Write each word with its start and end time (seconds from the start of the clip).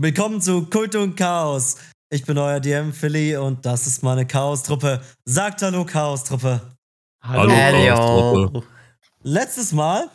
Willkommen 0.00 0.40
zu 0.40 0.64
Kult 0.66 0.94
und 0.94 1.16
Chaos. 1.16 1.74
Ich 2.08 2.24
bin 2.24 2.38
euer 2.38 2.60
DM 2.60 2.92
Philly 2.92 3.36
und 3.36 3.66
das 3.66 3.88
ist 3.88 4.04
meine 4.04 4.24
Chaos-Truppe. 4.24 5.02
Sagt 5.24 5.60
Hallo, 5.60 5.84
Chaos-Truppe. 5.84 6.60
Hallo, 7.20 7.50
Hallo. 7.50 8.62
Letztes 9.24 9.72
Mal 9.72 10.08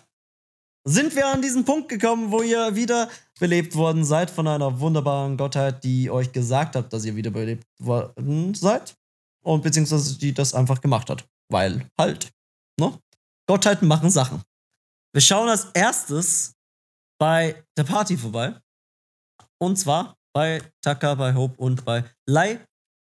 sind 0.85 1.13
wir 1.17 1.27
an 1.27 1.41
diesen 1.41 1.65
Punkt 1.65 1.89
gekommen, 1.89 2.31
wo 2.31 2.41
ihr 2.41 2.77
wieder 2.77 3.09
belebt 3.41 3.75
worden 3.75 4.05
seid 4.05 4.31
von 4.31 4.47
einer 4.47 4.79
wunderbaren 4.79 5.35
Gottheit, 5.35 5.83
die 5.83 6.09
euch 6.09 6.31
gesagt 6.31 6.77
hat, 6.77 6.93
dass 6.93 7.03
ihr 7.03 7.17
wiederbelebt 7.17 7.67
worden 7.77 8.53
seid. 8.53 8.95
Und 9.43 9.63
beziehungsweise 9.63 10.17
die 10.17 10.33
das 10.33 10.53
einfach 10.53 10.79
gemacht 10.79 11.09
hat. 11.09 11.25
Weil 11.49 11.89
halt, 11.99 12.31
ne? 12.79 12.97
Gottheiten 13.47 13.89
machen 13.89 14.09
Sachen. 14.09 14.43
Wir 15.11 15.21
schauen 15.21 15.49
als 15.49 15.65
erstes 15.73 16.53
bei 17.19 17.61
der 17.75 17.83
Party 17.83 18.15
vorbei. 18.15 18.55
Und 19.63 19.77
zwar 19.77 20.17
bei 20.35 20.61
Taka, 20.81 21.15
bei 21.15 21.35
Hope 21.35 21.55
und 21.55 21.85
bei 21.85 22.03
Lai. 22.27 22.59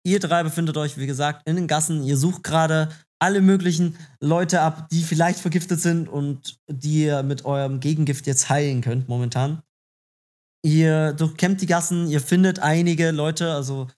Ihr 0.06 0.20
drei 0.20 0.44
befindet 0.44 0.76
euch, 0.76 0.96
wie 0.96 1.08
gesagt, 1.08 1.48
in 1.48 1.56
den 1.56 1.66
Gassen. 1.66 2.04
Ihr 2.04 2.16
sucht 2.16 2.44
gerade 2.44 2.88
alle 3.18 3.40
möglichen 3.40 3.96
Leute 4.20 4.60
ab, 4.60 4.88
die 4.90 5.02
vielleicht 5.02 5.40
vergiftet 5.40 5.80
sind 5.80 6.08
und 6.08 6.60
die 6.70 7.06
ihr 7.06 7.24
mit 7.24 7.44
eurem 7.44 7.80
Gegengift 7.80 8.28
jetzt 8.28 8.48
heilen 8.48 8.80
könnt 8.80 9.08
momentan. 9.08 9.60
Ihr 10.64 11.14
durchkämmt 11.14 11.60
die 11.60 11.66
Gassen, 11.66 12.06
ihr 12.06 12.20
findet 12.20 12.60
einige 12.60 13.10
Leute, 13.10 13.52
also 13.52 13.88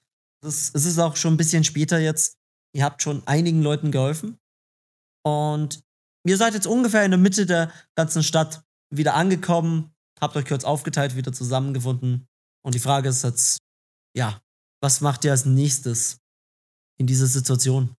das, 0.40 0.70
es 0.72 0.86
ist 0.86 0.98
auch 0.98 1.16
schon 1.16 1.34
ein 1.34 1.38
bisschen 1.38 1.64
später 1.64 1.98
jetzt. 1.98 2.38
Ihr 2.74 2.82
habt 2.82 3.02
schon 3.02 3.26
einigen 3.26 3.62
Leuten 3.62 3.90
geholfen. 3.90 4.38
Und 5.22 5.82
ihr 6.26 6.38
seid 6.38 6.54
jetzt 6.54 6.66
ungefähr 6.66 7.04
in 7.04 7.10
der 7.10 7.20
Mitte 7.20 7.44
der 7.44 7.70
ganzen 7.94 8.22
Stadt 8.22 8.62
wieder 8.90 9.14
angekommen, 9.14 9.94
habt 10.18 10.34
euch 10.34 10.46
kurz 10.46 10.64
aufgeteilt, 10.64 11.14
wieder 11.14 11.34
zusammengefunden. 11.34 12.26
Und 12.68 12.74
die 12.74 12.80
Frage 12.80 13.08
ist 13.08 13.24
jetzt, 13.24 13.56
ja, 14.14 14.42
was 14.82 15.00
macht 15.00 15.24
ihr 15.24 15.30
als 15.30 15.46
nächstes 15.46 16.18
in 16.98 17.06
dieser 17.06 17.26
Situation? 17.26 17.94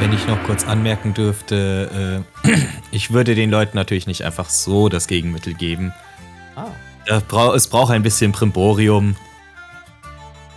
Wenn 0.00 0.12
ich 0.12 0.26
noch 0.26 0.42
kurz 0.42 0.64
anmerken 0.64 1.14
dürfte, 1.14 2.24
äh, 2.44 2.56
ich 2.90 3.12
würde 3.12 3.36
den 3.36 3.50
Leuten 3.50 3.76
natürlich 3.76 4.08
nicht 4.08 4.22
einfach 4.24 4.50
so 4.50 4.88
das 4.88 5.06
Gegenmittel 5.06 5.54
geben. 5.54 5.94
Ah. 6.56 6.72
Es 7.54 7.68
braucht 7.68 7.92
ein 7.92 8.02
bisschen 8.02 8.32
Primborium. 8.32 9.14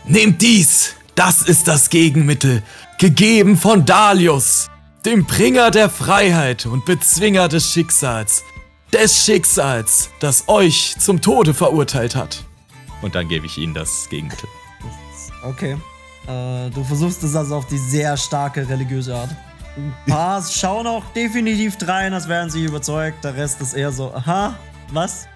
Nehmt 0.05 0.41
dies! 0.41 0.95
Das 1.13 1.43
ist 1.43 1.67
das 1.67 1.91
Gegenmittel, 1.91 2.63
gegeben 2.97 3.57
von 3.57 3.85
Dalius, 3.85 4.71
dem 5.09 5.25
Bringer 5.25 5.71
der 5.71 5.89
Freiheit 5.89 6.67
und 6.67 6.85
Bezwinger 6.85 7.47
des 7.47 7.73
Schicksals. 7.73 8.43
Des 8.93 9.25
Schicksals, 9.25 10.11
das 10.19 10.43
euch 10.47 10.95
zum 10.99 11.19
Tode 11.19 11.55
verurteilt 11.55 12.15
hat. 12.15 12.43
Und 13.01 13.15
dann 13.15 13.27
gebe 13.27 13.47
ich 13.47 13.57
ihnen 13.57 13.73
das 13.73 14.07
Gegenmittel. 14.09 14.47
Okay. 15.43 15.77
Äh, 16.27 16.69
du 16.69 16.83
versuchst 16.83 17.23
es 17.23 17.35
also 17.35 17.55
auf 17.55 17.65
die 17.65 17.79
sehr 17.79 18.17
starke 18.17 18.69
religiöse 18.69 19.15
Art. 19.15 19.31
Ein 19.75 19.95
paar 20.07 20.43
schauen 20.43 20.85
auch 20.85 21.05
definitiv 21.15 21.77
drein, 21.77 22.13
als 22.13 22.27
wären 22.27 22.51
sie 22.51 22.63
überzeugt. 22.63 23.23
Der 23.23 23.35
Rest 23.35 23.61
ist 23.61 23.73
eher 23.73 23.91
so, 23.91 24.13
aha, 24.13 24.55
was? 24.91 25.27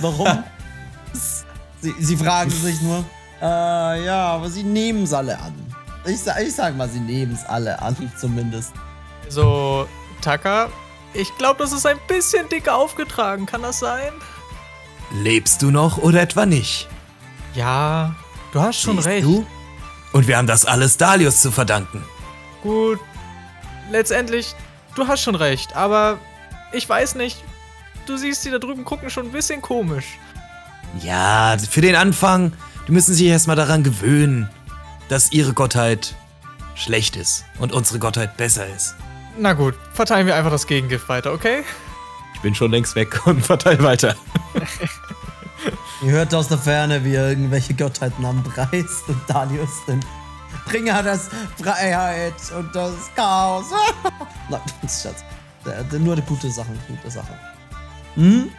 Warum? 0.00 0.28
sie, 1.82 1.94
sie 1.98 2.16
fragen 2.16 2.50
sich 2.50 2.80
nur. 2.80 3.04
Äh, 3.42 4.04
ja, 4.06 4.28
aber 4.28 4.48
sie 4.48 4.62
nehmen 4.62 5.02
es 5.02 5.12
alle 5.12 5.38
an. 5.38 5.52
Ich, 6.08 6.20
ich 6.26 6.54
sag 6.54 6.76
mal, 6.76 6.88
sie 6.88 7.00
nehmen 7.00 7.32
es 7.34 7.44
alle 7.44 7.80
an, 7.82 7.96
zumindest. 8.18 8.72
So, 9.28 9.86
Taka, 10.22 10.68
ich 11.12 11.36
glaube, 11.36 11.58
das 11.58 11.72
ist 11.72 11.86
ein 11.86 11.98
bisschen 12.08 12.48
dick 12.48 12.68
aufgetragen. 12.68 13.44
Kann 13.44 13.62
das 13.62 13.80
sein? 13.80 14.12
Lebst 15.12 15.60
du 15.60 15.70
noch 15.70 15.98
oder 15.98 16.22
etwa 16.22 16.46
nicht? 16.46 16.88
Ja, 17.54 18.14
du 18.52 18.60
hast 18.60 18.80
schon 18.80 18.96
Siehst 18.96 19.08
recht. 19.08 19.24
Du? 19.24 19.46
Und 20.12 20.26
wir 20.26 20.38
haben 20.38 20.46
das 20.46 20.64
alles 20.64 20.96
Dalius 20.96 21.42
zu 21.42 21.50
verdanken. 21.50 22.02
Gut, 22.62 22.98
letztendlich, 23.90 24.54
du 24.94 25.06
hast 25.06 25.22
schon 25.22 25.34
recht, 25.34 25.76
aber 25.76 26.18
ich 26.72 26.88
weiß 26.88 27.14
nicht, 27.16 27.42
du 28.06 28.16
siehst 28.16 28.44
die 28.44 28.50
da 28.50 28.58
drüben 28.58 28.84
gucken 28.84 29.10
schon 29.10 29.26
ein 29.26 29.32
bisschen 29.32 29.60
komisch. 29.60 30.18
Ja, 31.02 31.56
für 31.70 31.82
den 31.82 31.94
Anfang, 31.96 32.52
die 32.86 32.92
müssen 32.92 33.14
sich 33.14 33.26
erstmal 33.26 33.56
daran 33.56 33.84
gewöhnen, 33.84 34.48
dass 35.08 35.32
ihre 35.32 35.52
Gottheit 35.52 36.14
schlecht 36.74 37.16
ist 37.16 37.44
und 37.58 37.72
unsere 37.72 37.98
Gottheit 37.98 38.36
besser 38.36 38.66
ist. 38.66 38.94
Na 39.38 39.52
gut, 39.52 39.74
verteilen 39.92 40.26
wir 40.26 40.36
einfach 40.36 40.50
das 40.50 40.66
Gegengift 40.66 41.08
weiter, 41.08 41.32
okay? 41.32 41.62
Ich 42.34 42.40
bin 42.40 42.54
schon 42.54 42.70
längst 42.70 42.94
weg 42.94 43.26
und 43.26 43.44
verteile 43.46 43.82
weiter. 43.82 44.14
Ihr 46.02 46.12
hört 46.12 46.34
aus 46.34 46.48
der 46.48 46.58
Ferne, 46.58 47.04
wie 47.04 47.14
er 47.14 47.30
irgendwelche 47.30 47.74
Gottheiten 47.74 48.24
anpreist 48.24 49.08
und 49.08 49.20
Dalius 49.26 49.84
den 49.86 50.00
Bringer 50.66 51.02
des 51.02 51.28
Freiheit 51.60 52.34
und 52.56 52.74
das 52.74 52.94
Chaos. 53.16 53.66
Nein, 54.48 54.60
Schatz. 54.82 55.24
Nur 55.98 56.12
eine 56.12 56.22
gute 56.22 56.50
Sache, 56.50 56.68
gute 56.86 57.10
Sache. 57.10 57.38
Hm? 58.14 58.50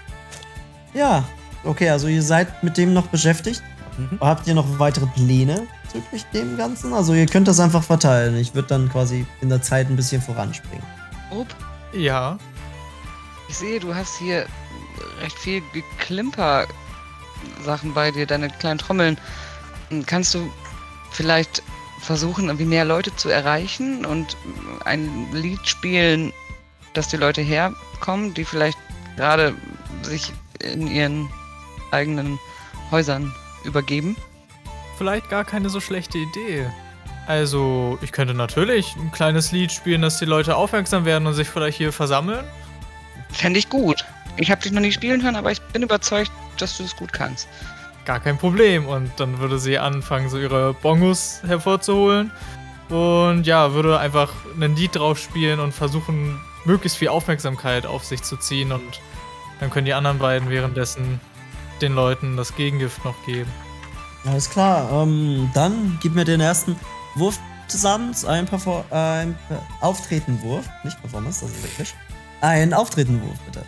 Ja, 0.94 1.24
okay, 1.64 1.90
also 1.90 2.08
ihr 2.08 2.22
seid 2.22 2.64
mit 2.64 2.78
dem 2.78 2.94
noch 2.94 3.08
beschäftigt. 3.08 3.64
Mhm. 3.98 4.20
Habt 4.20 4.48
ihr 4.48 4.54
noch 4.54 4.80
weitere 4.80 5.08
Pläne 5.08 5.68
bezüglich 5.92 6.24
dem 6.34 6.58
Ganzen? 6.58 6.94
Also 6.94 7.14
ihr 7.14 7.26
könnt 7.26 7.48
das 7.48 7.60
einfach 7.60 7.84
verteilen. 7.84 8.38
Ich 8.38 8.54
würde 8.54 8.68
dann 8.68 8.90
quasi 8.90 9.26
in 9.42 9.50
der 9.50 9.62
Zeit 9.62 9.90
ein 9.90 9.96
bisschen 9.96 10.22
voranspringen. 10.22 10.86
Ob? 11.32 11.48
Ja. 11.94 12.38
Ich 13.48 13.58
sehe, 13.58 13.80
du 13.80 13.96
hast 13.96 14.18
hier 14.18 14.46
recht 15.22 15.38
viel 15.38 15.64
Geklimper-Sachen 15.74 17.94
bei 17.94 18.12
dir, 18.12 18.28
deine 18.28 18.50
kleinen 18.50 18.78
Trommeln. 18.78 19.18
Kannst 20.06 20.36
du 20.36 20.52
vielleicht 21.12 21.64
versuchen, 22.02 22.46
irgendwie 22.46 22.66
mehr 22.66 22.86
Leute 22.86 23.16
zu 23.16 23.30
erreichen 23.30 24.06
und 24.06 24.38
ein 24.86 25.28
Lied 25.34 25.68
spielen, 25.68 26.32
dass 26.94 27.08
die 27.08 27.18
Leute 27.18 27.42
herkommen, 27.42 28.36
die 28.36 28.46
vielleicht 28.46 28.78
gerade 29.16 29.56
sich 30.04 30.32
in 30.60 30.86
ihren 30.88 31.28
eigenen 31.92 32.38
Häusern 32.92 33.34
übergeben? 33.64 34.16
Vielleicht 35.00 35.30
gar 35.30 35.46
keine 35.46 35.70
so 35.70 35.80
schlechte 35.80 36.18
Idee. 36.18 36.70
Also, 37.26 37.98
ich 38.02 38.12
könnte 38.12 38.34
natürlich 38.34 38.98
ein 38.98 39.14
kleines 39.14 39.54
Lied 39.54 39.72
spielen, 39.72 40.02
dass 40.02 40.20
die 40.20 40.26
Leute 40.26 40.58
aufmerksam 40.58 41.06
werden 41.06 41.26
und 41.26 41.36
sich 41.36 41.48
vielleicht 41.48 41.78
hier 41.78 41.94
versammeln. 41.94 42.44
Fände 43.32 43.60
ich 43.60 43.70
gut. 43.70 44.04
Ich 44.36 44.52
habe 44.52 44.62
dich 44.62 44.74
noch 44.74 44.82
nie 44.82 44.92
spielen 44.92 45.24
hören, 45.24 45.38
aber 45.38 45.54
ich 45.54 45.62
bin 45.62 45.84
überzeugt, 45.84 46.34
dass 46.58 46.78
du 46.78 46.84
es 46.84 46.98
gut 46.98 47.14
kannst. 47.14 47.48
Gar 48.04 48.20
kein 48.20 48.38
Problem. 48.38 48.88
Und 48.88 49.10
dann 49.22 49.40
würde 49.40 49.58
sie 49.58 49.80
anfangen, 49.80 50.28
so 50.28 50.38
ihre 50.38 50.74
Bongos 50.74 51.44
hervorzuholen. 51.48 52.30
Und 52.90 53.48
ja, 53.48 53.74
würde 53.74 54.00
einfach 54.00 54.34
ein 54.60 54.76
Lied 54.76 54.98
drauf 54.98 55.18
spielen 55.18 55.62
und 55.62 55.74
versuchen, 55.74 56.42
möglichst 56.66 56.98
viel 56.98 57.08
Aufmerksamkeit 57.08 57.86
auf 57.86 58.04
sich 58.04 58.22
zu 58.22 58.36
ziehen. 58.36 58.74
Und 58.74 59.00
dann 59.62 59.70
können 59.70 59.86
die 59.86 59.94
anderen 59.94 60.20
beiden 60.20 60.50
währenddessen 60.50 61.22
den 61.82 61.96
Leuten 61.96 62.36
das 62.36 62.54
Gegengift 62.58 63.06
noch 63.06 63.16
geben. 63.26 63.50
Alles 64.26 64.50
klar, 64.50 64.92
ähm, 64.92 65.50
dann 65.54 65.98
gib 66.02 66.16
mir 66.16 66.26
den 66.26 66.42
ersten 66.42 66.76
Wurf 67.16 67.40
zusammen. 67.68 68.14
Ein, 68.28 68.46
Perfor 68.46 68.84
äh, 68.92 68.96
ein 68.96 69.36
Auftretenwurf. 69.82 70.66
Nicht 70.84 71.00
Performance, 71.02 71.42
das 71.42 71.52
ist 71.52 71.64
wirklich. 71.64 71.96
Ein 72.42 72.74
Auftretenwurf, 72.74 73.38
bitte. 73.46 73.64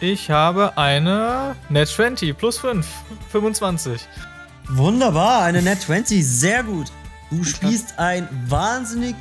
Ich 0.00 0.30
habe 0.30 0.76
eine 0.76 1.54
Net 1.68 1.88
20 1.88 2.36
plus 2.36 2.58
5, 2.58 2.86
25. 3.30 4.00
Wunderbar, 4.68 5.42
eine 5.42 5.62
Net 5.62 5.80
20, 5.82 6.26
sehr 6.26 6.64
gut. 6.64 6.90
Du 7.30 7.44
spielst 7.44 7.98
ein 7.98 8.28
wahnsinnig 8.48 9.14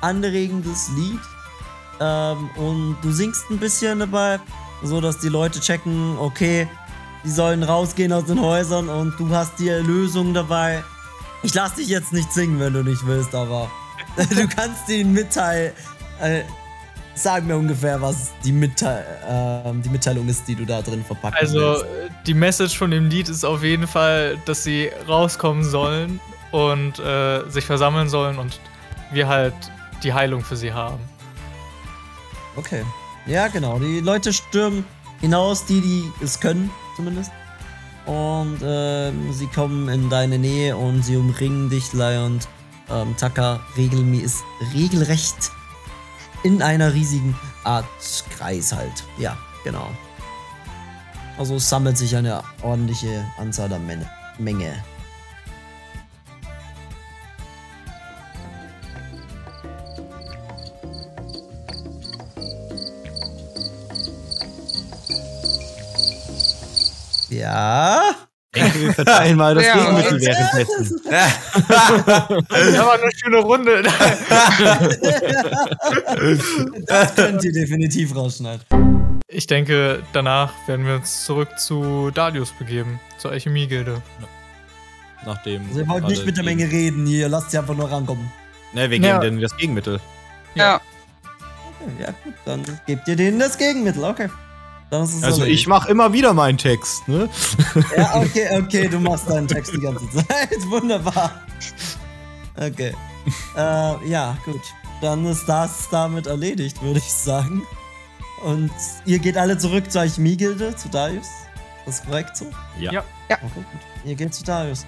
anregendes 0.00 0.90
Lied 0.96 1.20
ähm, 2.00 2.50
und 2.56 2.96
du 3.02 3.12
singst 3.12 3.44
ein 3.50 3.58
bisschen 3.58 4.00
dabei, 4.00 4.40
so 4.82 5.00
dass 5.00 5.18
die 5.18 5.28
Leute 5.28 5.60
checken, 5.60 6.18
okay, 6.18 6.68
die 7.26 7.32
sollen 7.32 7.64
rausgehen 7.64 8.12
aus 8.12 8.26
den 8.26 8.40
Häusern 8.40 8.88
und 8.88 9.18
du 9.18 9.28
hast 9.30 9.58
die 9.58 9.68
Lösung 9.68 10.32
dabei. 10.32 10.84
Ich 11.42 11.52
lass 11.54 11.74
dich 11.74 11.88
jetzt 11.88 12.12
nicht 12.12 12.32
singen, 12.32 12.60
wenn 12.60 12.72
du 12.72 12.84
nicht 12.84 13.04
willst, 13.04 13.34
aber 13.34 13.68
du 14.16 14.46
kannst 14.46 14.88
ihnen 14.88 15.12
mitteilen. 15.12 15.72
Äh, 16.20 16.42
sag 17.16 17.44
mir 17.44 17.56
ungefähr, 17.56 18.00
was 18.00 18.32
die, 18.44 18.52
Mitteil 18.52 19.04
äh, 19.28 19.72
die 19.82 19.88
Mitteilung 19.88 20.28
ist, 20.28 20.46
die 20.46 20.54
du 20.54 20.64
da 20.64 20.80
drin 20.82 21.04
verpackt 21.04 21.34
hast. 21.34 21.42
Also, 21.42 21.84
die 22.26 22.34
Message 22.34 22.78
von 22.78 22.92
dem 22.92 23.08
Lied 23.08 23.28
ist 23.28 23.44
auf 23.44 23.64
jeden 23.64 23.88
Fall, 23.88 24.38
dass 24.44 24.62
sie 24.62 24.90
rauskommen 25.08 25.64
sollen 25.64 26.20
und 26.52 27.00
äh, 27.00 27.48
sich 27.50 27.64
versammeln 27.64 28.08
sollen 28.08 28.38
und 28.38 28.60
wir 29.10 29.26
halt 29.26 29.54
die 30.04 30.14
Heilung 30.14 30.44
für 30.44 30.56
sie 30.56 30.72
haben. 30.72 31.00
Okay. 32.54 32.84
Ja, 33.26 33.48
genau. 33.48 33.80
Die 33.80 33.98
Leute 33.98 34.32
stürmen 34.32 34.84
hinaus, 35.20 35.66
die, 35.66 35.80
die 35.80 36.12
es 36.22 36.38
können 36.38 36.70
zumindest. 36.96 37.30
Und 38.06 38.58
ähm, 38.62 39.32
sie 39.32 39.46
kommen 39.48 39.88
in 39.88 40.08
deine 40.08 40.38
Nähe 40.38 40.76
und 40.76 41.02
sie 41.04 41.16
umringen 41.16 41.70
dich, 41.70 41.92
Lai 41.92 42.24
und 42.24 42.48
ähm, 42.88 43.16
Taka 43.16 43.60
regelmäßig, 43.76 44.44
regelrecht 44.74 45.50
in 46.44 46.62
einer 46.62 46.94
riesigen 46.94 47.36
Art 47.64 47.84
Kreis 48.30 48.72
halt. 48.72 49.04
Ja, 49.18 49.36
genau. 49.64 49.90
Also 51.38 51.58
sammelt 51.58 51.98
sich 51.98 52.14
eine 52.16 52.42
ordentliche 52.62 53.26
Anzahl 53.38 53.68
der 53.68 53.80
Men 53.80 54.06
Menge. 54.38 54.72
Ja. 67.56 68.02
Ich 68.54 68.62
denke, 68.62 68.80
wir 68.80 68.92
verteilen 68.94 69.36
mal 69.36 69.54
das 69.54 69.66
Ja, 69.66 69.74
Gegenmittel 69.74 70.20
währenddessen. 70.20 71.00
Ja, 71.10 72.86
war 72.86 72.94
eine 72.94 73.10
schöne 73.14 73.38
Runde. 73.38 73.82
Das 76.86 77.14
könnt 77.14 77.44
ihr 77.44 77.52
definitiv 77.52 78.14
rausschneiden. 78.14 79.20
Ich 79.28 79.46
denke, 79.46 80.02
danach 80.12 80.52
werden 80.66 80.86
wir 80.86 80.94
uns 80.96 81.24
zurück 81.24 81.58
zu 81.58 82.10
Darius 82.12 82.52
begeben, 82.52 83.00
zur 83.18 83.32
Alchemie-Gilde. 83.32 84.00
Nachdem. 85.24 85.66
Also 85.68 85.80
ihr 85.80 85.88
wollt 85.88 86.06
nicht 86.06 86.24
mit 86.24 86.36
der 86.36 86.44
Menge 86.44 86.70
reden 86.70 87.04
hier, 87.06 87.28
lasst 87.28 87.50
sie 87.50 87.58
einfach 87.58 87.74
nur 87.74 87.90
rankommen. 87.90 88.30
Ne, 88.72 88.82
wir 88.82 88.88
geben 88.98 89.04
Ja. 89.04 89.18
denen 89.18 89.40
das 89.40 89.56
Gegenmittel. 89.56 89.98
Ja. 90.54 90.80
Okay, 91.80 91.90
ja 92.02 92.10
gut, 92.24 92.34
dann 92.44 92.62
gebt 92.86 93.08
ihr 93.08 93.16
denen 93.16 93.38
das 93.40 93.58
Gegenmittel, 93.58 94.04
okay. 94.04 94.28
Ist 94.90 95.24
Also 95.24 95.40
erledigt. 95.42 95.60
ich 95.62 95.66
mache 95.66 95.90
immer 95.90 96.12
wieder 96.12 96.32
meinen 96.32 96.58
Text, 96.58 97.06
ne? 97.08 97.28
Ja, 97.96 98.16
okay, 98.16 98.48
okay, 98.62 98.88
du 98.88 99.00
machst 99.00 99.28
deinen 99.28 99.48
Text 99.48 99.72
die 99.74 99.80
ganze 99.80 100.08
Zeit. 100.10 100.26
Wunderbar. 100.68 101.32
Okay. 102.56 102.94
äh, 103.56 104.08
ja, 104.08 104.36
gut. 104.44 104.60
Dann 105.00 105.26
ist 105.26 105.44
das 105.46 105.88
damit 105.90 106.26
erledigt, 106.26 106.80
würde 106.82 106.98
ich 106.98 107.12
sagen. 107.12 107.62
Und 108.44 108.70
ihr 109.04 109.18
geht 109.18 109.36
alle 109.36 109.58
zurück 109.58 109.90
zur 109.90 110.02
Alchemie-Gilde, 110.02 110.76
zu 110.76 110.88
Darius. 110.88 111.26
Ist 111.86 112.00
das 112.00 112.04
korrekt 112.04 112.36
so? 112.36 112.46
Ja. 112.78 112.92
Ja. 112.92 113.02
Okay, 113.28 113.48
gut. 113.54 113.64
Ihr 114.04 114.14
geht 114.14 114.34
zu 114.34 114.44
Darius. 114.44 114.86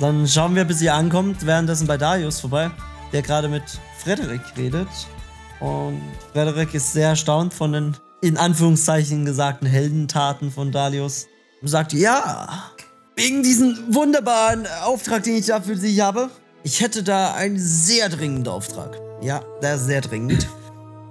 Dann 0.00 0.26
schauen 0.26 0.54
wir, 0.54 0.64
bis 0.64 0.80
ihr 0.82 0.94
ankommt, 0.94 1.44
währenddessen 1.46 1.86
bei 1.86 1.96
Darius 1.96 2.40
vorbei, 2.40 2.70
der 3.12 3.22
gerade 3.22 3.48
mit 3.48 3.62
Frederik 3.98 4.40
redet. 4.56 4.88
Und 5.60 6.02
Frederik 6.32 6.74
ist 6.74 6.92
sehr 6.92 7.10
erstaunt 7.10 7.54
von 7.54 7.72
den 7.72 7.96
in 8.20 8.36
Anführungszeichen 8.36 9.24
gesagten 9.24 9.66
Heldentaten 9.66 10.50
von 10.50 10.72
Darius. 10.72 11.26
Und 11.62 11.68
sagt, 11.68 11.92
ja, 11.92 12.70
wegen 13.16 13.42
diesen 13.42 13.94
wunderbaren 13.94 14.66
Auftrag, 14.84 15.22
den 15.22 15.36
ich 15.36 15.46
da 15.46 15.60
für 15.60 15.76
Sie 15.76 16.02
habe, 16.02 16.30
ich 16.62 16.80
hätte 16.80 17.02
da 17.02 17.34
einen 17.34 17.58
sehr 17.58 18.08
dringenden 18.08 18.52
Auftrag. 18.52 19.00
Ja, 19.22 19.42
der 19.62 19.76
ist 19.76 19.86
sehr 19.86 20.00
dringend. 20.00 20.48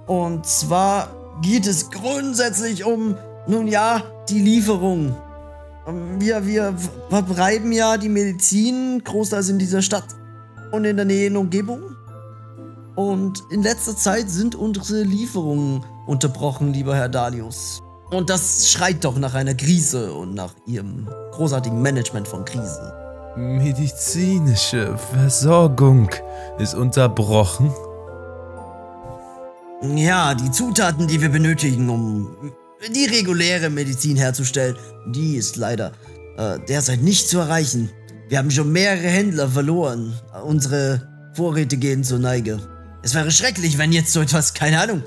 Und 0.06 0.46
zwar 0.46 1.40
geht 1.42 1.66
es 1.66 1.90
grundsätzlich 1.90 2.84
um, 2.84 3.16
nun 3.48 3.66
ja, 3.66 4.02
die 4.28 4.38
Lieferung 4.38 5.16
ähm, 5.86 6.20
wir, 6.20 6.46
wir 6.46 6.74
verbreiben 7.08 7.72
ja 7.72 7.96
die 7.96 8.08
Medizin 8.08 9.02
großteils 9.04 9.48
in 9.48 9.58
dieser 9.58 9.82
Stadt 9.82 10.06
und 10.72 10.84
in 10.84 10.96
der 10.96 11.06
näheren 11.06 11.36
Umgebung. 11.36 11.82
Und 12.96 13.42
in 13.50 13.62
letzter 13.62 13.96
Zeit 13.96 14.30
sind 14.30 14.54
unsere 14.54 15.02
Lieferungen 15.02 15.84
unterbrochen, 16.06 16.72
lieber 16.72 16.94
Herr 16.96 17.08
Dalius. 17.08 17.82
Und 18.10 18.30
das 18.30 18.70
schreit 18.70 19.04
doch 19.04 19.18
nach 19.18 19.34
einer 19.34 19.54
Krise 19.54 20.12
und 20.12 20.34
nach 20.34 20.54
Ihrem 20.66 21.08
großartigen 21.32 21.82
Management 21.82 22.28
von 22.28 22.44
Krisen. 22.44 22.92
Medizinische 23.36 24.96
Versorgung 24.96 26.08
ist 26.58 26.74
unterbrochen. 26.74 27.72
Ja, 29.94 30.34
die 30.34 30.50
Zutaten, 30.50 31.06
die 31.06 31.20
wir 31.20 31.28
benötigen, 31.28 31.90
um 31.90 32.52
die 32.94 33.04
reguläre 33.06 33.68
Medizin 33.68 34.16
herzustellen, 34.16 34.76
die 35.08 35.36
ist 35.36 35.56
leider 35.56 35.92
äh, 36.38 36.58
derzeit 36.66 37.02
nicht 37.02 37.28
zu 37.28 37.38
erreichen. 37.38 37.90
Wir 38.28 38.38
haben 38.38 38.50
schon 38.50 38.72
mehrere 38.72 39.06
Händler 39.06 39.48
verloren. 39.48 40.14
Unsere 40.44 41.06
Vorräte 41.34 41.76
gehen 41.76 42.04
zur 42.04 42.18
Neige. 42.18 42.58
Es 43.02 43.14
wäre 43.14 43.30
schrecklich, 43.30 43.78
wenn 43.78 43.92
jetzt 43.92 44.12
so 44.12 44.20
etwas, 44.20 44.54
keine 44.54 44.80
Ahnung, 44.80 45.02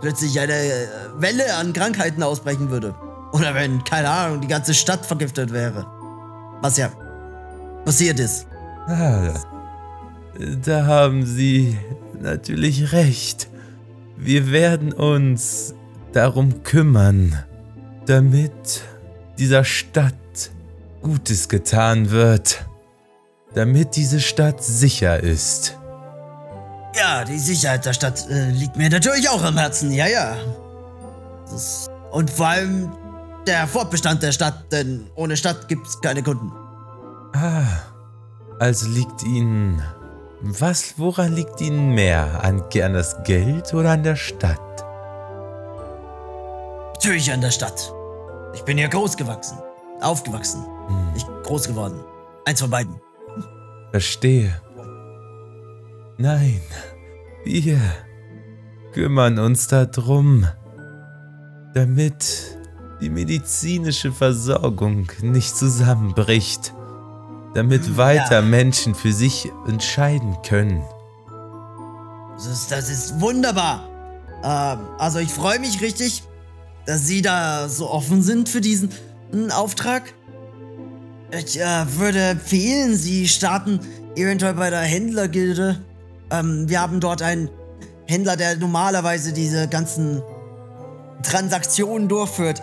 plötzlich 0.00 0.38
eine 0.40 0.52
äh, 0.52 0.86
Welle 1.16 1.54
an 1.56 1.72
Krankheiten 1.72 2.22
ausbrechen 2.22 2.70
würde. 2.70 2.94
Oder 3.32 3.54
wenn, 3.54 3.84
keine 3.84 4.08
Ahnung, 4.08 4.40
die 4.40 4.48
ganze 4.48 4.74
Stadt 4.74 5.06
vergiftet 5.06 5.52
wäre. 5.52 5.86
Was 6.62 6.76
ja 6.76 6.90
passiert 7.84 8.18
ist. 8.20 8.46
Ah, 8.86 9.34
da 10.64 10.86
haben 10.86 11.24
Sie 11.24 11.78
natürlich 12.20 12.92
recht. 12.92 13.48
Wir 14.16 14.50
werden 14.50 14.92
uns 14.92 15.74
darum 16.12 16.62
kümmern, 16.62 17.42
damit 18.06 18.82
dieser 19.38 19.64
Stadt 19.64 20.14
Gutes 21.02 21.48
getan 21.48 22.10
wird. 22.10 22.64
Damit 23.54 23.96
diese 23.96 24.20
Stadt 24.20 24.62
sicher 24.62 25.20
ist. 25.20 25.79
Ja, 26.96 27.24
die 27.24 27.38
Sicherheit 27.38 27.84
der 27.86 27.92
Stadt 27.92 28.28
äh, 28.28 28.50
liegt 28.50 28.76
mir 28.76 28.90
natürlich 28.90 29.28
auch 29.28 29.42
am 29.42 29.56
Herzen, 29.56 29.92
ja, 29.92 30.06
ja. 30.06 30.36
Ist, 31.54 31.88
und 32.10 32.30
vor 32.30 32.46
allem 32.48 32.92
der 33.46 33.66
Fortbestand 33.66 34.22
der 34.22 34.32
Stadt, 34.32 34.70
denn 34.72 35.08
ohne 35.14 35.36
Stadt 35.36 35.68
gibt's 35.68 36.00
keine 36.00 36.22
Kunden. 36.22 36.50
Ah, 37.32 37.62
also 38.58 38.88
liegt 38.88 39.22
Ihnen. 39.22 39.82
Was, 40.42 40.94
woran 40.96 41.34
liegt 41.34 41.60
Ihnen 41.60 41.94
mehr? 41.94 42.42
An, 42.42 42.62
an 42.82 42.94
das 42.94 43.22
Geld 43.24 43.72
oder 43.74 43.90
an 43.90 44.02
der 44.02 44.16
Stadt? 44.16 44.58
Natürlich 46.94 47.32
an 47.32 47.40
der 47.40 47.50
Stadt. 47.50 47.92
Ich 48.54 48.62
bin 48.62 48.78
hier 48.78 48.88
groß 48.88 49.16
gewachsen. 49.16 49.58
Aufgewachsen. 50.00 50.64
Hm, 50.88 51.12
Nicht 51.12 51.26
groß 51.44 51.68
geworden. 51.68 52.00
Eins 52.46 52.60
von 52.60 52.70
beiden. 52.70 53.00
verstehe. 53.90 54.60
Nein, 56.20 56.60
wir 57.46 57.80
kümmern 58.92 59.38
uns 59.38 59.68
darum, 59.68 60.46
damit 61.72 62.58
die 63.00 63.08
medizinische 63.08 64.12
Versorgung 64.12 65.10
nicht 65.22 65.56
zusammenbricht, 65.56 66.74
damit 67.54 67.96
weiter 67.96 68.40
Ja. 68.40 68.42
Menschen 68.42 68.94
für 68.94 69.12
sich 69.14 69.50
entscheiden 69.66 70.36
können. 70.46 70.82
Das 72.34 72.46
ist, 72.48 72.70
das 72.70 72.90
ist 72.90 73.18
wunderbar. 73.18 73.88
Ähm, 74.44 74.78
also 74.98 75.20
ich 75.20 75.30
freue 75.30 75.58
mich 75.58 75.80
richtig, 75.80 76.22
dass 76.84 77.06
Sie 77.06 77.22
da 77.22 77.66
so 77.70 77.88
offen 77.88 78.20
sind 78.20 78.50
für 78.50 78.60
diesen 78.60 78.90
mm, 79.32 79.52
Auftrag. 79.52 80.12
Ich 81.30 81.58
äh, 81.58 81.64
würde 81.96 82.20
empfehlen, 82.20 82.94
Sie 82.94 83.26
starten 83.26 83.80
eventuell 84.16 84.52
bei 84.52 84.68
der 84.68 84.80
Händlergilde. 84.80 85.80
Ähm, 86.30 86.68
wir 86.68 86.80
haben 86.80 87.00
dort 87.00 87.22
einen 87.22 87.48
Händler, 88.06 88.36
der 88.36 88.56
normalerweise 88.56 89.32
diese 89.32 89.68
ganzen 89.68 90.22
Transaktionen 91.22 92.08
durchführt. 92.08 92.62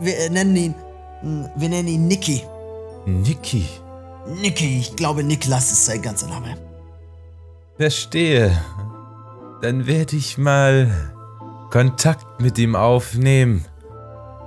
Wir 0.00 0.18
äh, 0.18 0.30
nennen 0.30 0.56
ihn, 0.56 0.74
mm, 1.22 1.44
wir 1.56 1.68
nennen 1.68 1.88
ihn 1.88 2.06
Nicky. 2.06 2.42
Niki, 3.06 3.66
Nicky, 4.40 4.78
ich 4.78 4.94
glaube 4.96 5.24
Niklas 5.24 5.72
ist 5.72 5.86
sein 5.86 6.00
ganzer 6.00 6.28
Name. 6.28 6.56
verstehe. 7.76 8.56
Dann 9.60 9.86
werde 9.86 10.16
ich 10.16 10.38
mal 10.38 10.90
Kontakt 11.70 12.40
mit 12.40 12.58
ihm 12.58 12.76
aufnehmen. 12.76 13.64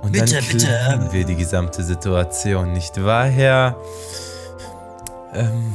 Und 0.02 0.12
Bitte, 0.12 0.36
dann 0.36 0.44
bitte, 0.44 0.66
klären 0.66 1.02
ähm, 1.02 1.12
wir 1.12 1.24
die 1.24 1.36
gesamte 1.36 1.82
Situation, 1.82 2.72
nicht 2.72 3.02
wahr, 3.02 3.26
Herr? 3.26 3.76
Ähm, 5.34 5.74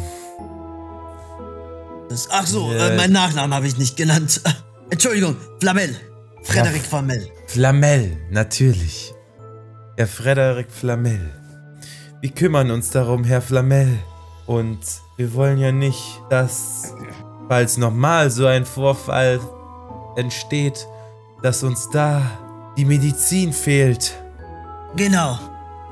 Das, 2.12 2.27
ach 2.30 2.46
so, 2.46 2.70
Äh. 2.74 2.98
meinen 2.98 3.13
Nachnamen 3.13 3.53
habe 3.53 3.68
ich 3.68 3.77
nicht 3.77 3.96
genannt. 3.96 4.41
Entschuldigung, 4.89 5.38
Flamel. 5.62 5.96
Frederik 6.44 6.82
Flamel. 6.82 7.30
Flamel, 7.48 8.18
natürlich. 8.30 9.13
Herr 9.96 10.08
Frederik 10.08 10.70
Flamel. 10.70 11.22
Wir 12.20 12.32
kümmern 12.32 12.70
uns 12.70 12.89
darum, 12.89 13.24
Herr 13.24 13.41
Flamel. 13.41 13.98
Und 14.46 14.80
wir 15.15 15.34
wollen 15.34 15.58
ja 15.58 15.72
nicht, 15.72 16.22
dass, 16.30 16.94
falls 17.48 17.77
nochmal 17.77 18.30
so 18.30 18.46
ein 18.46 18.65
Vorfall 18.65 19.39
entsteht, 20.18 20.86
dass 21.41 21.63
uns 21.63 21.89
da 21.91 22.22
die 22.75 22.84
Medizin 22.86 23.53
fehlt. 23.53 24.13
Genau. 24.98 25.39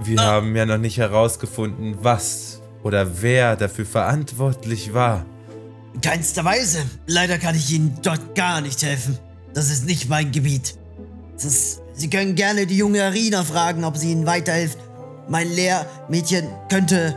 Wir 0.04 0.20
Ah. 0.20 0.24
haben 0.26 0.54
ja 0.56 0.66
noch 0.66 0.78
nicht 0.80 0.98
herausgefunden, 0.98 1.98
was 2.02 2.62
oder 2.84 3.22
wer 3.22 3.56
dafür 3.56 3.86
verantwortlich 3.86 4.94
war. 4.94 5.26
In 6.00 6.10
keinster 6.10 6.46
Weise. 6.46 6.80
Leider 7.08 7.38
kann 7.38 7.56
ich 7.56 7.74
Ihnen 7.74 7.98
dort 8.02 8.34
gar 8.34 8.62
nicht 8.62 8.84
helfen. 8.84 9.18
Das 9.54 9.70
ist 9.70 9.86
nicht 9.86 10.08
mein 10.08 10.32
Gebiet. 10.32 10.78
Ist, 11.36 11.82
Sie 11.94 12.10
können 12.10 12.36
gerne 12.36 12.66
die 12.66 12.78
junge 12.78 13.04
Arina 13.04 13.44
fragen, 13.44 13.84
ob 13.84 13.98
sie 13.98 14.14
Ihnen 14.14 14.26
weiterhilft. 14.26 14.78
Mein 15.28 15.52
Lehrmädchen 15.52 16.48
könnte 16.70 17.14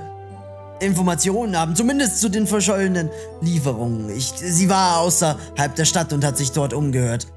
Informationen 0.80 1.56
haben, 1.56 1.76
zumindest 1.76 2.20
zu 2.20 2.28
den 2.28 2.48
verschollenen 2.48 3.08
Lieferungen. 3.40 4.10
Ich, 4.10 4.32
sie 4.36 4.68
war 4.68 4.98
außerhalb 4.98 5.76
der 5.76 5.84
Stadt 5.84 6.12
und 6.12 6.24
hat 6.24 6.36
sich 6.36 6.50
dort 6.50 6.74
umgehört. 6.74 7.28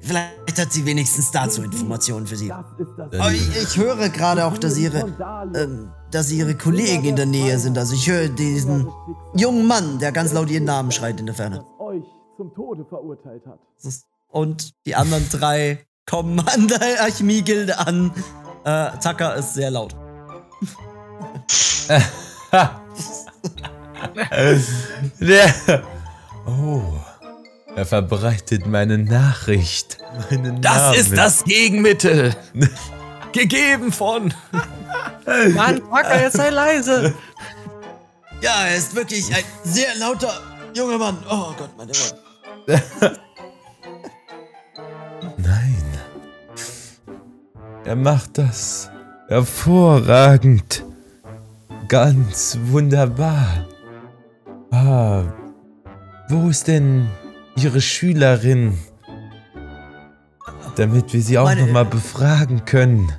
Vielleicht 0.00 0.58
hat 0.58 0.72
sie 0.72 0.86
wenigstens 0.86 1.30
dazu 1.30 1.62
Informationen 1.62 2.26
für 2.26 2.36
Sie. 2.36 2.50
Aber 2.50 3.32
ich, 3.32 3.62
ich 3.62 3.76
höre 3.76 4.08
gerade 4.08 4.46
auch, 4.46 4.56
dass 4.56 4.78
ihre, 4.78 5.14
ähm, 5.54 5.90
dass 6.10 6.32
ihre 6.32 6.54
Kollegen 6.54 7.04
in 7.04 7.16
der 7.16 7.26
Nähe 7.26 7.58
sind. 7.58 7.76
Also 7.76 7.94
ich 7.94 8.08
höre 8.10 8.28
diesen 8.28 8.88
jungen 9.34 9.66
Mann, 9.66 9.98
der 9.98 10.12
ganz 10.12 10.32
laut 10.32 10.48
ihren 10.50 10.64
Namen 10.64 10.90
schreit 10.90 11.20
in 11.20 11.26
der 11.26 11.34
Ferne. 11.34 11.64
euch 11.78 12.02
zum 12.36 12.54
Tode 12.54 12.86
verurteilt 12.88 13.42
hat. 13.46 13.58
Und 14.28 14.72
die 14.86 14.94
anderen 14.94 15.28
drei 15.28 15.84
kommen 16.06 16.40
an 16.40 16.68
der 16.68 17.02
Alchemie-Gilde 17.02 17.78
an. 17.78 18.12
Äh, 18.64 18.90
Tucker 19.02 19.36
ist 19.36 19.54
sehr 19.54 19.70
laut. 19.70 19.94
Der. 25.20 25.82
Oh. 26.46 26.82
Er 27.76 27.86
verbreitet 27.86 28.66
meine 28.66 28.98
Nachricht. 28.98 29.98
Meinen 30.30 30.60
Das 30.60 30.76
Namen. 30.76 30.94
ist 30.96 31.16
das 31.16 31.44
Gegenmittel. 31.44 32.34
Gegeben 33.32 33.92
von. 33.92 34.34
Mann, 35.54 35.78
Tucker, 35.78 36.20
jetzt 36.20 36.36
sei 36.36 36.50
leise. 36.50 37.14
Ja, 38.42 38.64
er 38.66 38.76
ist 38.76 38.94
wirklich 38.96 39.32
ein 39.34 39.44
sehr 39.64 39.94
lauter 39.98 40.32
junger 40.74 40.98
Mann. 40.98 41.16
Oh 41.30 41.52
Gott, 41.56 41.70
meine 41.76 41.92
Ohren. 41.92 42.18
Nein. 45.36 45.76
Er 47.84 47.96
macht 47.96 48.38
das 48.38 48.90
hervorragend. 49.28 50.84
Ganz 51.88 52.58
wunderbar. 52.64 53.66
Ah, 54.72 55.22
wo 56.28 56.48
ist 56.48 56.66
denn 56.68 57.08
Ihre 57.62 57.80
Schülerin? 57.80 58.78
Damit 60.76 61.12
wir 61.12 61.20
sie 61.20 61.38
auch 61.38 61.54
nochmal 61.54 61.84
befragen 61.84 62.64
können. 62.64 63.12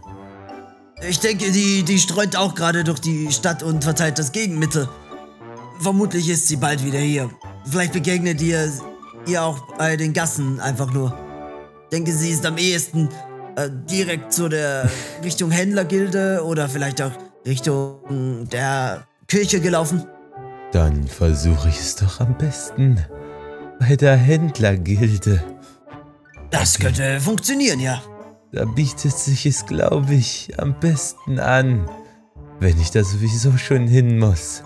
Ich 1.08 1.20
denke, 1.20 1.52
die, 1.52 1.84
die 1.84 2.00
streut 2.00 2.36
auch 2.36 2.56
gerade 2.56 2.84
durch 2.84 3.00
die 3.00 3.32
Stadt 3.32 3.64
und 3.64 3.84
verteilt 3.84 4.20
das 4.20 4.32
Gegenmittel. 4.32 4.88
Vermutlich 5.80 6.30
ist 6.30 6.48
sie 6.48 6.58
bald 6.58 6.86
wieder 6.86 7.00
hier. 7.00 7.30
Vielleicht 7.66 7.94
begegnet 7.94 8.42
ihr 8.42 8.72
ihr 9.28 9.44
auch 9.44 9.60
bei 9.78 9.98
den 9.98 10.14
Gassen 10.14 10.60
einfach 10.60 10.92
nur. 10.94 11.14
Ich 11.84 11.90
denke, 11.98 12.12
sie 12.12 12.30
ist 12.30 12.46
am 12.46 12.58
ehesten 12.58 13.10
äh, 13.56 13.70
direkt 13.90 14.34
zu 14.34 14.50
der 14.50 14.90
Richtung 15.24 15.52
Händlergilde 15.52 16.44
oder 16.44 16.70
vielleicht 16.70 17.02
auch 17.02 17.12
Richtung 17.46 18.48
der 18.52 19.06
Kirche 19.28 19.60
gelaufen. 19.60 20.06
Dann 20.72 21.08
versuche 21.08 21.70
ich 21.70 21.80
es 21.80 21.96
doch 21.96 22.20
am 22.20 22.38
besten 22.38 23.06
bei 23.82 23.96
der 23.96 24.16
Händlergilde. 24.16 25.44
Das 26.52 26.78
könnte 26.78 27.20
funktionieren, 27.20 27.80
ja. 27.80 28.00
Da 28.52 28.66
bietet 28.66 29.18
sich 29.18 29.48
es, 29.48 29.66
glaube 29.66 30.14
ich, 30.14 30.52
am 30.60 30.80
besten 30.80 31.40
an, 31.40 31.90
wenn 32.60 32.80
ich 32.80 32.92
da 32.92 33.04
sowieso 33.04 33.58
schon 33.58 33.88
hin 33.88 34.20
muss. 34.20 34.62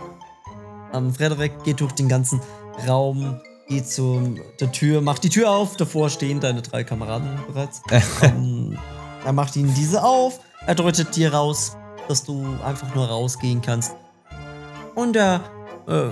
Ähm, 0.94 1.14
Frederik 1.14 1.64
geht 1.64 1.80
durch 1.80 1.94
den 1.94 2.10
ganzen 2.10 2.42
Raum, 2.88 3.40
geht 3.70 3.88
zu 3.88 4.38
der 4.60 4.74
Tür, 4.74 5.00
macht 5.00 5.24
die 5.24 5.30
Tür 5.30 5.50
auf. 5.50 5.78
Davor 5.78 6.10
stehen 6.10 6.42
deine 6.42 6.62
drei 6.62 6.84
Kameraden 6.84 7.30
bereits. 7.48 7.82
ähm, 8.22 8.78
er 9.24 9.32
macht 9.32 9.56
ihnen 9.56 9.74
diese 9.76 10.04
auf. 10.04 10.42
Er 10.68 10.76
deutet 10.76 11.16
dir 11.16 11.34
raus, 11.34 11.78
dass 12.10 12.26
du 12.26 12.46
einfach 12.66 12.94
nur 12.94 13.08
rausgehen 13.08 13.62
kannst. 13.62 13.96
Und 14.94 15.16
er 15.16 15.42
äh, 15.88 16.10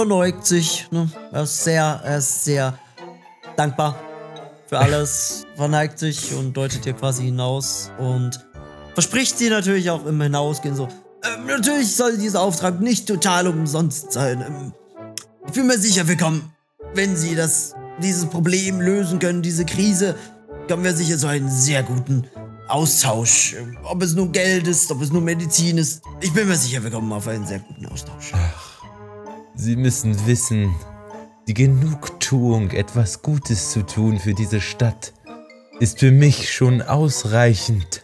verneugt 0.00 0.46
sich. 0.46 0.88
Ne? 0.90 1.10
Er, 1.30 1.42
ist 1.42 1.62
sehr, 1.62 2.00
er 2.02 2.16
ist 2.16 2.46
sehr 2.46 2.78
dankbar 3.54 3.96
für 4.66 4.78
alles, 4.78 5.44
verneigt 5.56 5.98
sich 5.98 6.32
und 6.32 6.56
deutet 6.56 6.86
dir 6.86 6.94
quasi 6.94 7.24
hinaus 7.24 7.90
und 7.98 8.40
verspricht 8.94 9.38
dir 9.40 9.50
natürlich 9.50 9.90
auch 9.90 10.06
im 10.06 10.18
Hinausgehen 10.22 10.74
so, 10.74 10.88
ähm, 11.22 11.44
natürlich 11.44 11.94
soll 11.94 12.16
dieser 12.16 12.40
Auftrag 12.40 12.80
nicht 12.80 13.08
total 13.08 13.46
umsonst 13.46 14.12
sein. 14.12 14.40
Ähm, 14.40 14.72
ich 15.46 15.52
bin 15.52 15.66
mir 15.66 15.76
sicher, 15.76 16.08
wir 16.08 16.16
kommen, 16.16 16.50
wenn 16.94 17.14
Sie 17.14 17.34
das, 17.34 17.74
dieses 18.02 18.24
Problem 18.24 18.80
lösen 18.80 19.18
können, 19.18 19.42
diese 19.42 19.66
Krise, 19.66 20.14
kommen 20.66 20.82
wir 20.82 20.94
sicher 20.94 21.18
zu 21.18 21.26
einem 21.26 21.50
sehr 21.50 21.82
guten 21.82 22.26
Austausch. 22.68 23.52
Ähm, 23.52 23.76
Ob 23.82 24.02
es 24.02 24.14
nur 24.14 24.32
Geld 24.32 24.66
ist, 24.66 24.90
ob 24.90 25.02
es 25.02 25.12
nur 25.12 25.20
Medizin 25.20 25.76
ist. 25.76 26.00
Ich 26.22 26.32
bin 26.32 26.48
mir 26.48 26.56
sicher, 26.56 26.82
wir 26.82 26.90
kommen 26.90 27.12
auf 27.12 27.28
einen 27.28 27.46
sehr 27.46 27.58
guten 27.58 27.84
Austausch. 27.84 28.32
Sie 29.60 29.76
müssen 29.76 30.26
wissen, 30.26 30.74
die 31.46 31.52
Genugtuung, 31.52 32.70
etwas 32.70 33.20
Gutes 33.20 33.72
zu 33.72 33.84
tun 33.84 34.18
für 34.18 34.32
diese 34.32 34.58
Stadt, 34.58 35.12
ist 35.80 35.98
für 35.98 36.10
mich 36.10 36.50
schon 36.50 36.80
ausreichend. 36.80 38.00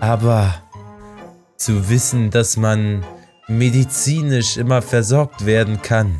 Aber 0.00 0.62
zu 1.56 1.88
wissen, 1.88 2.30
dass 2.30 2.58
man 2.58 3.06
medizinisch 3.48 4.58
immer 4.58 4.82
versorgt 4.82 5.46
werden 5.46 5.80
kann, 5.80 6.14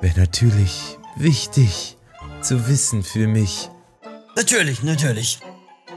wäre 0.00 0.20
natürlich 0.20 0.98
wichtig 1.16 1.98
zu 2.40 2.66
wissen 2.66 3.02
für 3.02 3.28
mich. 3.28 3.68
Natürlich, 4.36 4.82
natürlich. 4.82 5.38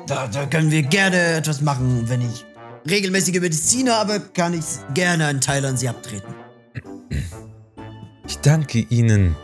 Da, 0.05 0.27
da 0.27 0.47
können 0.47 0.69
wir 0.69 0.81
gerne 0.81 1.35
etwas 1.35 1.61
machen. 1.61 2.09
Wenn 2.09 2.29
ich 2.29 2.43
regelmäßige 2.89 3.39
Mediziner 3.39 3.99
habe, 3.99 4.19
kann 4.19 4.53
ich 4.53 4.65
gerne 4.93 5.27
einen 5.27 5.39
Teil 5.39 5.63
an 5.63 5.77
Sie 5.77 5.87
abtreten. 5.87 6.35
Ich 8.43 8.49
danke 8.49 8.79
Ihnen. 8.89 9.37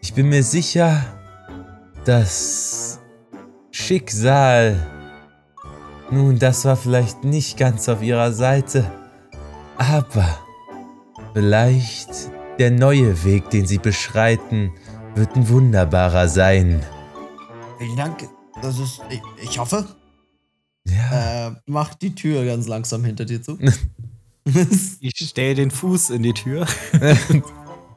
Ich 0.00 0.14
bin 0.14 0.30
mir 0.30 0.42
sicher, 0.42 1.04
das 2.06 2.98
Schicksal. 3.70 4.74
Nun, 6.10 6.38
das 6.38 6.64
war 6.64 6.76
vielleicht 6.76 7.24
nicht 7.24 7.58
ganz 7.58 7.90
auf 7.90 8.00
Ihrer 8.02 8.32
Seite, 8.32 8.90
aber 9.76 10.38
vielleicht 11.34 12.30
der 12.58 12.70
neue 12.70 13.22
Weg, 13.22 13.50
den 13.50 13.66
Sie 13.66 13.76
beschreiten, 13.76 14.72
wird 15.14 15.36
ein 15.36 15.46
wunderbarer 15.46 16.30
sein. 16.30 16.82
Vielen 17.78 17.96
Dank. 17.98 18.30
Das 18.62 18.78
ist, 18.78 19.02
ich, 19.10 19.20
ich 19.42 19.58
hoffe. 19.58 19.86
Ja, 20.86 21.48
Äh, 21.48 21.52
mach 21.66 21.92
die 21.96 22.14
Tür 22.14 22.46
ganz 22.46 22.66
langsam 22.66 23.04
hinter 23.04 23.26
dir 23.26 23.42
zu. 23.42 23.58
Ich 25.00 25.28
stelle 25.28 25.54
den 25.54 25.70
Fuß 25.70 26.10
in 26.10 26.22
die 26.22 26.32
Tür. 26.32 26.66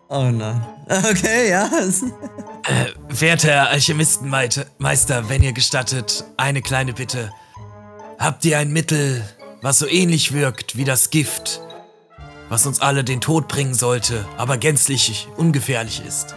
oh 0.10 0.30
nein. 0.32 0.66
Okay, 0.88 1.50
ja. 1.50 1.70
Äh, 2.68 3.20
werter 3.20 3.70
Alchemistenmeister, 3.70 5.30
wenn 5.30 5.44
ihr 5.44 5.54
gestattet, 5.54 6.24
eine 6.36 6.64
kleine 6.64 6.94
Bitte. 6.94 7.32
Habt 8.18 8.44
ihr 8.44 8.58
ein 8.58 8.74
Mittel, 8.74 9.24
was 9.62 9.78
so 9.78 9.88
ähnlich 9.88 10.34
wirkt 10.34 10.76
wie 10.76 10.84
das 10.84 11.12
Gift, 11.12 11.62
was 12.50 12.66
uns 12.66 12.80
alle 12.80 13.04
den 13.04 13.22
Tod 13.22 13.48
bringen 13.48 13.76
sollte, 13.76 14.26
aber 14.38 14.58
gänzlich 14.58 15.28
ungefährlich 15.38 16.02
ist? 16.08 16.34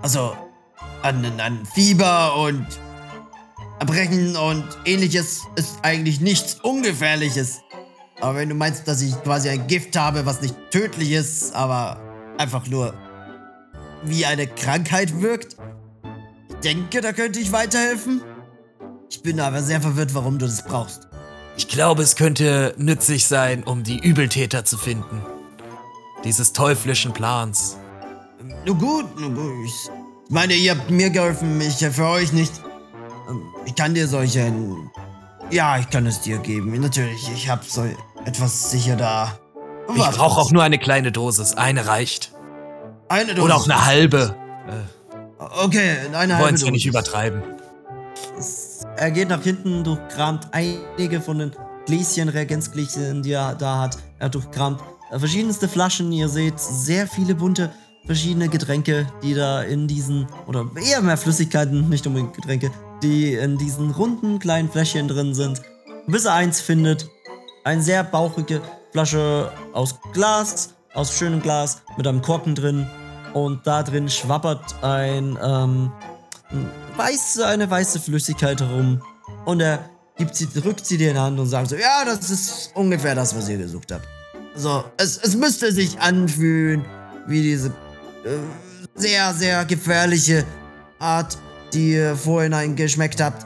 Also, 0.00 0.36
an, 1.02 1.40
an 1.40 1.66
Fieber 1.74 2.36
und 2.36 2.68
Erbrechen 3.80 4.36
und 4.36 4.64
ähnliches 4.84 5.42
ist 5.56 5.78
eigentlich 5.82 6.20
nichts 6.20 6.58
Ungefährliches. 6.62 7.63
Aber 8.20 8.36
wenn 8.36 8.48
du 8.48 8.54
meinst, 8.54 8.86
dass 8.88 9.02
ich 9.02 9.14
quasi 9.22 9.48
ein 9.48 9.66
Gift 9.66 9.96
habe, 9.96 10.24
was 10.26 10.40
nicht 10.40 10.54
tödlich 10.70 11.12
ist, 11.12 11.54
aber 11.54 12.00
einfach 12.38 12.66
nur 12.68 12.94
wie 14.04 14.24
eine 14.26 14.46
Krankheit 14.46 15.20
wirkt, 15.20 15.56
ich 16.48 16.56
denke, 16.56 17.00
da 17.00 17.12
könnte 17.12 17.40
ich 17.40 17.52
weiterhelfen. 17.52 18.22
Ich 19.10 19.22
bin 19.22 19.40
aber 19.40 19.62
sehr 19.62 19.80
verwirrt, 19.80 20.14
warum 20.14 20.38
du 20.38 20.46
das 20.46 20.64
brauchst. 20.64 21.08
Ich 21.56 21.68
glaube, 21.68 22.02
es 22.02 22.16
könnte 22.16 22.74
nützlich 22.78 23.26
sein, 23.26 23.62
um 23.62 23.82
die 23.84 23.98
Übeltäter 23.98 24.64
zu 24.64 24.76
finden. 24.78 25.24
Dieses 26.24 26.52
teuflischen 26.52 27.12
Plans. 27.12 27.76
Nun 28.66 28.78
gut, 28.78 29.20
nun 29.20 29.34
gut. 29.34 29.66
Ich 29.66 30.30
meine, 30.30 30.54
ihr 30.54 30.74
habt 30.74 30.90
mir 30.90 31.10
geholfen, 31.10 31.60
ich 31.60 31.80
helfe 31.80 32.06
euch 32.06 32.32
nicht. 32.32 32.52
Ähm, 33.28 33.42
Ich 33.66 33.74
kann 33.74 33.94
dir 33.94 34.08
solche. 34.08 34.52
Ja, 35.50 35.78
ich 35.78 35.88
kann 35.90 36.06
es 36.06 36.20
dir 36.20 36.38
geben. 36.38 36.78
Natürlich, 36.80 37.30
ich 37.32 37.48
hab 37.48 37.64
so 37.64 37.84
etwas 38.24 38.70
sicher 38.70 38.96
da. 38.96 39.38
Ich 39.94 40.02
brauche 40.16 40.40
auch 40.40 40.50
nur 40.50 40.62
eine 40.62 40.78
kleine 40.78 41.12
Dosis. 41.12 41.54
Eine 41.54 41.86
reicht. 41.86 42.32
eine 43.08 43.34
Dosis. 43.34 43.44
Oder 43.44 43.56
auch 43.56 43.64
eine 43.64 43.84
halbe. 43.84 44.34
Okay, 45.62 45.96
eine 46.12 46.28
Wir 46.28 46.36
halbe 46.36 46.44
wollen 46.44 46.54
es 46.54 46.62
ja 46.62 46.70
nicht 46.70 46.86
übertreiben. 46.86 47.42
Er 48.96 49.10
geht 49.10 49.28
nach 49.28 49.42
hinten, 49.42 49.84
durchkramt 49.84 50.48
einige 50.52 51.20
von 51.20 51.38
den 51.38 51.52
Gläschen, 51.86 52.28
Reagenzgläschen, 52.28 53.22
die 53.22 53.32
er 53.32 53.54
da 53.54 53.80
hat. 53.80 53.98
Er 54.18 54.28
durchkramt 54.30 54.80
äh, 55.10 55.18
verschiedenste 55.18 55.68
Flaschen. 55.68 56.10
Ihr 56.12 56.28
seht 56.28 56.58
sehr 56.58 57.06
viele 57.06 57.34
bunte, 57.34 57.70
verschiedene 58.06 58.48
Getränke, 58.48 59.06
die 59.22 59.34
da 59.34 59.62
in 59.62 59.86
diesen, 59.86 60.26
oder 60.46 60.64
eher 60.82 61.02
mehr 61.02 61.16
Flüssigkeiten, 61.16 61.88
nicht 61.88 62.06
unbedingt 62.06 62.34
Getränke, 62.34 62.70
die 63.04 63.34
in 63.34 63.58
diesen 63.58 63.90
runden 63.90 64.38
kleinen 64.38 64.70
Fläschchen 64.70 65.06
drin 65.06 65.34
sind. 65.34 65.60
Bis 66.06 66.24
er 66.24 66.34
eins 66.34 66.60
findet. 66.60 67.08
Eine 67.62 67.82
sehr 67.82 68.02
bauchige 68.02 68.60
Flasche 68.92 69.52
aus 69.72 69.96
Glas, 70.12 70.70
aus 70.94 71.16
schönem 71.16 71.42
Glas, 71.42 71.82
mit 71.96 72.06
einem 72.06 72.22
Korken 72.22 72.54
drin. 72.54 72.86
Und 73.34 73.66
da 73.66 73.82
drin 73.82 74.08
schwappert 74.08 74.82
ein, 74.82 75.38
ähm, 75.42 75.92
weiße, 76.96 77.46
eine 77.46 77.70
weiße 77.70 78.00
Flüssigkeit 78.00 78.60
herum. 78.60 79.02
Und 79.44 79.60
er 79.60 79.90
gibt 80.16 80.34
sie, 80.34 80.46
drückt 80.46 80.86
sie 80.86 80.96
dir 80.96 81.08
in 81.08 81.14
die 81.14 81.20
Hand 81.20 81.38
und 81.38 81.46
sagt 81.46 81.68
so, 81.68 81.76
ja, 81.76 82.04
das 82.04 82.30
ist 82.30 82.70
ungefähr 82.74 83.14
das, 83.14 83.36
was 83.36 83.48
ihr 83.48 83.58
gesucht 83.58 83.92
habt. 83.92 84.06
So, 84.54 84.84
es, 84.96 85.18
es 85.18 85.36
müsste 85.36 85.72
sich 85.72 86.00
anfühlen 86.00 86.84
wie 87.26 87.42
diese 87.42 87.68
äh, 88.24 88.38
sehr, 88.94 89.34
sehr 89.34 89.64
gefährliche 89.64 90.44
Art, 90.98 91.36
die 91.74 91.92
ihr 91.92 92.16
vorhinein 92.16 92.76
geschmeckt 92.76 93.20
habt. 93.20 93.44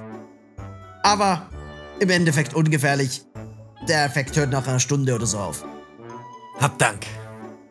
Aber 1.02 1.48
im 2.00 2.10
Endeffekt 2.10 2.54
ungefährlich. 2.54 3.22
Der 3.88 4.04
Effekt 4.04 4.36
hört 4.36 4.50
nach 4.50 4.66
einer 4.66 4.80
Stunde 4.80 5.14
oder 5.14 5.26
so 5.26 5.38
auf. 5.38 5.64
Habt 6.60 6.80
Dank. 6.80 7.06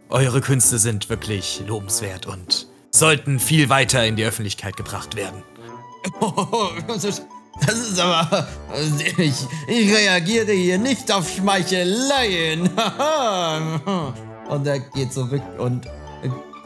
Eure 0.09 0.41
Künste 0.41 0.79
sind 0.79 1.09
wirklich 1.09 1.61
lobenswert 1.67 2.25
und 2.25 2.67
sollten 2.91 3.39
viel 3.39 3.69
weiter 3.69 4.05
in 4.05 4.15
die 4.15 4.23
Öffentlichkeit 4.23 4.77
gebracht 4.77 5.15
werden. 5.15 5.43
das 6.87 7.03
ist 7.05 7.99
aber. 7.99 8.47
Ich, 9.17 9.35
ich 9.67 9.93
reagiere 9.93 10.53
hier 10.53 10.77
nicht 10.77 11.11
auf 11.11 11.29
Schmeicheleien. 11.29 12.61
und 14.49 14.65
er 14.65 14.79
geht 14.79 15.11
zurück 15.11 15.41
und 15.57 15.85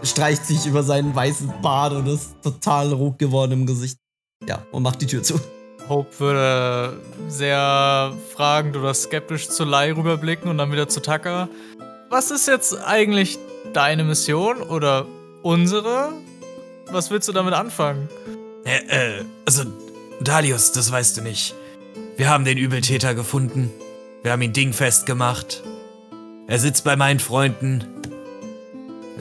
streicht 0.03 0.45
sich 0.45 0.65
über 0.65 0.83
seinen 0.83 1.15
weißen 1.15 1.51
Bart 1.61 1.93
und 1.93 2.07
ist 2.07 2.41
total 2.41 2.93
rot 2.93 3.19
geworden 3.19 3.51
im 3.51 3.65
Gesicht. 3.65 3.97
Ja, 4.47 4.65
und 4.71 4.83
macht 4.83 5.01
die 5.01 5.07
Tür 5.07 5.23
zu. 5.23 5.39
Hope 5.87 6.19
würde 6.19 6.99
sehr 7.27 8.13
fragend 8.33 8.77
oder 8.77 8.93
skeptisch 8.93 9.49
zu 9.49 9.65
Lai 9.65 9.91
rüberblicken 9.91 10.49
und 10.49 10.57
dann 10.57 10.71
wieder 10.71 10.87
zu 10.87 11.01
Tucker. 11.01 11.49
Was 12.09 12.31
ist 12.31 12.47
jetzt 12.47 12.77
eigentlich 12.85 13.37
deine 13.73 14.03
Mission 14.03 14.61
oder 14.61 15.05
unsere? 15.43 16.13
Was 16.91 17.11
willst 17.11 17.27
du 17.27 17.33
damit 17.33 17.53
anfangen? 17.53 18.09
Äh, 18.65 19.19
äh, 19.19 19.25
also, 19.45 19.63
Dalius, 20.21 20.71
das 20.71 20.91
weißt 20.91 21.17
du 21.17 21.21
nicht. 21.21 21.55
Wir 22.17 22.29
haben 22.29 22.45
den 22.45 22.57
Übeltäter 22.57 23.15
gefunden. 23.15 23.71
Wir 24.23 24.31
haben 24.31 24.41
ihn 24.41 24.53
dingfest 24.53 25.05
gemacht. 25.05 25.63
Er 26.47 26.59
sitzt 26.59 26.83
bei 26.83 26.95
meinen 26.95 27.19
Freunden. 27.19 28.00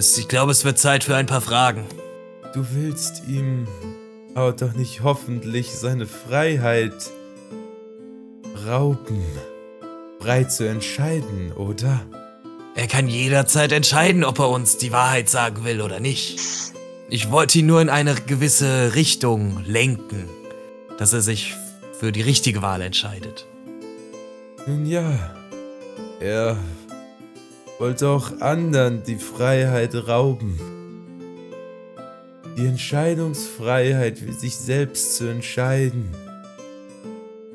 Es, 0.00 0.16
ich 0.16 0.28
glaube, 0.28 0.50
es 0.50 0.64
wird 0.64 0.78
Zeit 0.78 1.04
für 1.04 1.14
ein 1.14 1.26
paar 1.26 1.42
Fragen. 1.42 1.85
Du 2.54 2.64
willst 2.71 3.25
ihm 3.28 3.69
aber 4.35 4.54
doch 4.54 4.73
nicht 4.73 5.02
hoffentlich 5.02 5.73
seine 5.73 6.07
Freiheit 6.07 6.95
rauben, 8.66 9.23
frei 10.19 10.45
zu 10.45 10.66
entscheiden, 10.66 11.52
oder? 11.52 12.00
Er 12.76 12.87
kann 12.87 13.09
jederzeit 13.09 13.73
entscheiden, 13.73 14.25
ob 14.25 14.38
er 14.38 14.49
uns 14.49 14.78
die 14.78 14.90
Wahrheit 14.90 15.28
sagen 15.28 15.66
will 15.66 15.83
oder 15.83 16.00
nicht. 16.00 16.40
Ich 17.11 17.30
wollte 17.30 17.59
ihn 17.59 17.66
nur 17.66 17.83
in 17.83 17.90
eine 17.90 18.14
gewisse 18.14 18.95
Richtung 18.95 19.62
lenken, 19.66 20.30
dass 20.97 21.12
er 21.12 21.21
sich 21.21 21.57
für 21.92 22.11
die 22.11 22.23
richtige 22.23 22.62
Wahl 22.62 22.80
entscheidet. 22.80 23.45
Nun 24.66 24.87
ja, 24.87 25.12
er 26.21 26.57
wollte 27.80 28.10
auch 28.10 28.40
anderen 28.40 29.02
die 29.04 29.16
Freiheit 29.16 29.94
rauben. 30.06 30.60
Die 32.58 32.66
Entscheidungsfreiheit 32.66 34.18
für 34.18 34.34
sich 34.34 34.54
selbst 34.54 35.16
zu 35.16 35.28
entscheiden, 35.28 36.14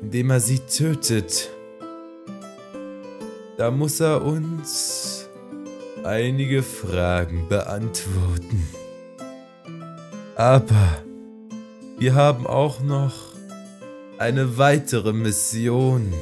indem 0.02 0.30
er 0.30 0.40
sie 0.40 0.58
tötet. 0.58 1.50
Da 3.56 3.70
muss 3.70 4.00
er 4.00 4.24
uns 4.24 5.28
einige 6.02 6.64
Fragen 6.64 7.48
beantworten. 7.48 8.66
Aber 10.34 11.04
wir 11.98 12.16
haben 12.16 12.48
auch 12.48 12.80
noch 12.80 13.14
eine 14.18 14.58
weitere 14.58 15.12
Mission. 15.12 16.12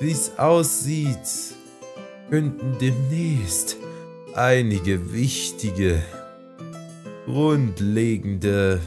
Wie 0.00 0.10
es 0.10 0.36
aussieht, 0.38 1.51
könnten 2.32 2.78
demnächst 2.80 3.76
einige 4.32 5.12
wichtige, 5.12 6.02
grundlegende 7.26 8.80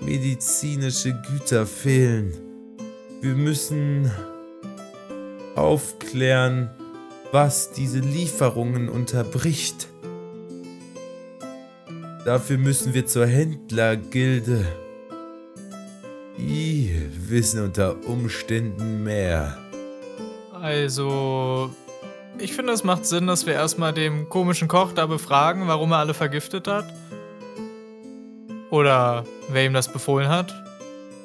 medizinische 0.00 1.14
Güter 1.30 1.64
fehlen. 1.64 2.34
Wir 3.20 3.36
müssen 3.36 4.10
aufklären, 5.54 6.70
was 7.30 7.70
diese 7.70 8.00
Lieferungen 8.00 8.88
unterbricht. 8.88 9.86
Dafür 12.24 12.58
müssen 12.58 12.94
wir 12.94 13.06
zur 13.06 13.26
Händlergilde. 13.26 14.64
Die 16.36 16.96
wissen 17.28 17.62
unter 17.62 17.94
Umständen 18.08 19.04
mehr. 19.04 19.56
Also, 20.52 21.70
ich 22.40 22.54
finde, 22.54 22.72
es 22.72 22.84
macht 22.84 23.06
Sinn, 23.06 23.26
dass 23.26 23.46
wir 23.46 23.54
erstmal 23.54 23.92
dem 23.92 24.28
komischen 24.28 24.68
Koch 24.68 24.92
da 24.92 25.06
befragen, 25.06 25.66
warum 25.68 25.92
er 25.92 25.98
alle 25.98 26.14
vergiftet 26.14 26.68
hat. 26.68 26.92
Oder 28.70 29.24
wer 29.48 29.64
ihm 29.64 29.74
das 29.74 29.92
befohlen 29.92 30.28
hat. 30.28 30.54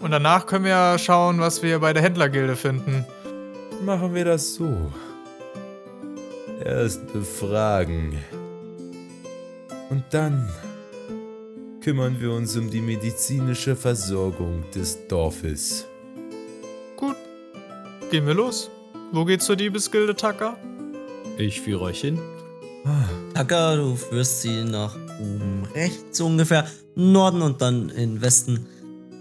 Und 0.01 0.11
danach 0.11 0.45
können 0.45 0.65
wir 0.65 0.71
ja 0.71 0.97
schauen, 0.97 1.39
was 1.39 1.63
wir 1.63 1.79
bei 1.79 1.93
der 1.93 2.03
Händlergilde 2.03 2.55
finden. 2.55 3.05
Machen 3.85 4.13
wir 4.13 4.25
das 4.25 4.55
so. 4.55 4.91
Erst 6.63 7.11
befragen. 7.11 8.19
Und 9.89 10.03
dann 10.11 10.49
kümmern 11.81 12.19
wir 12.19 12.31
uns 12.31 12.55
um 12.55 12.69
die 12.69 12.81
medizinische 12.81 13.75
Versorgung 13.75 14.63
des 14.73 15.07
Dorfes. 15.07 15.85
Gut. 16.95 17.17
Gehen 18.09 18.25
wir 18.25 18.33
los. 18.33 18.69
Wo 19.11 19.25
geht's 19.25 19.45
zur 19.45 19.55
Diebesgilde, 19.55 20.15
Tucker? 20.15 20.57
Ich 21.37 21.61
führe 21.61 21.85
euch 21.85 22.01
hin. 22.01 22.19
Tucker, 23.33 23.77
du 23.77 23.95
führst 23.95 24.41
sie 24.41 24.63
nach 24.63 24.95
oben 25.19 25.63
rechts 25.73 26.21
ungefähr, 26.21 26.67
Norden 26.95 27.41
und 27.41 27.61
dann 27.61 27.89
in 27.89 28.21
Westen. 28.21 28.67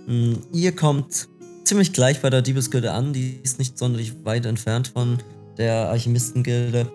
Hm, 0.06 0.38
Ihr 0.52 0.76
kommt 0.76 1.28
ziemlich 1.64 1.92
gleich 1.92 2.20
bei 2.20 2.28
der 2.28 2.42
Diebesgilde 2.42 2.92
an, 2.92 3.12
die 3.12 3.38
ist 3.42 3.58
nicht 3.58 3.78
sonderlich 3.78 4.12
weit 4.24 4.44
entfernt 4.46 4.88
von 4.88 5.18
der 5.56 5.88
Alchemistengilde. 5.88 6.90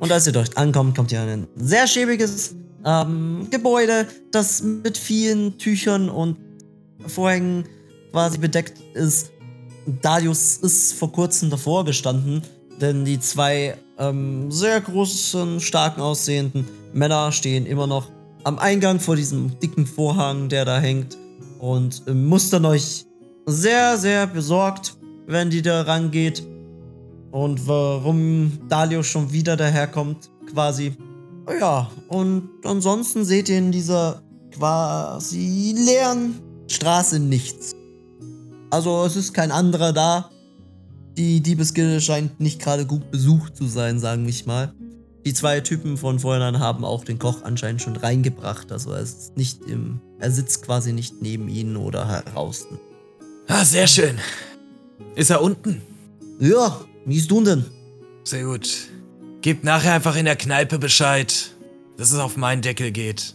Und 0.00 0.12
als 0.12 0.26
ihr 0.26 0.32
dort 0.32 0.56
ankommt, 0.56 0.96
kommt 0.96 1.12
ihr 1.12 1.20
an 1.20 1.28
ein 1.28 1.48
sehr 1.56 1.86
schäbiges 1.86 2.54
ähm, 2.84 3.46
Gebäude, 3.50 4.06
das 4.32 4.62
mit 4.62 4.98
vielen 4.98 5.56
Tüchern 5.56 6.10
und 6.10 6.36
Vorhängen 7.06 7.64
quasi 8.10 8.38
bedeckt 8.38 8.74
ist. 8.94 9.30
Darius 10.02 10.58
ist 10.58 10.92
vor 10.94 11.10
kurzem 11.10 11.48
davor 11.48 11.84
gestanden, 11.84 12.42
denn 12.80 13.04
die 13.04 13.18
zwei 13.18 13.76
ähm, 13.98 14.50
sehr 14.50 14.80
großen, 14.80 15.60
starken 15.60 16.00
aussehenden 16.00 16.66
Männer 16.92 17.32
stehen 17.32 17.66
immer 17.66 17.86
noch 17.86 18.10
am 18.44 18.58
Eingang 18.58 19.00
vor 19.00 19.16
diesem 19.16 19.58
dicken 19.60 19.86
Vorhang, 19.86 20.48
der 20.48 20.64
da 20.64 20.78
hängt 20.78 21.16
und 21.58 22.02
äh, 22.06 22.14
mustern 22.14 22.64
euch 22.64 23.06
sehr, 23.46 23.96
sehr 23.98 24.26
besorgt, 24.26 24.96
wenn 25.26 25.50
die 25.50 25.62
da 25.62 25.82
rangeht 25.82 26.42
und 27.30 27.66
warum 27.66 28.58
Dalius 28.68 29.06
schon 29.06 29.32
wieder 29.32 29.56
daherkommt, 29.56 30.30
quasi. 30.52 30.94
Ja, 31.60 31.90
und 32.08 32.48
ansonsten 32.64 33.24
seht 33.24 33.48
ihr 33.48 33.58
in 33.58 33.72
dieser 33.72 34.22
quasi 34.52 35.74
leeren 35.76 36.40
Straße 36.68 37.18
nichts. 37.18 37.74
Also 38.70 39.04
es 39.04 39.16
ist 39.16 39.32
kein 39.32 39.50
anderer 39.50 39.92
da. 39.92 40.30
Die 41.16 41.40
Diebesgilde 41.40 42.00
scheint 42.00 42.40
nicht 42.40 42.60
gerade 42.60 42.86
gut 42.86 43.10
besucht 43.10 43.56
zu 43.56 43.66
sein, 43.66 43.98
sagen 43.98 44.26
wir 44.26 44.34
mal. 44.46 44.74
Die 45.24 45.34
zwei 45.34 45.60
Typen 45.60 45.96
von 45.96 46.18
vorhin 46.18 46.58
haben 46.58 46.84
auch 46.84 47.04
den 47.04 47.18
Koch 47.18 47.42
anscheinend 47.42 47.82
schon 47.82 47.96
reingebracht. 47.96 48.72
Also 48.72 48.92
er 48.92 49.00
ist 49.00 49.36
nicht 49.36 49.64
im. 49.66 50.00
Er 50.18 50.30
sitzt 50.30 50.62
quasi 50.62 50.92
nicht 50.92 51.20
neben 51.20 51.48
ihnen 51.48 51.76
oder 51.76 52.22
draußen. 52.32 52.78
Ah, 53.46 53.64
sehr 53.64 53.86
schön. 53.86 54.18
Ist 55.14 55.30
er 55.30 55.42
unten? 55.42 55.82
Ja, 56.40 56.80
wie 57.04 57.18
ist 57.18 57.30
du 57.30 57.42
denn? 57.42 57.66
Sehr 58.24 58.44
gut. 58.44 58.68
Gebt 59.42 59.64
nachher 59.64 59.94
einfach 59.94 60.16
in 60.16 60.24
der 60.24 60.36
Kneipe 60.36 60.78
Bescheid, 60.78 61.50
dass 61.96 62.12
es 62.12 62.18
auf 62.18 62.36
meinen 62.36 62.62
Deckel 62.62 62.90
geht. 62.90 63.34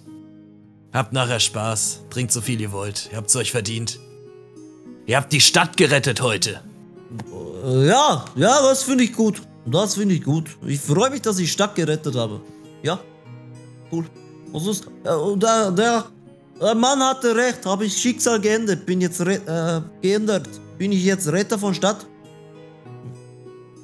Habt 0.94 1.13
nachher 1.13 1.40
Spaß. 1.40 2.02
Trinkt 2.10 2.32
so 2.32 2.42
viel 2.42 2.60
ihr 2.60 2.72
wollt. 2.72 3.10
Ihr 3.12 3.18
habt's 3.18 3.36
euch 3.36 3.52
verdient. 3.52 4.00
Ihr 5.06 5.18
habt 5.18 5.32
die 5.32 5.42
Stadt 5.42 5.78
gerettet 5.78 6.22
heute. 6.22 6.62
Äh, 7.32 7.47
Ja, 7.68 8.24
ja, 8.36 8.62
das 8.62 8.84
finde 8.84 9.04
ich 9.04 9.14
gut. 9.14 9.42
Das 9.66 9.96
finde 9.96 10.16
ich 10.16 10.24
gut. 10.24 10.58
Ich 10.66 10.80
freue 10.80 11.10
mich, 11.10 11.22
dass 11.22 11.38
ich 11.38 11.52
Stadt 11.52 11.76
gerettet 11.76 12.16
habe. 12.16 12.40
Ja, 12.82 12.98
cool. 13.92 14.06
Was 14.54 14.68
ist? 14.68 14.88
Äh, 15.04 15.38
der, 15.38 15.72
der, 15.72 16.06
der 16.62 16.76
Mann 16.76 17.00
hatte 17.02 17.36
recht. 17.36 17.66
Habe 17.66 17.84
ich 17.84 17.98
Schicksal 17.98 18.40
geändert. 18.40 18.86
Bin 18.86 19.02
jetzt 19.02 19.20
äh, 19.20 19.82
geändert. 20.02 20.48
Bin 20.78 20.94
ich 20.94 21.04
jetzt 21.04 21.28
Retter 21.30 21.60
von 21.60 21.74
Stadt? 21.74 22.06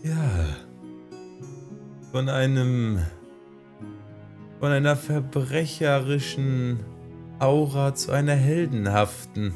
Ja. 0.02 0.46
Von 2.14 2.30
einem. 2.30 3.00
Von 4.62 4.72
einer 4.72 4.96
verbrecherischen 4.96 6.80
Aura 7.40 7.94
zu 7.94 8.12
einer 8.12 8.36
heldenhaften. 8.36 9.54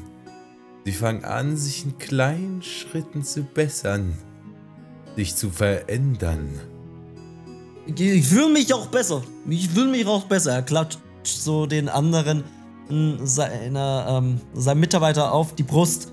Sie 0.88 0.94
fangen 0.94 1.22
an, 1.22 1.54
sich 1.54 1.84
in 1.84 1.98
kleinen 1.98 2.62
Schritten 2.62 3.22
zu 3.22 3.42
bessern, 3.42 4.16
sich 5.16 5.36
zu 5.36 5.50
verändern. 5.50 6.48
Ich, 7.84 8.26
fühle 8.26 8.48
mich 8.48 8.72
auch 8.72 8.86
besser. 8.86 9.22
Ich 9.50 9.68
fühle 9.68 9.90
mich 9.90 10.06
auch 10.06 10.24
besser. 10.24 10.52
Er 10.52 10.62
klatscht 10.62 10.98
so 11.24 11.66
den 11.66 11.90
anderen 11.90 12.42
seiner, 13.22 14.06
ähm, 14.08 14.40
seinem 14.54 14.80
Mitarbeiter 14.80 15.30
auf 15.30 15.54
die 15.54 15.62
Brust 15.62 16.10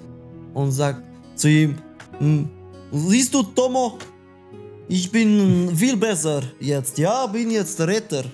und 0.53 0.73
sagt 0.73 1.01
zu 1.35 1.47
ihm: 1.47 1.77
"M, 2.19 2.49
Siehst 2.91 3.33
du, 3.33 3.43
Tomo? 3.43 3.97
Ich 4.89 5.09
bin 5.09 5.73
viel 5.73 5.95
besser 5.95 6.41
jetzt. 6.59 6.97
Ja, 6.97 7.27
bin 7.27 7.49
jetzt 7.49 7.79
Retter. 7.79 8.25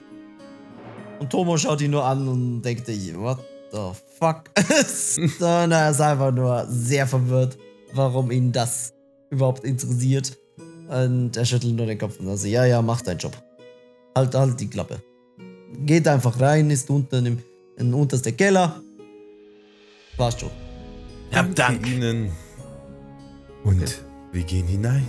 Und 1.20 1.30
Tomo 1.30 1.56
schaut 1.56 1.82
ihn 1.82 1.92
nur 1.92 2.04
an 2.04 2.28
und 2.28 2.64
denkt 2.64 2.88
sich, 2.88 3.16
what 3.16 3.38
the 3.72 3.92
fuck? 4.22 4.44
und 5.18 5.72
er 5.72 5.90
ist 5.90 6.00
einfach 6.02 6.32
nur 6.32 6.66
sehr 6.70 7.08
verwirrt, 7.08 7.58
warum 7.94 8.32
ihn 8.32 8.52
das 8.52 8.94
überhaupt 9.32 9.64
interessiert. 9.64 10.38
Und 10.88 11.36
er 11.36 11.46
schüttelt 11.46 11.76
nur 11.76 11.86
den 11.86 11.98
Kopf 11.98 12.20
und 12.20 12.28
sagt, 12.28 12.52
ja, 12.52 12.66
ja, 12.66 12.82
mach 12.82 13.02
deinen 13.02 13.18
Job. 13.18 13.36
Halt, 14.16 14.36
halt 14.36 14.60
die 14.60 14.68
Klappe. 14.68 15.02
Geht 15.86 16.08
einfach 16.08 16.40
rein, 16.40 16.70
ist 16.70 16.90
unten 16.90 17.26
im, 17.26 17.40
im 17.78 17.94
untersten 17.94 18.36
Keller. 18.36 18.82
Passt 20.18 20.42
schon. 20.42 20.52
Ja, 21.32 21.44
danke. 21.44 21.90
Ihnen. 21.90 22.32
Und 23.64 24.04
wir 24.34 24.44
gehen 24.44 24.68
hinein. 24.68 25.08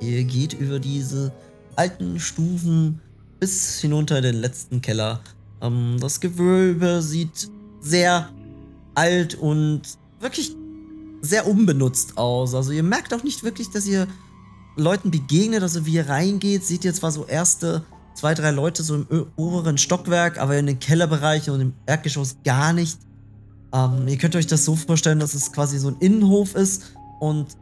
Ihr 0.00 0.24
geht 0.24 0.52
über 0.52 0.78
diese 0.78 1.32
alten 1.74 2.20
Stufen 2.20 3.00
bis 3.40 3.80
hinunter 3.80 4.18
in 4.18 4.24
den 4.24 4.36
letzten 4.36 4.82
Keller. 4.82 5.20
Ähm, 5.62 5.96
das 6.00 6.20
Gewölbe 6.20 7.00
sieht 7.00 7.48
sehr 7.80 8.28
alt 8.94 9.34
und 9.34 9.82
wirklich 10.20 10.54
sehr 11.20 11.46
unbenutzt 11.46 12.18
aus. 12.18 12.54
Also 12.54 12.72
ihr 12.72 12.82
merkt 12.82 13.14
auch 13.14 13.22
nicht 13.22 13.44
wirklich, 13.44 13.70
dass 13.70 13.86
ihr 13.86 14.06
Leuten 14.76 15.10
begegnet. 15.10 15.62
Also 15.62 15.86
wie 15.86 15.94
ihr 15.94 16.08
reingeht, 16.08 16.64
seht 16.64 16.84
ihr 16.84 16.94
zwar 16.94 17.12
so 17.12 17.24
erste 17.26 17.84
zwei, 18.14 18.34
drei 18.34 18.50
Leute 18.50 18.82
so 18.82 18.94
im 18.94 19.26
oberen 19.36 19.78
Stockwerk, 19.78 20.38
aber 20.38 20.56
in 20.56 20.66
den 20.66 20.78
Kellerbereichen 20.78 21.52
und 21.52 21.60
im 21.60 21.72
Erdgeschoss 21.86 22.36
gar 22.44 22.72
nicht. 22.72 22.98
Ähm, 23.72 24.06
ihr 24.06 24.18
könnt 24.18 24.36
euch 24.36 24.46
das 24.46 24.64
so 24.64 24.76
vorstellen, 24.76 25.18
dass 25.18 25.34
es 25.34 25.52
quasi 25.52 25.78
so 25.78 25.88
ein 25.88 25.96
Innenhof 25.98 26.54
ist 26.54 26.92
und 27.20 27.56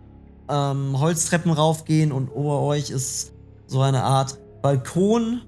ähm, 0.48 0.98
Holztreppen 0.98 1.52
raufgehen 1.52 2.12
und 2.12 2.28
ober 2.28 2.60
euch 2.60 2.90
ist 2.90 3.32
so 3.66 3.80
eine 3.80 4.02
Art 4.02 4.38
Balkon 4.60 5.42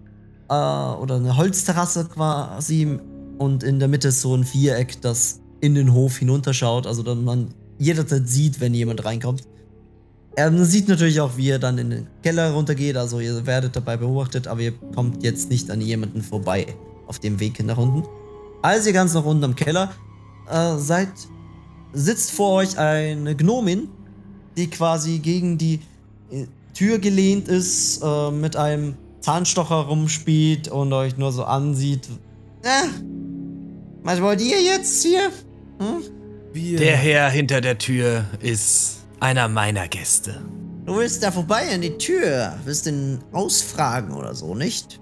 äh, 0.49 0.55
oder 0.55 1.17
eine 1.17 1.37
Holzterrasse 1.37 2.07
quasi 2.07 2.99
und 3.39 3.63
in 3.63 3.79
der 3.79 3.89
Mitte 3.89 4.09
ist 4.09 4.23
so 4.23 4.35
ein 4.35 4.45
Viereck, 4.45 5.01
das 5.03 5.41
in 5.65 5.75
den 5.75 5.95
Hof 5.95 6.19
hinunterschaut, 6.19 6.87
also 6.87 7.03
dass 7.03 7.17
man 7.17 7.55
jederzeit 7.79 8.29
sieht, 8.29 8.61
wenn 8.61 8.75
jemand 8.75 9.03
reinkommt. 9.05 9.45
Er 10.37 10.53
sieht 10.65 10.89
natürlich 10.89 11.21
auch, 11.21 11.39
wie 11.39 11.49
er 11.49 11.59
dann 11.59 11.79
in 11.79 11.91
den 11.91 12.07
Keller 12.23 12.53
runtergeht, 12.53 12.97
also 12.97 13.19
ihr 13.19 13.47
werdet 13.47 13.75
dabei 13.75 13.97
beobachtet, 13.97 14.47
aber 14.47 14.61
ihr 14.61 14.73
kommt 14.95 15.23
jetzt 15.23 15.49
nicht 15.49 15.71
an 15.71 15.81
jemanden 15.81 16.23
vorbei 16.23 16.67
auf 17.07 17.19
dem 17.19 17.41
Weg 17.41 17.65
nach 17.65 17.79
unten. 17.79 18.03
Als 18.61 18.87
ihr 18.87 18.93
ganz 18.93 19.15
nach 19.15 19.25
unten 19.25 19.45
am 19.45 19.57
Keller 19.57 19.93
äh, 20.51 20.77
seid, 20.77 21.09
sitzt 21.95 22.33
vor 22.33 22.57
euch 22.57 22.77
eine 22.77 23.35
Gnomin, 23.35 23.89
die 24.59 24.69
quasi 24.69 25.19
gegen 25.19 25.57
die 25.57 25.81
äh, 26.31 26.47
Tür 26.75 26.99
gelehnt 26.99 27.49
ist, 27.49 28.03
äh, 28.03 28.31
mit 28.31 28.57
einem 28.57 28.97
Zahnstocher 29.21 29.87
rumspielt 29.87 30.69
und 30.69 30.93
euch 30.93 31.17
nur 31.17 31.33
so 31.33 31.45
ansieht. 31.45 32.07
Äh, 32.63 32.89
was 34.03 34.21
wollt 34.21 34.43
ihr 34.43 34.61
jetzt 34.63 35.03
hier? 35.03 35.31
Hm? 35.79 36.03
Wir. 36.53 36.79
Der 36.79 36.97
Herr 36.97 37.31
hinter 37.31 37.61
der 37.61 37.79
Tür 37.79 38.25
ist 38.41 38.99
einer 39.21 39.49
meiner 39.49 39.89
Gäste. 39.89 40.41
Du 40.87 40.97
willst 40.97 41.23
da 41.23 41.33
vorbei 41.33 41.73
an 41.73 41.81
die 41.81 41.97
Tür, 41.97 42.53
willst 42.65 42.87
ihn 42.87 43.19
ausfragen 43.33 44.13
oder 44.13 44.35
so, 44.35 44.55
nicht? 44.55 45.01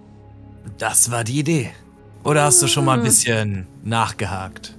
Das 0.79 1.11
war 1.11 1.25
die 1.25 1.41
Idee. 1.41 1.71
Oder 2.25 2.45
hast 2.45 2.63
du 2.63 2.69
schon 2.69 2.85
mal 2.85 2.99
ein 2.99 3.05
bisschen 3.05 3.67
nachgehakt? 3.83 4.77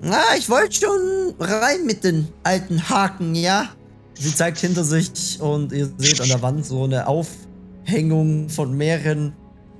Na, 0.00 0.20
ich 0.38 0.48
wollte 0.48 0.86
schon 0.86 1.34
rein 1.38 1.84
mit 1.84 2.04
den 2.04 2.28
alten 2.42 2.88
Haken, 2.88 3.34
ja? 3.34 3.68
Sie 4.14 4.34
zeigt 4.34 4.58
hinter 4.58 4.82
sich 4.82 5.38
und 5.40 5.72
ihr 5.72 5.90
seht 5.98 6.20
an 6.22 6.28
der 6.28 6.40
Wand 6.40 6.64
so 6.64 6.84
eine 6.84 7.06
Aufhängung 7.06 8.48
von 8.48 8.74
mehreren 8.76 9.34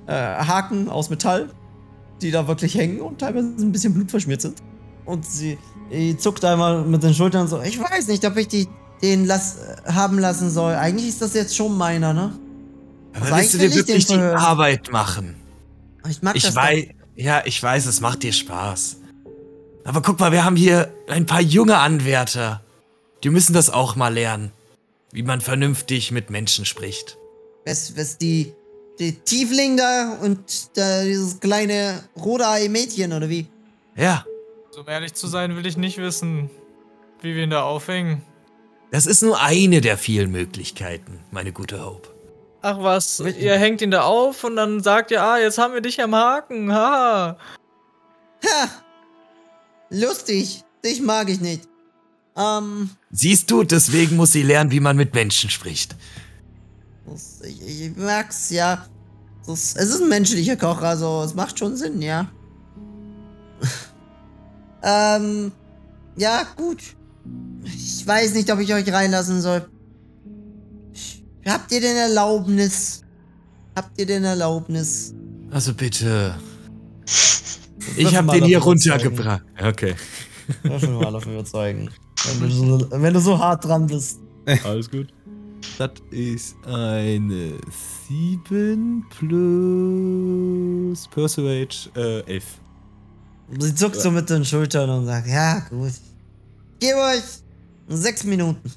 äh, 0.05 0.13
Haken 0.13 0.89
aus 0.89 1.09
Metall, 1.09 1.49
die 2.21 2.29
da 2.29 2.47
wirklich 2.47 2.75
hängen 2.75 3.01
und 3.01 3.19
teilweise 3.19 3.47
ein 3.47 3.71
bisschen 3.71 3.93
blutverschmiert 3.95 4.41
sind. 4.41 4.61
Und 5.07 5.25
sie, 5.25 5.57
zuckt 6.19 6.43
einmal 6.43 6.83
mit 6.83 7.01
den 7.01 7.13
Schultern 7.13 7.47
so, 7.47 7.61
ich 7.61 7.79
weiß 7.79 8.07
nicht, 8.07 8.25
ob 8.25 8.35
ich 8.35 8.49
die, 8.49 8.67
den 9.01 9.25
lass, 9.25 9.55
haben 9.85 10.19
lassen 10.19 10.51
soll. 10.51 10.73
Eigentlich 10.73 11.07
ist 11.07 11.21
das 11.21 11.33
jetzt 11.33 11.55
schon 11.55 11.77
meiner, 11.77 12.13
ne? 12.13 12.37
Aber 13.13 13.25
Also 13.25 13.37
willst 13.37 13.53
du 13.53 13.57
dir 13.57 13.73
wirklich 13.73 14.05
die. 14.05 14.15
Arbeit 14.15 14.91
machen? 14.91 15.35
Ich 16.09 16.21
mag 16.21 16.35
Ich 16.35 16.43
das 16.43 16.55
weiß, 16.55 16.87
ja, 17.15 17.41
ich 17.45 17.63
weiß, 17.63 17.85
es 17.85 18.01
macht 18.01 18.21
dir 18.21 18.33
Spaß. 18.33 18.97
Aber 19.85 20.01
guck 20.01 20.19
mal, 20.19 20.33
wir 20.33 20.43
haben 20.43 20.57
hier 20.57 20.93
ein 21.07 21.25
paar 21.25 21.41
junge 21.41 21.77
Anwärter. 21.77 22.61
Die 23.23 23.29
müssen 23.29 23.53
das 23.53 23.69
auch 23.69 23.95
mal 23.95 24.13
lernen, 24.13 24.51
wie 25.13 25.23
man 25.23 25.39
vernünftig 25.39 26.11
mit 26.11 26.29
Menschen 26.29 26.65
spricht. 26.65 27.17
Was, 27.65 27.95
was 27.95 28.17
die, 28.17 28.53
die 28.99 29.13
Tiefling 29.13 29.77
da 29.77 30.17
und 30.21 30.39
da 30.75 31.03
dieses 31.03 31.39
kleine 31.39 32.03
rote 32.17 32.43
Mädchen 32.67 33.13
oder 33.13 33.29
wie? 33.29 33.47
Ja, 33.95 34.25
So 34.77 34.81
um 34.81 34.89
ehrlich 34.89 35.15
zu 35.15 35.25
sein, 35.25 35.55
will 35.55 35.65
ich 35.65 35.75
nicht 35.75 35.97
wissen, 35.97 36.51
wie 37.23 37.33
wir 37.33 37.43
ihn 37.45 37.49
da 37.49 37.63
aufhängen. 37.63 38.21
das 38.91 39.07
ist 39.07 39.23
nur 39.23 39.41
eine 39.41 39.81
der 39.81 39.97
vielen 39.97 40.29
Möglichkeiten, 40.29 41.19
meine 41.31 41.51
gute 41.51 41.83
Hope. 41.83 42.09
Ach 42.61 42.77
was, 42.77 43.19
ihr 43.19 43.57
hängt 43.57 43.81
ihn 43.81 43.89
da 43.89 44.03
auf 44.03 44.43
und 44.43 44.55
dann 44.55 44.83
sagt 44.83 45.09
ihr, 45.09 45.23
ah, 45.23 45.39
jetzt 45.39 45.57
haben 45.57 45.73
wir 45.73 45.81
dich 45.81 45.99
am 45.99 46.13
Haken, 46.13 46.71
haha. 46.71 47.39
Ha! 48.45 48.69
Lustig. 49.89 50.63
Dich 50.85 51.01
mag 51.01 51.27
ich 51.29 51.41
nicht. 51.41 51.67
Ähm, 52.35 52.91
Siehst 53.09 53.49
du, 53.49 53.63
deswegen 53.63 54.15
muss 54.15 54.31
sie 54.31 54.43
lernen, 54.43 54.69
wie 54.69 54.79
man 54.79 54.95
mit 54.95 55.15
Menschen 55.15 55.49
spricht. 55.49 55.95
ich, 57.41 57.81
ich 57.81 57.95
merk's, 57.95 58.51
ja. 58.51 58.85
Das, 59.47 59.75
es 59.75 59.89
ist 59.89 60.01
ein 60.03 60.09
menschlicher 60.09 60.55
Koch, 60.55 60.81
also 60.83 61.23
es 61.23 61.33
macht 61.33 61.57
schon 61.57 61.75
Sinn, 61.75 61.99
ja. 61.99 62.29
Ähm, 64.87 65.51
ja, 66.15 66.43
gut. 66.55 66.81
Ich 67.65 68.07
weiß 68.07 68.33
nicht, 68.33 68.51
ob 68.51 68.59
ich 68.59 68.73
euch 68.73 68.91
reinlassen 68.91 69.41
soll. 69.41 69.67
Habt 71.45 71.71
ihr 71.71 71.81
denn 71.81 71.97
Erlaubnis? 71.97 73.01
Habt 73.75 73.99
ihr 73.99 74.05
denn 74.05 74.23
Erlaubnis? 74.23 75.13
Also 75.51 75.73
bitte. 75.73 76.35
Ich 77.95 78.15
hab 78.15 78.31
den 78.31 78.45
hier 78.45 78.59
runtergebracht. 78.59 79.43
Okay. 79.61 79.95
Würfel 80.63 80.89
mal 80.89 81.15
auf 81.15 81.25
Überzeugen. 81.25 81.89
Wenn 82.39 82.49
du, 82.49 82.55
so, 82.55 82.87
wenn 82.91 83.13
du 83.13 83.19
so 83.19 83.37
hart 83.37 83.65
dran 83.65 83.87
bist. 83.87 84.19
Alles 84.63 84.89
gut. 84.89 85.07
Das 85.77 85.91
ist 86.11 86.55
eine 86.65 87.53
7 88.07 89.05
plus 89.09 91.07
Persuade 91.09 91.75
äh, 91.95 92.21
11. 92.33 92.45
Sie 93.59 93.73
zuckt 93.75 93.95
so 93.95 94.11
mit 94.11 94.29
den 94.29 94.43
Schultern 94.43 94.89
und 94.89 95.05
sagt, 95.05 95.27
ja, 95.27 95.59
gut. 95.69 95.93
Ich 96.79 96.87
gebe 96.87 96.99
euch 96.99 97.23
sechs 97.87 98.23
Minuten. 98.23 98.71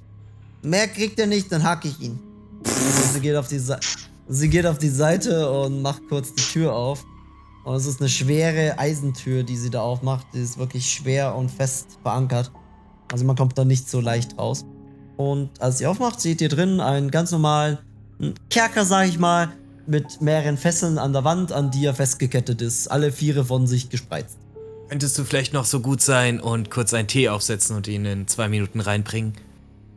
Mehr 0.63 0.87
kriegt 0.89 1.19
ihr 1.19 1.27
nicht, 1.27 1.51
dann 1.51 1.63
hack 1.63 1.85
ich 1.85 1.99
ihn. 2.01 2.19
Und 2.65 3.13
sie 3.13 3.21
geht 3.21 3.35
auf 3.35 3.49
die 3.49 3.59
Seite. 3.59 3.87
Sie 4.29 4.49
geht 4.49 4.67
auf 4.67 4.79
die 4.79 4.89
Seite 4.89 5.51
und 5.51 5.83
macht 5.83 6.03
kurz 6.09 6.33
die 6.33 6.43
Tür 6.43 6.73
auf. 6.73 7.05
Und 7.65 7.75
es 7.75 7.87
ist 7.87 8.01
eine 8.01 8.09
schwere 8.09 8.79
Eisentür, 8.79 9.43
die 9.43 9.57
sie 9.57 9.71
da 9.71 9.83
aufmacht. 9.83 10.27
Die 10.33 10.41
ist 10.41 10.57
wirklich 10.57 10.89
schwer 10.89 11.35
und 11.35 11.51
fest 11.51 11.99
verankert. 12.03 12.53
Also 13.13 13.25
man 13.25 13.37
kommt 13.37 13.59
da 13.59 13.65
nicht 13.65 13.91
so 13.91 14.01
leicht 14.01 14.39
raus. 14.39 14.65
Und 15.17 15.61
als 15.61 15.79
sie 15.79 15.87
aufmacht, 15.87 16.21
seht 16.21 16.41
ihr 16.41 16.49
drin 16.49 16.81
einen 16.81 17.11
ganz 17.11 17.33
normalen 17.33 17.79
Kerker, 18.51 18.85
sag 18.85 19.09
ich 19.09 19.19
mal, 19.19 19.51
mit 19.87 20.21
mehreren 20.21 20.57
Fesseln 20.57 20.99
an 20.99 21.13
der 21.13 21.25
Wand, 21.25 21.53
an 21.53 21.71
die 21.71 21.85
er 21.85 21.95
festgekettet 21.95 22.63
ist. 22.63 22.89
Alle 22.89 23.11
Viere 23.11 23.45
von 23.45 23.67
sich 23.67 23.91
gespreizt. 23.91 24.39
Könntest 24.91 25.17
du 25.17 25.25
vielleicht 25.25 25.53
noch 25.53 25.67
so 25.67 25.79
gut 25.79 26.03
sein 26.03 26.41
und 26.41 26.69
kurz 26.69 26.93
einen 26.95 27.07
Tee 27.07 27.29
aufsetzen 27.29 27.77
und 27.77 27.87
ihn 27.87 28.05
in 28.05 28.27
zwei 28.27 28.49
Minuten 28.49 28.81
reinbringen? 28.81 29.35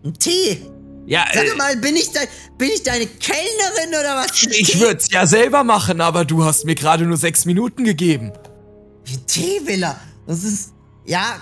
Ein 0.05 0.13
Tee? 0.13 0.61
Ja, 1.07 1.25
Sag 1.33 1.45
äh, 1.51 1.55
mal, 1.55 1.75
bin 1.77 1.95
ich, 1.95 2.11
de 2.11 2.21
bin 2.59 2.69
ich 2.69 2.83
deine 2.83 3.07
Kellnerin 3.07 3.89
oder 3.89 4.17
was? 4.17 4.43
ich 4.43 4.79
würde 4.79 4.97
es 4.97 5.09
ja 5.09 5.25
selber 5.25 5.63
machen, 5.63 5.99
aber 5.99 6.25
du 6.25 6.45
hast 6.45 6.65
mir 6.65 6.75
gerade 6.75 7.07
nur 7.07 7.17
sechs 7.17 7.45
Minuten 7.45 7.85
gegeben. 7.85 8.33
Wie 9.05 9.17
Tee 9.17 9.61
will 9.65 9.81
er? 9.81 9.99
Das 10.27 10.43
ist. 10.43 10.73
Ja, 11.05 11.37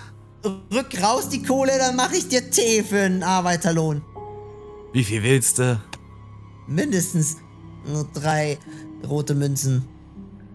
rück 0.74 1.04
raus 1.04 1.28
die 1.28 1.44
Kohle, 1.44 1.78
dann 1.78 1.98
mache 1.98 2.16
ich 2.16 2.30
dir 2.30 2.50
Tee 2.50 2.84
für 2.84 3.02
einen 3.02 3.22
Arbeiterlohn. 3.22 4.02
Wie 4.94 5.04
viel 5.04 5.24
willst 5.24 5.60
du? 5.60 5.78
Mindestens 6.68 7.36
nur 7.86 8.08
drei 8.14 8.58
rote 9.06 9.36
Münzen. 9.36 9.86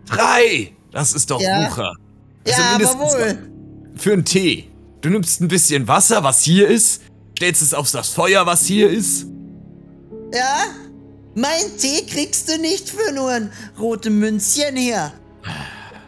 Drei! 0.06 0.72
Das 0.92 1.12
ist 1.12 1.30
doch 1.30 1.42
Ja. 1.42 1.68
Wucher. 1.68 1.94
Also 2.46 2.60
ja, 2.60 2.74
aber 2.74 2.98
wohl. 2.98 3.38
Für 3.96 4.12
einen 4.12 4.24
Tee. 4.24 4.70
Du 5.00 5.10
nimmst 5.10 5.40
ein 5.40 5.48
bisschen 5.48 5.88
Wasser, 5.88 6.24
was 6.24 6.42
hier 6.42 6.68
ist, 6.68 7.02
stellst 7.36 7.62
es 7.62 7.74
auf 7.74 7.90
das 7.90 8.08
Feuer, 8.08 8.46
was 8.46 8.64
hier 8.64 8.90
ist. 8.90 9.26
Ja? 10.32 10.64
Mein 11.34 11.76
Tee 11.78 12.04
kriegst 12.06 12.48
du 12.48 12.58
nicht 12.58 12.88
für 12.88 13.12
nur 13.12 13.30
ein 13.30 13.52
rote 13.78 14.10
Münzchen 14.10 14.76
hier. 14.76 15.12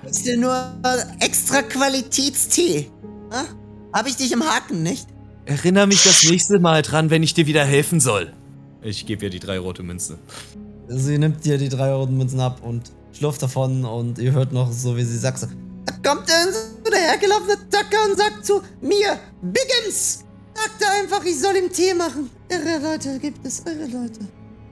Kriegst 0.02 0.26
du 0.26 0.36
nur 0.38 0.74
extra 1.20 1.62
Qualitätstee. 1.62 2.90
Ha? 3.30 3.44
Hab 3.92 4.06
ich 4.06 4.16
dich 4.16 4.32
im 4.32 4.42
Haken, 4.42 4.82
nicht? 4.82 5.06
Erinner 5.44 5.86
mich 5.86 6.02
das 6.02 6.24
nächste 6.24 6.58
Mal 6.58 6.82
dran, 6.82 7.10
wenn 7.10 7.22
ich 7.22 7.34
dir 7.34 7.46
wieder 7.46 7.64
helfen 7.64 8.00
soll. 8.00 8.32
Ich 8.82 9.06
gebe 9.06 9.24
ihr 9.24 9.30
die 9.30 9.40
drei 9.40 9.58
rote 9.58 9.82
Münzen. 9.82 10.18
Sie 10.88 11.18
nimmt 11.18 11.44
dir 11.44 11.58
die 11.58 11.68
drei 11.68 11.92
roten 11.92 12.16
Münzen 12.16 12.40
ab 12.40 12.62
und 12.62 12.92
schlurft 13.12 13.42
davon 13.42 13.84
und 13.84 14.18
ihr 14.18 14.32
hört 14.32 14.52
noch 14.52 14.72
so, 14.72 14.96
wie 14.96 15.04
sie 15.04 15.18
sagt, 15.18 15.38
so, 15.38 15.46
da 15.88 16.10
kommt 16.10 16.30
ein 16.30 16.52
so 16.52 16.90
dahergelaufener 16.90 17.70
Tacker 17.70 18.04
und 18.08 18.16
sagt 18.16 18.44
zu 18.44 18.62
mir, 18.80 19.18
Biggins! 19.42 20.24
Sagt 20.54 20.82
er 20.82 21.02
einfach, 21.02 21.24
ich 21.24 21.38
soll 21.38 21.56
ihm 21.56 21.72
Tee 21.72 21.94
machen. 21.94 22.30
Irre 22.48 22.78
Leute 22.82 23.18
gibt 23.18 23.46
es, 23.46 23.60
irre 23.60 23.86
Leute. 23.86 24.20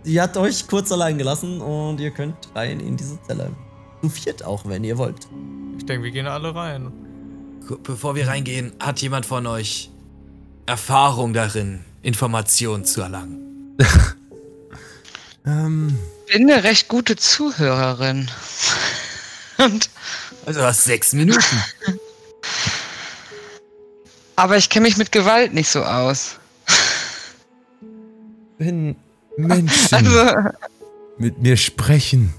Die 0.04 0.20
hat 0.20 0.36
euch 0.36 0.66
kurz 0.66 0.90
allein 0.92 1.18
gelassen 1.18 1.60
und 1.60 2.00
ihr 2.00 2.10
könnt 2.10 2.36
rein 2.54 2.80
in 2.80 2.96
diese 2.96 3.20
Zelle. 3.22 3.50
Zu 4.02 4.08
viert 4.08 4.44
auch, 4.44 4.66
wenn 4.66 4.84
ihr 4.84 4.98
wollt. 4.98 5.28
Ich 5.78 5.86
denke, 5.86 6.04
wir 6.04 6.10
gehen 6.10 6.26
alle 6.26 6.54
rein. 6.54 6.92
Bevor 7.82 8.14
wir 8.14 8.28
reingehen, 8.28 8.72
hat 8.80 9.00
jemand 9.00 9.26
von 9.26 9.46
euch 9.46 9.90
Erfahrung 10.66 11.32
darin, 11.32 11.84
Informationen 12.02 12.84
zu 12.84 13.00
erlangen? 13.00 13.76
Ähm, 15.46 15.96
bin 16.26 16.50
eine 16.50 16.64
recht 16.64 16.88
gute 16.88 17.14
Zuhörerin. 17.14 18.28
Und, 19.58 19.90
Also 20.46 20.60
du 20.60 20.66
hast 20.66 20.84
sechs 20.84 21.12
Minuten. 21.12 21.42
aber 24.36 24.56
ich 24.56 24.70
kenne 24.70 24.86
mich 24.86 24.96
mit 24.96 25.10
Gewalt 25.10 25.52
nicht 25.52 25.68
so 25.68 25.82
aus. 25.82 26.38
wenn 28.58 28.96
Menschen 29.36 29.94
Also, 29.94 30.50
mit 31.18 31.42
mir 31.42 31.56
sprechen, 31.56 32.32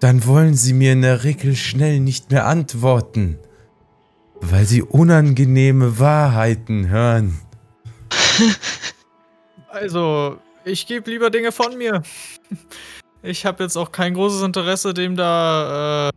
dann 0.00 0.26
wollen 0.26 0.54
sie 0.54 0.72
mir 0.72 0.92
in 0.92 1.02
der 1.02 1.22
Regel 1.24 1.54
schnell 1.54 2.00
nicht 2.00 2.30
mehr 2.30 2.46
antworten, 2.46 3.38
weil 4.40 4.64
sie 4.64 4.82
unangenehme 4.82 5.98
Wahrheiten 5.98 6.88
hören. 6.88 7.40
Also, 9.68 10.38
ich 10.64 10.86
gebe 10.86 11.08
lieber 11.10 11.30
Dinge 11.30 11.52
von 11.52 11.78
mir. 11.78 12.02
Ich 13.22 13.46
habe 13.46 13.62
jetzt 13.62 13.76
auch 13.76 13.92
kein 13.92 14.14
großes 14.14 14.42
Interesse, 14.42 14.94
dem 14.94 15.14
da, 15.14 16.08
äh, 16.08 16.12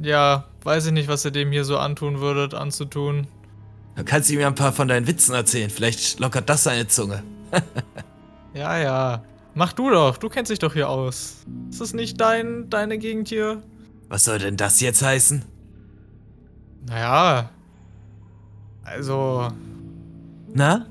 ja, 0.00 0.44
weiß 0.62 0.86
ich 0.86 0.92
nicht, 0.92 1.08
was 1.08 1.24
ihr 1.24 1.30
dem 1.30 1.52
hier 1.52 1.64
so 1.64 1.78
antun 1.78 2.20
würdet, 2.20 2.54
anzutun. 2.54 3.26
Dann 3.96 4.04
kannst 4.04 4.30
du 4.30 4.34
mir 4.34 4.46
ein 4.46 4.54
paar 4.54 4.72
von 4.72 4.88
deinen 4.88 5.06
Witzen 5.06 5.34
erzählen. 5.34 5.70
Vielleicht 5.70 6.20
lockert 6.20 6.48
das 6.48 6.64
seine 6.64 6.86
Zunge. 6.88 7.22
Ja, 8.54 8.78
ja. 8.78 9.24
Mach 9.54 9.72
du 9.72 9.88
doch, 9.88 10.18
du 10.18 10.28
kennst 10.28 10.50
dich 10.50 10.58
doch 10.58 10.74
hier 10.74 10.90
aus. 10.90 11.36
Ist 11.70 11.80
das 11.80 11.94
nicht 11.94 12.20
dein, 12.20 12.68
deine 12.68 12.98
Gegend 12.98 13.28
hier? 13.28 13.62
Was 14.10 14.24
soll 14.24 14.38
denn 14.38 14.58
das 14.58 14.80
jetzt 14.80 15.02
heißen? 15.02 15.42
Naja. 16.86 17.48
Also, 18.84 19.48
Na? 20.52 20.86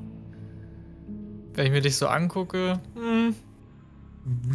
wenn 1.54 1.68
ich 1.68 1.72
mir 1.72 1.82
dich 1.82 1.98
so 1.98 2.08
angucke, 2.08 2.80
hm, 2.96 3.36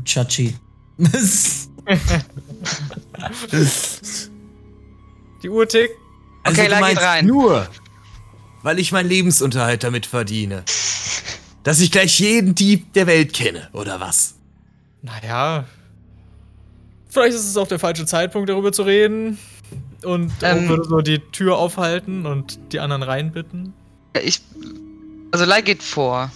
Chachi. 0.04 0.56
die 5.46 5.50
Uhr 5.50 5.68
tickt. 5.68 5.94
Also 6.42 6.60
Okay, 6.60 6.68
du 6.68 6.74
Lai, 6.74 6.76
geht 6.78 6.80
meinst 6.96 7.02
rein. 7.02 7.26
nur, 7.26 7.68
weil 8.62 8.78
ich 8.80 8.90
meinen 8.90 9.08
Lebensunterhalt 9.08 9.84
damit 9.84 10.06
verdiene. 10.06 10.64
Dass 11.62 11.80
ich 11.80 11.90
gleich 11.92 12.18
jeden 12.18 12.54
Dieb 12.54 12.92
der 12.94 13.06
Welt 13.06 13.32
kenne, 13.32 13.68
oder 13.72 14.00
was? 14.00 14.34
Naja. 15.02 15.64
Vielleicht 17.08 17.36
ist 17.36 17.48
es 17.48 17.56
auch 17.56 17.68
der 17.68 17.78
falsche 17.78 18.06
Zeitpunkt, 18.06 18.48
darüber 18.48 18.72
zu 18.72 18.82
reden. 18.82 19.38
Und 20.02 20.32
ähm, 20.42 20.68
würde 20.68 20.84
so 20.88 21.00
die 21.00 21.18
Tür 21.18 21.56
aufhalten 21.56 22.26
und 22.26 22.58
die 22.72 22.80
anderen 22.80 23.02
reinbitten. 23.02 23.72
ich. 24.22 24.40
Also, 25.32 25.44
Lai 25.44 25.62
geht 25.62 25.82
vor. 25.82 26.30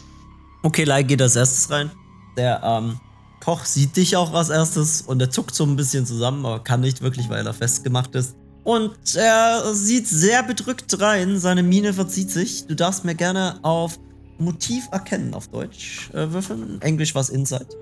Okay, 0.62 0.85
Lai 0.85 1.03
geht 1.03 1.20
als 1.23 1.37
erstes 1.37 1.70
rein. 1.70 1.90
Der 2.37 2.61
ähm, 2.64 2.99
Koch 3.40 3.64
sieht 3.64 3.96
dich 3.96 4.16
auch 4.16 4.33
als 4.35 4.51
erstes 4.51 5.03
und 5.03 5.20
er 5.20 5.31
zuckt 5.31 5.55
so 5.55 5.64
ein 5.64 5.77
bisschen 5.77 6.07
zusammen, 6.07 6.44
aber 6.46 6.61
kann 6.61 6.81
nicht 6.81 7.03
wirklich, 7.03 7.29
weil 7.29 7.46
er 7.46 7.55
festgemacht 7.55 8.14
ist. 8.14 8.35
Und 8.64 9.16
er 9.16 9.75
sieht 9.75 10.07
sehr 10.07 10.42
bedrückt 10.42 11.01
rein, 11.01 11.38
seine 11.38 11.62
Miene 11.62 11.92
verzieht 11.92 12.31
sich. 12.31 12.66
Du 12.66 12.75
darfst 12.77 13.05
mir 13.05 13.14
gerne 13.14 13.59
auf 13.62 13.99
Motiv 14.38 14.88
erkennen 14.92 15.35
auf 15.35 15.49
Deutsch 15.49 16.11
äh, 16.12 16.31
würfeln. 16.31 16.81
Englisch 16.81 17.14
was 17.14 17.29
Insight. 17.31 17.77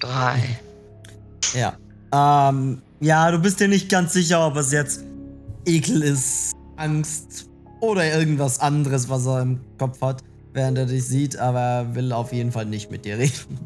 Drei. 0.00 0.58
Ja. 1.54 1.76
Ähm, 2.12 2.82
ja, 3.00 3.30
du 3.30 3.38
bist 3.38 3.60
dir 3.60 3.68
nicht 3.68 3.88
ganz 3.88 4.12
sicher, 4.12 4.46
ob 4.46 4.56
es 4.56 4.72
jetzt 4.72 5.04
Ekel 5.64 6.02
ist, 6.02 6.52
Angst 6.76 7.48
oder 7.80 8.12
irgendwas 8.12 8.60
anderes, 8.60 9.08
was 9.08 9.26
er 9.26 9.42
im 9.42 9.60
Kopf 9.78 10.00
hat, 10.00 10.22
während 10.52 10.78
er 10.78 10.86
dich 10.86 11.04
sieht, 11.04 11.38
aber 11.38 11.60
er 11.60 11.94
will 11.94 12.12
auf 12.12 12.32
jeden 12.32 12.50
Fall 12.50 12.66
nicht 12.66 12.90
mit 12.90 13.04
dir 13.04 13.18
reden. 13.18 13.58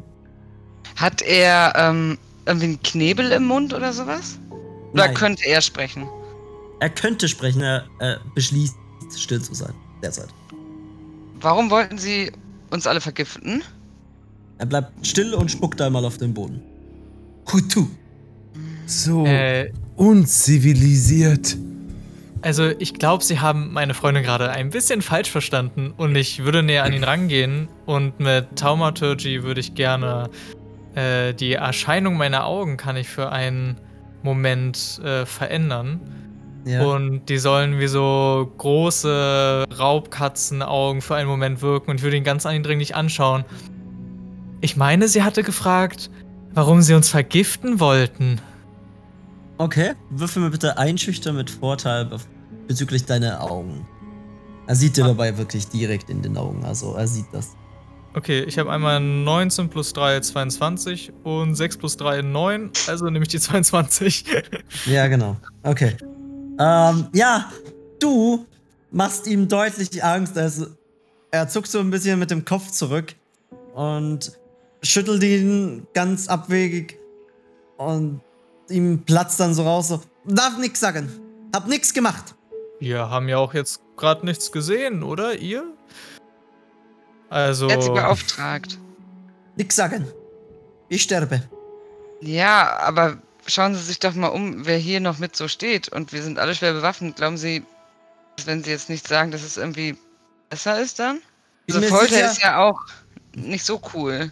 Hat 0.95 1.21
er 1.21 1.73
ähm, 1.75 2.17
irgendwie 2.45 2.65
einen 2.65 2.83
Knebel 2.83 3.31
im 3.31 3.45
Mund 3.45 3.73
oder 3.73 3.93
sowas? 3.93 4.37
Oder 4.93 5.05
Nein. 5.07 5.13
könnte 5.15 5.45
er 5.47 5.61
sprechen? 5.61 6.07
Er 6.79 6.89
könnte 6.89 7.27
sprechen, 7.27 7.61
er, 7.61 7.85
er 7.99 8.19
beschließt, 8.35 8.75
still 9.17 9.41
zu 9.41 9.53
sein. 9.53 9.73
Derzeit. 10.01 10.29
Warum 11.39 11.69
wollten 11.69 11.97
sie 11.97 12.31
uns 12.71 12.87
alle 12.87 13.01
vergiften? 13.01 13.63
Er 14.57 14.65
bleibt 14.65 15.05
still 15.05 15.33
und 15.33 15.49
spuckt 15.49 15.81
einmal 15.81 16.05
auf 16.05 16.17
den 16.17 16.33
Boden. 16.33 16.61
Hutu. 17.51 17.87
So 18.85 19.25
Äh, 19.25 19.71
unzivilisiert. 19.95 21.57
also 22.41 22.67
ich 22.79 22.93
glaube, 22.95 23.23
sie 23.23 23.39
haben 23.39 23.71
meine 23.73 23.93
Freundin 23.93 24.23
gerade 24.23 24.49
ein 24.51 24.69
bisschen 24.69 25.01
falsch 25.01 25.31
verstanden 25.31 25.93
und 25.97 26.15
ich 26.15 26.43
würde 26.43 26.63
näher 26.63 26.83
an 26.83 26.93
ihn 26.93 27.03
rangehen 27.03 27.67
und 27.85 28.19
mit 28.19 28.55
Taumaturgy 28.57 29.43
würde 29.43 29.59
ich 29.61 29.73
gerne 29.75 30.29
äh, 30.95 31.33
die 31.33 31.53
Erscheinung 31.53 32.17
meiner 32.17 32.45
Augen 32.45 32.77
kann 32.77 32.95
ich 32.97 33.07
für 33.07 33.31
einen 33.31 33.77
Moment 34.23 34.99
äh, 35.03 35.25
verändern. 35.25 35.99
Ja. 36.65 36.85
Und 36.85 37.25
die 37.27 37.37
sollen 37.37 37.77
wie 37.79 37.87
so 37.87 38.49
große 38.57 39.65
Raubkatzenaugen 39.77 41.01
für 41.01 41.15
einen 41.15 41.27
Moment 41.27 41.61
wirken 41.61 41.91
und 41.91 41.97
ich 41.97 42.03
würde 42.03 42.15
ihn 42.15 42.23
ganz 42.23 42.45
eindringlich 42.45 42.95
anschauen. 42.95 43.43
Ich 44.61 44.77
meine, 44.77 45.09
sie 45.09 45.23
hatte 45.23 45.43
gefragt, 45.43 46.09
warum 46.53 46.81
sie 46.81 46.93
uns 46.93 47.09
vergiften 47.09 47.81
wollten. 47.81 48.39
Okay, 49.57 49.93
würfel 50.09 50.41
mir 50.41 50.51
bitte 50.51 50.77
einschüchtern 50.77 51.35
mit 51.35 51.49
Vorteil 51.49 52.05
be- 52.05 52.17
bezüglich 52.67 53.03
deiner 53.03 53.41
Augen. 53.41 53.85
Er 54.65 54.75
sieht 54.75 54.95
dir 54.95 55.03
dabei 55.03 55.37
wirklich 55.37 55.67
direkt 55.67 56.09
in 56.09 56.21
den 56.21 56.37
Augen, 56.37 56.63
also 56.63 56.95
er 56.95 57.07
sieht 57.07 57.25
das. 57.33 57.57
Okay, 58.15 58.43
ich 58.43 58.59
habe 58.59 58.71
einmal 58.71 58.99
19 58.99 59.69
plus 59.69 59.91
3, 59.93 60.19
22 60.19 61.11
und 61.23 61.55
6 61.55 61.77
plus 61.77 61.97
3, 61.97 62.21
9. 62.21 62.71
Also 62.87 63.05
nehme 63.05 63.23
ich 63.23 63.29
die 63.29 63.39
22. 63.39 64.25
Ja, 64.85 65.07
genau. 65.07 65.37
Okay. 65.63 65.95
Ähm, 66.59 67.07
ja, 67.13 67.51
du 67.99 68.45
machst 68.91 69.25
ihm 69.25 69.47
deutlich 69.47 70.03
Angst. 70.03 70.37
Also, 70.37 70.67
er 71.31 71.47
zuckt 71.47 71.67
so 71.67 71.79
ein 71.79 71.89
bisschen 71.89 72.19
mit 72.19 72.29
dem 72.29 72.45
Kopf 72.45 72.69
zurück 72.69 73.15
und 73.73 74.31
schüttelt 74.83 75.23
ihn 75.23 75.87
ganz 75.93 76.27
abwegig 76.27 76.99
und 77.77 78.21
ihm 78.69 79.03
platzt 79.03 79.39
dann 79.39 79.53
so 79.55 79.63
raus, 79.63 79.87
so, 79.87 80.01
darf 80.25 80.57
nix 80.59 80.79
sagen. 80.79 81.09
Hab 81.53 81.67
nix 81.67 81.93
gemacht. 81.93 82.35
Wir 82.79 83.09
haben 83.09 83.27
ja 83.29 83.37
auch 83.37 83.53
jetzt 83.53 83.81
gerade 83.97 84.25
nichts 84.25 84.51
gesehen, 84.51 85.03
oder? 85.03 85.37
Ihr? 85.37 85.63
Also. 87.33 87.67
Er 87.67 87.75
hat 87.77 87.83
sie 87.83 87.89
beauftragt. 87.89 88.77
Nix 89.55 89.75
sagen. 89.75 90.07
Ich 90.89 91.01
sterbe. 91.01 91.41
Ja, 92.21 92.77
aber 92.79 93.17
schauen 93.47 93.73
Sie 93.73 93.81
sich 93.81 93.99
doch 93.99 94.13
mal 94.13 94.27
um, 94.27 94.65
wer 94.67 94.77
hier 94.77 94.99
noch 94.99 95.17
mit 95.17 95.35
so 95.35 95.47
steht. 95.47 95.89
Und 95.89 96.13
wir 96.13 96.21
sind 96.21 96.37
alle 96.37 96.53
schwer 96.53 96.73
bewaffnet. 96.73 97.15
Glauben 97.15 97.37
Sie, 97.37 97.63
dass 98.35 98.45
wenn 98.45 98.63
Sie 98.63 98.69
jetzt 98.69 98.89
nicht 98.89 99.07
sagen, 99.07 99.31
dass 99.31 99.41
es 99.41 99.57
irgendwie 99.57 99.97
besser 100.49 100.79
ist 100.79 100.99
dann? 100.99 101.21
Also 101.67 101.81
Folter 101.81 102.13
sicher- 102.13 102.31
ist 102.31 102.41
ja 102.43 102.59
auch 102.63 102.79
nicht 103.35 103.65
so 103.65 103.81
cool. 103.93 104.31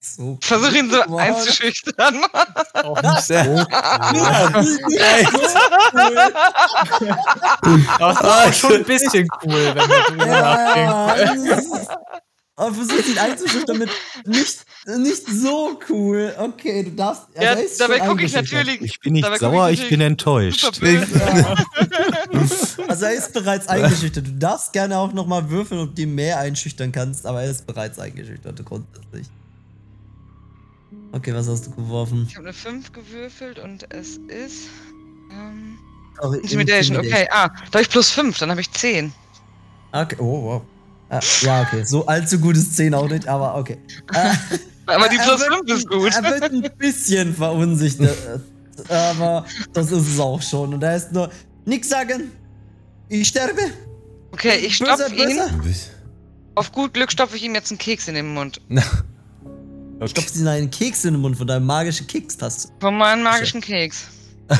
So. 0.00 0.38
Versuch 0.40 0.72
ihn 0.72 0.90
so 0.90 0.98
Wow. 1.06 1.18
einzuschüchtern. 1.20 2.24
auch 2.74 3.02
nicht 3.02 3.22
so. 3.24 3.66
Das 7.98 8.50
ist 8.50 8.58
schon 8.60 8.74
ein 8.74 8.84
bisschen 8.84 9.28
cool, 9.44 9.74
wenn 9.74 9.88
wir 9.88 10.02
drüber 10.08 10.26
nachdenken. 10.26 11.46
Ja, 11.46 11.58
aber 12.56 12.74
versucht 12.74 13.08
ihn 13.08 13.18
einzuschüchtern 13.18 13.78
mit 13.78 13.88
nicht 14.26 14.64
nicht 14.86 15.26
so 15.28 15.78
cool. 15.88 16.34
Okay, 16.38 16.82
du 16.84 16.90
darfst. 16.90 17.22
Ja, 17.40 17.52
ist 17.52 17.80
dabei 17.80 18.00
gucke 18.00 18.22
ich 18.24 18.36
eingeschüchtert. 18.36 18.66
natürlich. 18.66 18.82
Ich 18.82 19.00
bin 19.00 19.12
nicht 19.14 19.24
sauer, 19.38 19.70
ich 19.70 19.78
natürlich 19.78 19.90
bin 19.90 20.00
enttäuscht. 20.00 20.80
böse. 20.80 21.06
Also 22.88 23.04
er 23.04 23.12
ist 23.12 23.32
bereits 23.32 23.68
eingeschüchtert. 23.68 24.26
Du 24.26 24.32
darfst 24.32 24.72
gerne 24.72 24.98
auch 24.98 25.12
nochmal 25.12 25.48
würfeln, 25.50 25.80
ob 25.80 25.94
du 25.94 26.02
ihn 26.02 26.14
mehr 26.14 26.38
einschüchtern 26.38 26.90
kannst, 26.92 27.24
aber 27.26 27.42
er 27.42 27.50
ist 27.50 27.66
bereits 27.66 27.98
eingeschüchtert 27.98 28.64
grundsätzlich. 28.64 29.26
Okay, 31.12 31.34
was 31.34 31.48
hast 31.48 31.66
du 31.66 31.70
geworfen? 31.72 32.26
Ich 32.28 32.36
habe 32.36 32.46
eine 32.46 32.52
5 32.52 32.92
gewürfelt 32.92 33.58
und 33.58 33.92
es 33.92 34.16
ist. 34.28 34.68
Ähm, 35.32 35.78
Oh, 36.22 36.32
Intimidation, 36.32 36.98
okay. 36.98 37.26
Ah, 37.30 37.48
da 37.48 37.78
habe 37.78 37.82
ich 37.82 37.88
plus 37.88 38.10
5, 38.10 38.36
dann 38.38 38.50
habe 38.50 38.60
ich 38.60 38.70
10. 38.72 39.12
Okay, 39.92 40.16
oh, 40.18 40.42
wow. 40.42 40.62
Ah, 41.08 41.20
ja, 41.40 41.62
okay. 41.62 41.82
So 41.84 42.06
allzu 42.06 42.38
gut 42.38 42.56
ist 42.56 42.76
10 42.76 42.94
auch 42.94 43.08
nicht, 43.08 43.26
aber 43.26 43.56
okay. 43.56 43.78
Aber 44.86 45.08
die 45.08 45.16
plus 45.16 45.40
wird 45.40 45.54
5 45.54 45.70
ist 45.70 45.88
gut. 45.88 46.12
Er 46.14 46.40
wird 46.40 46.52
ein 46.52 46.70
bisschen 46.76 47.34
verunsichert, 47.34 48.40
aber 48.88 49.46
das 49.72 49.92
ist 49.92 50.08
es 50.08 50.18
auch 50.18 50.42
schon. 50.42 50.74
Und 50.74 50.82
er 50.82 50.96
ist 50.96 51.12
nur, 51.12 51.30
nix 51.64 51.88
sagen, 51.88 52.32
ich 53.08 53.28
sterbe. 53.28 53.70
Okay, 54.32 54.56
ich 54.56 54.76
stopfe 54.76 55.14
ihn. 55.14 55.40
Auf 56.56 56.72
gut 56.72 56.92
Glück 56.92 57.12
stopfe 57.12 57.36
ich 57.36 57.44
ihm 57.44 57.54
jetzt 57.54 57.70
einen 57.70 57.78
Keks 57.78 58.08
in 58.08 58.14
den 58.14 58.34
Mund. 58.34 58.60
Stopfst 60.08 60.36
ihn 60.36 60.48
einen 60.48 60.70
Keks 60.70 61.04
in 61.04 61.14
den 61.14 61.20
Mund 61.20 61.36
von 61.36 61.46
deinem 61.46 61.66
magischen 61.66 62.06
Kekstaste. 62.06 62.70
Von 62.80 62.96
meinem 62.96 63.22
magischen 63.22 63.60
Keks. 63.60 64.04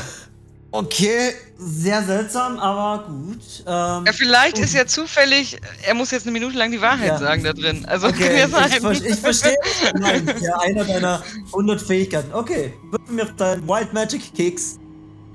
Okay, 0.73 1.33
sehr 1.57 2.01
seltsam, 2.01 2.57
aber 2.57 3.05
gut. 3.05 3.39
Ähm, 3.67 4.05
Ja, 4.05 4.13
vielleicht 4.13 4.57
ist 4.57 4.73
ja 4.73 4.85
zufällig, 4.87 5.59
er 5.85 5.93
muss 5.95 6.11
jetzt 6.11 6.23
eine 6.23 6.31
Minute 6.31 6.57
lang 6.57 6.71
die 6.71 6.79
Wahrheit 6.79 7.07
Ja. 7.09 7.17
sagen 7.17 7.43
da 7.43 7.51
drin. 7.51 7.83
Also 7.87 8.07
kann 8.07 8.15
Okay, 8.15 8.39
ja 8.39 8.45
ich, 8.45 8.51
sein. 8.53 8.81
ver- 8.81 8.91
ich 8.93 9.15
verstehe. 9.19 9.55
Nein, 9.99 10.33
ja, 10.41 10.59
einer 10.61 10.85
deiner 10.85 11.21
100 11.47 11.81
Fähigkeiten. 11.81 12.31
Okay, 12.33 12.73
würfel 12.89 13.13
mir 13.15 13.25
deinen 13.25 13.67
Wild 13.67 13.91
Magic 13.91 14.33
Keks. 14.33 14.79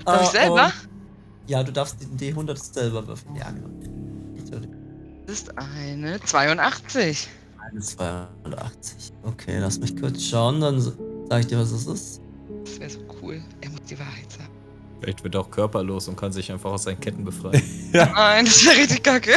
Darf 0.05 0.23
ich 0.23 0.39
Äh, 0.39 0.41
selber? 0.41 0.65
und- 0.65 0.73
Ja, 1.45 1.61
du 1.63 1.71
darfst 1.71 1.97
den 2.01 2.17
D100 2.17 2.73
selber 2.73 3.05
würfeln. 3.07 3.35
Ja, 3.35 3.51
genau. 3.51 3.69
Das 5.27 5.35
ist 5.35 5.51
eine 5.55 6.19
82. 6.19 7.27
Eine 7.69 7.81
280. 7.81 9.11
Okay, 9.23 9.57
lass 9.59 9.79
mich 9.79 9.99
kurz 9.99 10.23
schauen, 10.23 10.61
dann 10.61 10.79
sag 10.79 11.39
ich 11.41 11.47
dir, 11.47 11.59
was 11.59 11.71
es 11.71 11.85
ist. 11.85 12.21
Das 12.63 12.79
wäre 12.79 12.89
so 12.89 12.99
cool. 13.21 13.41
Er 13.61 13.69
muss 13.69 13.81
die 13.89 13.99
Wahrheit 13.99 14.31
sagen. 14.31 14.47
Vielleicht 15.01 15.23
wird 15.23 15.35
er 15.35 15.41
auch 15.41 15.51
körperlos 15.51 16.07
und 16.07 16.15
kann 16.15 16.31
sich 16.31 16.51
einfach 16.51 16.71
aus 16.71 16.83
seinen 16.83 16.99
Ketten 16.99 17.23
befreien. 17.25 17.61
Nein, 17.91 18.45
das 18.45 18.65
wäre 18.65 18.77
richtig 18.77 19.03
kacke. 19.03 19.31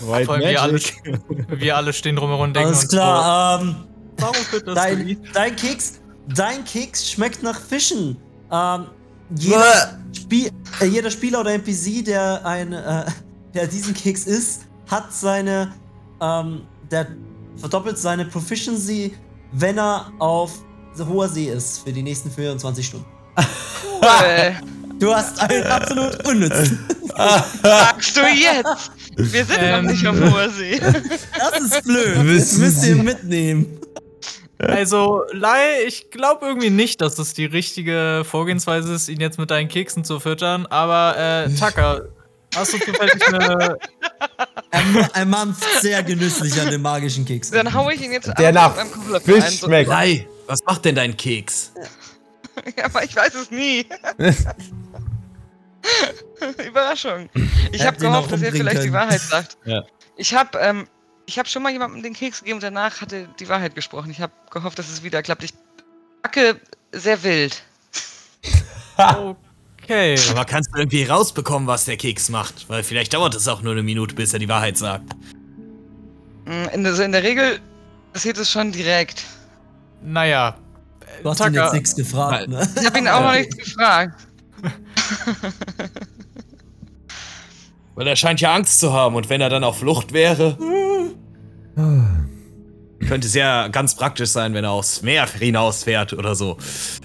White 0.00 0.26
Vor 0.26 0.34
allem 0.34 0.42
wir 0.42 0.62
alle, 0.62 0.80
wir 1.48 1.76
alle 1.76 1.92
stehen 1.92 2.16
drumherum 2.16 2.44
und 2.44 2.54
denken 2.54 2.68
Alles 2.68 2.82
uns 2.84 2.92
klar, 2.92 3.60
ähm, 3.60 3.74
warum 4.18 4.36
wird 4.52 4.68
das 4.68 4.74
dein, 4.74 5.18
dein 5.34 5.56
Keks, 5.56 6.00
dein 6.28 6.64
Keks 6.64 7.10
schmeckt 7.10 7.42
nach 7.42 7.60
Fischen. 7.60 8.16
Ähm, 8.50 8.86
jeder, 9.36 9.98
Spie 10.16 10.50
äh, 10.80 10.86
jeder 10.86 11.10
Spieler 11.10 11.40
oder 11.40 11.52
NPC, 11.52 12.04
der 12.04 12.46
ein, 12.46 12.72
äh, 12.72 13.04
der 13.54 13.66
diesen 13.66 13.92
Keks 13.92 14.26
isst, 14.26 14.66
hat 14.86 15.12
seine, 15.12 15.72
ähm, 16.20 16.62
der 16.90 17.08
verdoppelt 17.56 17.98
seine 17.98 18.24
Proficiency, 18.24 19.14
wenn 19.52 19.78
er 19.78 20.12
auf 20.18 20.52
hoher 20.98 21.28
See 21.28 21.46
ist 21.46 21.84
für 21.84 21.92
die 21.92 22.02
nächsten 22.02 22.30
24 22.30 22.86
Stunden. 22.86 23.06
Cool. 24.00 24.56
Du 24.98 25.14
hast 25.14 25.38
einen 25.42 25.62
absolut 25.66 26.26
unnützen. 26.26 26.78
Sagst 27.62 28.16
du 28.16 28.22
jetzt? 28.22 28.90
Wir 29.14 29.44
sind 29.44 29.58
Ähm. 29.60 29.84
noch 29.84 29.92
nicht 29.92 30.06
auf 30.06 30.16
hoher 30.18 30.48
See. 30.48 30.80
Das 30.80 31.60
ist 31.60 31.84
blöd. 31.84 32.16
Das 32.16 32.24
Wissen 32.24 32.60
müsst 32.62 32.86
ihr 32.86 32.96
mitnehmen. 32.96 33.78
Also, 34.58 35.24
Lai, 35.32 35.82
ich 35.86 36.10
glaube 36.10 36.46
irgendwie 36.46 36.70
nicht, 36.70 37.02
dass 37.02 37.14
das 37.16 37.34
die 37.34 37.44
richtige 37.44 38.22
Vorgehensweise 38.24 38.94
ist, 38.94 39.10
ihn 39.10 39.20
jetzt 39.20 39.38
mit 39.38 39.50
deinen 39.50 39.68
Keksen 39.68 40.02
zu 40.02 40.18
füttern. 40.18 40.64
Aber, 40.64 41.14
äh, 41.18 41.50
Tucker, 41.54 42.08
hast 42.54 42.72
du 42.72 42.78
zufällig 42.78 43.28
eine. 43.28 43.76
Er, 44.76 45.10
er 45.14 45.24
mampft 45.26 45.64
sehr 45.80 46.02
genüsslich 46.02 46.60
an 46.60 46.70
dem 46.70 46.82
magischen 46.82 47.24
Keks. 47.24 47.50
Dann 47.50 47.72
hau 47.72 47.88
ich 47.90 48.00
ihn 48.02 48.12
jetzt 48.12 48.30
Der 48.38 48.54
ab 48.56 48.76
nach 48.76 49.20
Fisch 49.22 49.44
ein, 49.44 49.50
so- 49.52 49.66
schmeckt. 49.66 49.88
Lei, 49.90 50.26
was 50.46 50.60
macht 50.66 50.84
denn 50.84 50.94
dein 50.94 51.16
Keks? 51.16 51.72
Ja, 52.78 52.86
aber 52.86 53.04
ich 53.04 53.14
weiß 53.14 53.34
es 53.34 53.50
nie. 53.50 53.84
Überraschung. 56.66 57.28
Ich 57.70 57.82
Er 57.82 57.88
habe 57.88 57.98
gehofft, 57.98 58.32
dass 58.32 58.40
er 58.40 58.50
vielleicht 58.52 58.78
die 58.78 58.80
können. 58.84 58.92
Wahrheit 58.94 59.20
sagt. 59.20 59.58
Ja. 59.66 59.84
Ich 60.16 60.34
habe 60.34 60.58
ähm, 60.58 60.86
ich 61.26 61.38
hab 61.38 61.46
schon 61.48 61.62
mal 61.62 61.70
jemandem 61.70 62.02
den 62.02 62.14
Keks 62.14 62.38
gegeben 62.40 62.56
und 62.56 62.62
danach 62.62 63.02
hatte 63.02 63.28
die 63.38 63.48
Wahrheit 63.50 63.74
gesprochen. 63.74 64.10
Ich 64.10 64.20
habe 64.22 64.32
gehofft, 64.50 64.78
dass 64.78 64.88
es 64.88 65.02
wieder 65.02 65.22
klappt. 65.22 65.44
Ich 65.44 65.52
backe 66.22 66.58
sehr 66.92 67.22
wild. 67.22 67.62
Okay. 69.86 70.18
Aber 70.30 70.44
kannst 70.44 70.70
du 70.72 70.78
irgendwie 70.78 71.04
rausbekommen, 71.04 71.68
was 71.68 71.84
der 71.84 71.96
Keks 71.96 72.28
macht? 72.28 72.68
Weil 72.68 72.82
vielleicht 72.82 73.14
dauert 73.14 73.36
es 73.36 73.46
auch 73.46 73.62
nur 73.62 73.70
eine 73.70 73.84
Minute, 73.84 74.16
bis 74.16 74.32
er 74.32 74.40
die 74.40 74.48
Wahrheit 74.48 74.76
sagt. 74.76 75.14
Mm, 76.44 76.74
In, 76.74 76.84
also 76.84 77.04
in 77.04 77.12
der 77.12 77.22
Regel 77.22 77.60
passiert 78.12 78.36
es 78.36 78.50
schon 78.50 78.72
direkt. 78.72 79.22
Naja. 80.02 80.56
Du 81.22 81.30
hast 81.30 81.38
ihn 81.40 81.46
Tucker, 81.46 81.64
jetzt 81.66 81.74
nichts 81.74 81.94
gefragt, 81.94 82.48
ne? 82.48 82.68
Ich 82.80 82.84
habe 82.86 82.98
ihn 82.98 83.06
auch 83.06 83.20
noch 83.20 83.32
nichts 83.32 83.56
gefragt. 83.56 84.26
Weil 87.94 88.08
er 88.08 88.16
scheint 88.16 88.40
ja 88.40 88.54
Angst 88.54 88.80
zu 88.80 88.92
haben 88.92 89.14
und 89.14 89.28
wenn 89.30 89.40
er 89.40 89.50
dann 89.50 89.62
auf 89.62 89.78
Flucht 89.78 90.12
wäre, 90.12 90.58
könnte 93.06 93.26
es 93.26 93.34
ja 93.34 93.68
ganz 93.68 93.94
praktisch 93.94 94.30
sein, 94.30 94.54
wenn 94.54 94.64
er 94.64 94.70
aufs 94.70 95.02
Meer 95.02 95.26
hinausfährt 95.26 96.12
oder 96.14 96.34
so. 96.34 96.56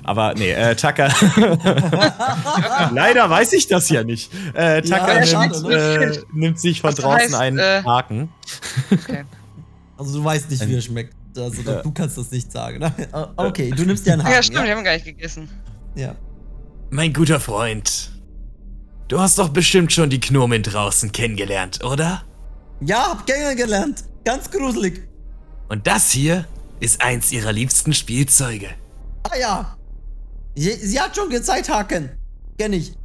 Aber 0.04 0.34
nee, 0.36 0.52
äh, 0.52 0.76
Tucker. 0.76 1.10
Leider 2.94 3.30
weiß 3.30 3.54
ich 3.54 3.68
das 3.68 3.90
ja 3.90 4.04
nicht. 4.04 4.32
Äh, 4.54 4.82
Tucker 4.82 5.24
Ja, 5.24 5.48
nimmt, 5.48 5.64
ne? 5.64 5.76
äh, 5.76 6.20
nimmt 6.34 6.60
sich 6.60 6.82
von 6.82 6.90
Was 6.92 6.96
draußen 6.96 7.20
heißt, 7.22 7.36
einen 7.36 7.60
äh, 7.60 7.82
Haken. 7.86 8.30
Okay. 8.92 9.26
Also 9.98 10.18
du 10.20 10.24
weißt 10.24 10.50
nicht, 10.50 10.68
wie 10.68 10.76
er 10.76 10.82
schmeckt. 10.82 11.14
Also 11.38 11.62
du 11.64 11.92
kannst 11.94 12.18
das 12.18 12.32
nicht 12.32 12.52
sagen. 12.52 12.80
Ne? 12.80 12.94
Okay, 13.38 13.70
du 13.72 13.84
nimmst 13.86 14.06
dir 14.06 14.14
einen 14.14 14.24
Haken. 14.24 14.34
Ja, 14.34 14.44
stimmt, 14.44 14.60
Ja, 14.60 14.66
wir 14.66 14.76
haben 14.76 14.84
gar 14.84 14.94
nicht 14.94 15.06
gegessen. 15.06 15.50
ja. 15.96 16.16
Mein 16.94 17.14
guter 17.14 17.40
Freund. 17.40 18.12
Du 19.08 19.20
hast 19.22 19.40
doch 19.40 19.48
bestimmt 19.50 19.94
schon 19.94 20.10
die 20.10 20.20
Gnomen 20.20 20.62
draußen 20.62 21.12
kennengelernt, 21.14 21.84
oder? 21.86 22.24
ja 22.82 23.12
hab 23.12 23.26
kennengelernt. 23.26 24.04
Ganz 24.26 24.50
gruselig. 24.52 25.08
Und 25.72 25.88
das 25.88 26.12
hier 26.12 26.44
ist 26.82 27.00
eins 27.00 27.32
ihrer 27.32 27.54
liebsten 27.54 27.94
Spielzeuge. 27.94 28.68
Ah 29.24 29.38
ja. 29.38 29.78
Sie, 30.54 30.74
sie 30.74 31.00
hat 31.00 31.16
schon 31.16 31.30
gezeigt, 31.30 31.70
Haken. 31.70 32.12
Kenn 32.58 32.74
ich. 32.74 32.98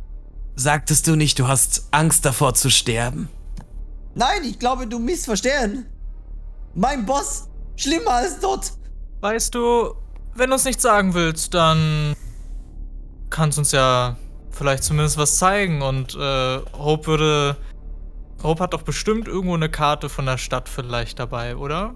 Sagtest 0.56 1.06
du 1.06 1.14
nicht, 1.14 1.38
du 1.38 1.46
hast 1.46 1.86
Angst 1.92 2.24
davor 2.24 2.54
zu 2.54 2.68
sterben? 2.68 3.28
Nein, 4.16 4.42
ich 4.42 4.58
glaube, 4.58 4.88
du 4.88 4.98
missverstehen. 4.98 5.86
Mein 6.74 7.06
Boss, 7.06 7.48
schlimmer 7.76 8.14
als 8.14 8.40
tot. 8.40 8.72
Weißt 9.20 9.54
du, 9.54 9.94
wenn 10.34 10.50
du 10.50 10.56
es 10.56 10.64
nicht 10.64 10.80
sagen 10.80 11.14
willst, 11.14 11.54
dann 11.54 12.16
kannst 13.30 13.58
du 13.58 13.60
uns 13.60 13.70
ja 13.70 14.16
vielleicht 14.50 14.82
zumindest 14.82 15.18
was 15.18 15.36
zeigen 15.36 15.82
und 15.82 16.16
äh, 16.16 16.58
Hope 16.72 17.06
würde. 17.06 17.58
Hope 18.42 18.60
hat 18.60 18.72
doch 18.72 18.82
bestimmt 18.82 19.28
irgendwo 19.28 19.54
eine 19.54 19.68
Karte 19.68 20.08
von 20.08 20.26
der 20.26 20.36
Stadt 20.36 20.68
vielleicht 20.68 21.20
dabei, 21.20 21.54
oder? 21.56 21.94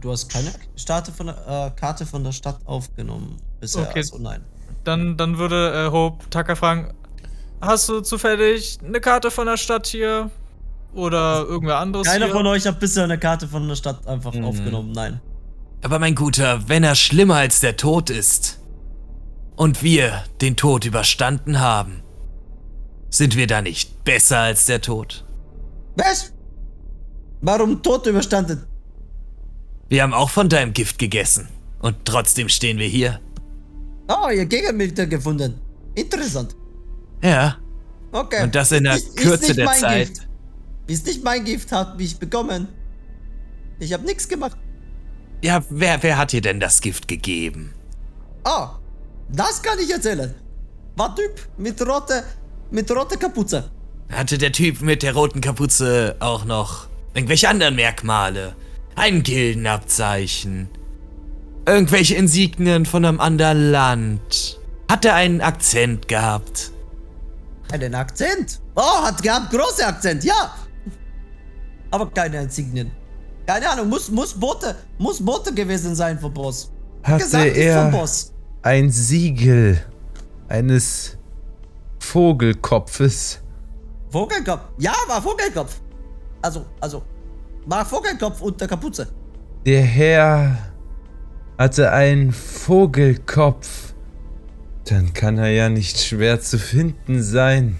Du 0.00 0.10
hast 0.10 0.28
keine 0.28 0.50
Karte 0.86 1.12
von 1.12 1.26
der, 1.26 1.36
äh, 1.74 1.78
Karte 1.78 2.06
von 2.06 2.24
der 2.24 2.32
Stadt 2.32 2.58
aufgenommen 2.64 3.36
bisher. 3.60 3.82
Okay. 3.88 3.98
Also 4.00 4.18
nein. 4.18 4.44
Dann, 4.84 5.16
dann 5.16 5.38
würde 5.38 5.86
äh, 5.88 5.90
Hope 5.90 6.28
Tucker 6.30 6.56
fragen: 6.56 6.94
Hast 7.60 7.88
du 7.88 8.00
zufällig 8.00 8.78
eine 8.84 9.00
Karte 9.00 9.30
von 9.30 9.46
der 9.46 9.56
Stadt 9.56 9.86
hier? 9.86 10.30
Oder 10.92 11.44
irgendwer 11.46 11.78
anderes 11.78 12.06
Keiner 12.08 12.26
hier? 12.26 12.34
von 12.34 12.46
euch 12.46 12.66
hat 12.66 12.80
bisher 12.80 13.04
eine 13.04 13.18
Karte 13.18 13.46
von 13.46 13.68
der 13.68 13.76
Stadt 13.76 14.06
einfach 14.08 14.32
Mhm. 14.34 14.44
aufgenommen. 14.44 14.92
Nein. 14.92 15.20
Aber 15.82 15.98
mein 15.98 16.14
Guter, 16.14 16.68
wenn 16.68 16.82
er 16.82 16.94
schlimmer 16.94 17.36
als 17.36 17.60
der 17.60 17.76
Tod 17.76 18.10
ist 18.10 18.60
und 19.56 19.82
wir 19.82 20.24
den 20.40 20.56
Tod 20.56 20.84
überstanden 20.84 21.60
haben, 21.60 22.02
sind 23.08 23.36
wir 23.36 23.46
da 23.46 23.62
nicht 23.62 24.02
besser 24.04 24.38
als 24.38 24.66
der 24.66 24.80
Tod? 24.80 25.24
Was? 25.96 26.32
Warum 27.40 27.82
tot 27.82 28.06
überstanden? 28.06 28.64
Wir 29.90 30.02
haben 30.02 30.14
auch 30.14 30.30
von 30.30 30.48
deinem 30.48 30.72
Gift 30.72 30.98
gegessen 30.98 31.48
und 31.80 31.96
trotzdem 32.04 32.48
stehen 32.48 32.78
wir 32.78 32.86
hier. 32.86 33.20
Oh, 34.08 34.30
ihr 34.30 34.46
Gegenmittel 34.46 35.06
gefunden. 35.08 35.60
Interessant. 35.94 36.54
Ja, 37.22 37.56
Okay. 38.12 38.42
und 38.44 38.54
das 38.54 38.72
in 38.72 38.84
der 38.84 38.94
Ist- 38.96 39.08
ist 39.08 39.16
Kürze 39.16 39.46
nicht 39.48 39.58
der 39.58 39.72
Zeit. 39.72 40.08
Gift. 40.08 40.28
Ist 40.86 41.06
nicht 41.06 41.22
mein 41.22 41.44
Gift, 41.44 41.70
hat 41.72 41.96
mich 41.98 42.18
bekommen. 42.18 42.68
Ich 43.78 43.92
habe 43.92 44.04
nichts 44.04 44.26
gemacht. 44.28 44.56
Ja, 45.42 45.62
wer, 45.70 46.02
wer 46.02 46.18
hat 46.18 46.32
dir 46.32 46.40
denn 46.40 46.60
das 46.60 46.80
Gift 46.80 47.06
gegeben? 47.08 47.72
Ah, 48.44 48.78
das 49.28 49.62
kann 49.62 49.78
ich 49.78 49.90
erzählen. 49.90 50.34
War 50.96 51.14
Typ 51.14 51.48
mit 51.58 51.80
rote, 51.86 52.24
mit 52.70 52.90
rote 52.90 53.16
Kapuze. 53.16 53.70
Hatte 54.10 54.38
der 54.38 54.52
Typ 54.52 54.80
mit 54.82 55.02
der 55.02 55.14
roten 55.14 55.40
Kapuze 55.40 56.16
auch 56.20 56.44
noch 56.44 56.88
irgendwelche 57.14 57.48
anderen 57.48 57.76
Merkmale? 57.76 58.54
Ein 58.96 59.22
Gildenabzeichen. 59.22 60.68
Irgendwelche 61.66 62.16
Insignien 62.16 62.86
von 62.86 63.04
einem 63.04 63.20
anderen 63.20 63.70
Land. 63.70 64.58
Hat 64.90 65.04
er 65.04 65.14
einen 65.14 65.40
Akzent 65.40 66.08
gehabt? 66.08 66.72
Einen 67.72 67.94
Akzent? 67.94 68.60
Oh, 68.74 69.02
hat 69.04 69.22
gehabt, 69.22 69.50
große 69.52 69.86
Akzent, 69.86 70.24
ja. 70.24 70.54
Aber 71.90 72.10
keine 72.10 72.42
Insignien. 72.42 72.90
Keine 73.46 73.68
Ahnung, 73.70 73.88
muss, 73.88 74.10
muss 74.10 74.34
Bote, 74.34 74.76
muss 74.98 75.24
Bote 75.24 75.52
gewesen 75.54 75.94
sein 75.94 76.18
vom 76.18 76.32
Boss. 76.32 76.70
Hatte 77.02 77.24
Gesagt 77.24 77.56
er 77.56 77.90
Boss. 77.90 78.32
ein 78.62 78.90
Siegel 78.90 79.80
eines 80.48 81.16
Vogelkopfes? 81.98 83.40
Vogelkopf. 84.10 84.62
Ja, 84.78 84.92
war 85.06 85.22
Vogelkopf. 85.22 85.80
Also, 86.42 86.66
also, 86.80 87.02
war 87.66 87.84
Vogelkopf 87.84 88.40
unter 88.40 88.66
Kapuze. 88.66 89.08
Der 89.66 89.82
Herr 89.82 90.58
hatte 91.58 91.92
einen 91.92 92.32
Vogelkopf. 92.32 93.94
Dann 94.86 95.12
kann 95.12 95.38
er 95.38 95.50
ja 95.50 95.68
nicht 95.68 95.98
schwer 96.00 96.40
zu 96.40 96.58
finden 96.58 97.22
sein. 97.22 97.76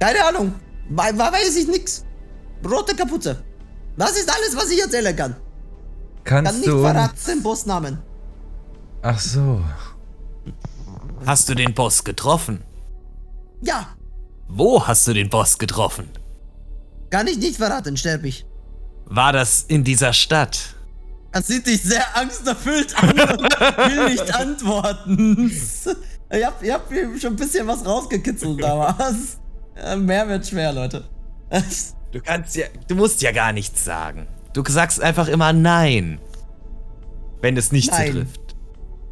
Keine 0.00 0.24
Ahnung. 0.24 0.54
War, 0.90 1.16
weiß 1.16 1.56
ich 1.56 1.66
nix. 1.68 2.04
Rote 2.68 2.94
Kapuze. 2.94 3.42
Das 3.96 4.12
ist 4.12 4.28
alles, 4.28 4.56
was 4.56 4.70
ich 4.70 4.80
erzählen 4.80 5.14
kann. 5.16 5.36
Kann 6.24 6.44
Kannst 6.44 6.60
nicht 6.60 6.68
du 6.70 6.82
verraten 6.82 7.16
den 7.26 7.42
Bossnamen. 7.42 7.98
Ach 9.02 9.18
so. 9.18 9.62
Hast 11.26 11.48
du 11.48 11.54
den 11.54 11.74
Boss 11.74 12.04
getroffen? 12.04 12.62
Ja, 13.62 13.88
Wo 14.48 14.86
hast 14.86 15.06
du 15.06 15.12
den 15.12 15.28
Boss 15.30 15.58
getroffen? 15.58 16.08
kann 17.10 17.26
ich 17.26 17.38
nicht 17.38 17.56
verraten, 17.56 17.96
sterb 17.96 18.24
ich. 18.24 18.46
War 19.10 19.32
das 19.32 19.64
in 19.68 19.84
dieser 19.84 20.12
Stadt? 20.12 20.76
Er 21.32 21.42
sieht 21.42 21.66
dich 21.66 21.82
sehr 21.82 22.16
angsterfüllt 22.16 22.96
an 23.02 23.10
und 23.10 23.18
will 23.18 24.08
nicht 24.10 24.34
antworten. 24.34 25.52
Ich 26.32 26.46
hab, 26.46 26.62
ich 26.62 26.70
hab 26.70 26.92
ihm 26.92 27.18
schon 27.18 27.32
ein 27.32 27.36
bisschen 27.36 27.66
was 27.66 27.84
rausgekitzelt, 27.84 28.62
äh, 28.62 29.96
mehr 29.96 30.28
wird 30.28 30.46
schwer, 30.46 30.72
Leute. 30.72 31.08
Du 32.12 32.20
kannst 32.20 32.54
ja, 32.54 32.66
du 32.86 32.94
musst 32.94 33.20
ja 33.20 33.32
gar 33.32 33.52
nichts 33.52 33.84
sagen. 33.84 34.28
Du 34.52 34.62
sagst 34.68 35.00
einfach 35.02 35.26
immer 35.26 35.52
nein. 35.52 36.20
Wenn 37.42 37.56
es 37.56 37.72
nicht 37.72 37.90
Nein. 37.90 38.12
zutrifft. 38.12 38.56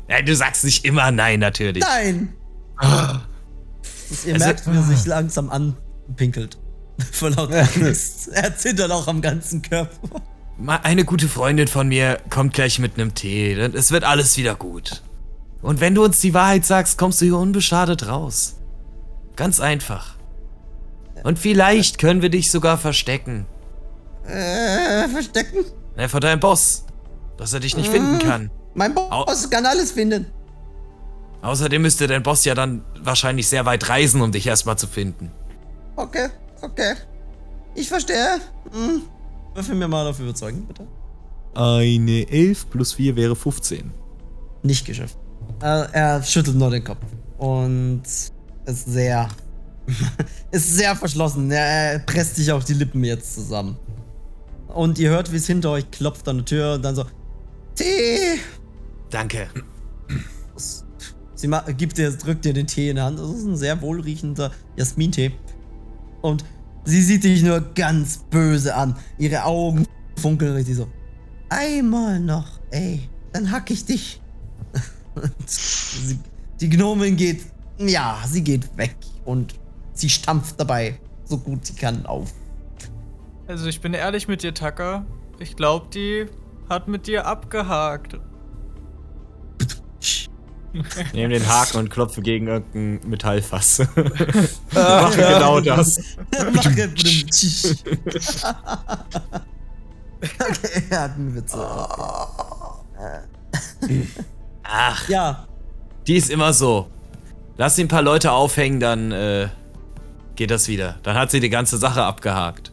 Nein, 0.06 0.26
du 0.26 0.36
sagst 0.36 0.62
nicht 0.62 0.84
immer 0.84 1.10
nein, 1.10 1.40
natürlich. 1.40 1.82
Nein! 1.82 2.34
Ihr 2.80 4.34
Also- 4.34 4.44
merkt, 4.44 4.70
wie 4.70 4.76
er 4.76 4.82
sich 4.84 5.04
langsam 5.04 5.50
anpinkelt. 5.50 6.56
Vor 7.12 7.30
lauter 7.30 7.60
Angst. 7.76 8.28
Er 8.28 8.56
zittert 8.56 8.90
auch 8.90 9.06
am 9.06 9.20
ganzen 9.22 9.62
Körper. 9.62 10.20
Ma- 10.58 10.80
Eine 10.82 11.04
gute 11.04 11.28
Freundin 11.28 11.68
von 11.68 11.88
mir 11.88 12.18
kommt 12.30 12.54
gleich 12.54 12.78
mit 12.78 12.94
einem 12.94 13.14
Tee. 13.14 13.52
Es 13.52 13.90
wird 13.92 14.04
alles 14.04 14.36
wieder 14.36 14.54
gut. 14.54 15.02
Und 15.62 15.80
wenn 15.80 15.94
du 15.94 16.04
uns 16.04 16.20
die 16.20 16.34
Wahrheit 16.34 16.64
sagst, 16.64 16.98
kommst 16.98 17.20
du 17.20 17.26
hier 17.26 17.36
unbeschadet 17.38 18.06
raus. 18.08 18.56
Ganz 19.36 19.60
einfach. 19.60 20.16
Und 21.24 21.38
vielleicht 21.38 21.98
können 21.98 22.22
wir 22.22 22.30
dich 22.30 22.50
sogar 22.50 22.78
verstecken. 22.78 23.46
Äh, 24.26 25.08
verstecken? 25.08 25.64
Ne, 25.96 26.08
vor 26.08 26.20
deinem 26.20 26.40
Boss. 26.40 26.84
Dass 27.36 27.52
er 27.52 27.60
dich 27.60 27.76
nicht 27.76 27.88
finden 27.88 28.18
kann. 28.18 28.50
Mein 28.74 28.94
Boss 28.94 29.48
kann 29.50 29.64
alles 29.66 29.92
finden. 29.92 30.26
Außerdem 31.42 31.82
müsste 31.82 32.08
dein 32.08 32.22
Boss 32.24 32.44
ja 32.44 32.54
dann 32.54 32.84
wahrscheinlich 33.00 33.46
sehr 33.46 33.64
weit 33.64 33.88
reisen, 33.88 34.20
um 34.20 34.32
dich 34.32 34.46
erstmal 34.46 34.76
zu 34.76 34.88
finden. 34.88 35.30
Okay, 35.96 36.28
okay. 36.62 36.94
Ich 37.74 37.88
verstehe. 37.88 38.40
Hm. 38.72 39.02
Würfel 39.54 39.74
mir 39.74 39.88
mal 39.88 40.06
auf 40.06 40.20
Überzeugen, 40.20 40.66
bitte. 40.66 40.86
Eine 41.54 42.28
11 42.28 42.70
plus 42.70 42.92
4 42.92 43.16
wäre 43.16 43.34
15. 43.34 43.90
Nicht 44.62 44.86
geschafft. 44.86 45.18
Er, 45.60 45.88
er 45.92 46.22
schüttelt 46.22 46.56
nur 46.56 46.70
den 46.70 46.84
Kopf. 46.84 47.04
Und 47.38 48.02
ist 48.02 48.86
sehr. 48.86 49.28
ist 50.50 50.74
sehr 50.74 50.94
verschlossen. 50.94 51.50
Er 51.50 51.92
er 51.92 51.98
presst 52.00 52.36
sich 52.36 52.52
auch 52.52 52.62
die 52.62 52.74
Lippen 52.74 53.02
jetzt 53.04 53.34
zusammen. 53.34 53.76
Und 54.68 54.98
ihr 54.98 55.10
hört, 55.10 55.32
wie 55.32 55.36
es 55.36 55.46
hinter 55.46 55.70
euch 55.70 55.90
klopft 55.90 56.28
an 56.28 56.38
der 56.38 56.44
Tür 56.44 56.74
und 56.74 56.82
dann 56.84 56.94
so. 56.94 57.04
Tee! 57.74 58.38
Danke. 59.10 59.48
Sie 61.34 61.48
gibt 61.76 61.98
dir, 61.98 62.10
drückt 62.10 62.44
dir 62.44 62.52
den 62.52 62.66
Tee 62.66 62.90
in 62.90 62.96
die 62.96 63.02
Hand. 63.02 63.18
Das 63.18 63.30
ist 63.30 63.44
ein 63.44 63.56
sehr 63.56 63.80
wohlriechender 63.80 64.50
Jasmintee. 64.76 65.32
Und 66.22 66.44
sie 66.84 67.02
sieht 67.02 67.24
dich 67.24 67.42
nur 67.42 67.60
ganz 67.74 68.18
böse 68.30 68.74
an. 68.74 68.96
Ihre 69.18 69.44
Augen 69.44 69.86
funkeln 70.16 70.54
richtig 70.54 70.76
so. 70.76 70.88
Einmal 71.48 72.20
noch, 72.20 72.60
ey, 72.70 73.08
dann 73.32 73.50
hack 73.50 73.70
ich 73.70 73.84
dich. 73.84 74.20
Sie, 75.46 76.18
die 76.60 76.68
Gnomin 76.68 77.16
geht, 77.16 77.40
ja, 77.78 78.18
sie 78.26 78.42
geht 78.42 78.76
weg 78.76 78.96
und 79.24 79.54
sie 79.94 80.08
stampft 80.08 80.60
dabei 80.60 80.98
so 81.28 81.38
gut 81.38 81.66
sie 81.66 81.74
kann 81.74 82.06
auf. 82.06 82.32
Also 83.46 83.66
ich 83.66 83.80
bin 83.80 83.94
ehrlich 83.94 84.28
mit 84.28 84.42
dir, 84.42 84.54
Tucker. 84.54 85.04
Ich 85.38 85.56
glaube, 85.56 85.86
die 85.92 86.26
hat 86.68 86.88
mit 86.88 87.06
dir 87.06 87.26
abgehakt. 87.26 88.18
Ich 91.06 91.12
nehme 91.12 91.34
den 91.34 91.46
Haken 91.48 91.78
und 91.78 91.90
klopfe 91.90 92.22
gegen 92.22 92.46
irgendein 92.46 93.08
Metallfass. 93.08 93.78
Mache 94.74 95.16
genau 95.16 95.60
das. 95.60 96.00
Mache 96.52 96.88
Okay, 100.20 100.82
er 100.90 101.00
hat 101.00 101.12
einen 101.12 101.34
Witz. 101.34 101.54
Ach, 104.64 105.08
Ja, 105.08 105.46
die 106.06 106.16
ist 106.16 106.30
immer 106.30 106.52
so. 106.52 106.88
Lass 107.56 107.76
sie 107.76 107.84
ein 107.84 107.88
paar 107.88 108.02
Leute 108.02 108.32
aufhängen, 108.32 108.80
dann 108.80 109.12
äh, 109.12 109.48
geht 110.36 110.50
das 110.50 110.68
wieder. 110.68 110.96
Dann 111.02 111.16
hat 111.16 111.30
sie 111.30 111.40
die 111.40 111.50
ganze 111.50 111.76
Sache 111.78 112.02
abgehakt. 112.02 112.72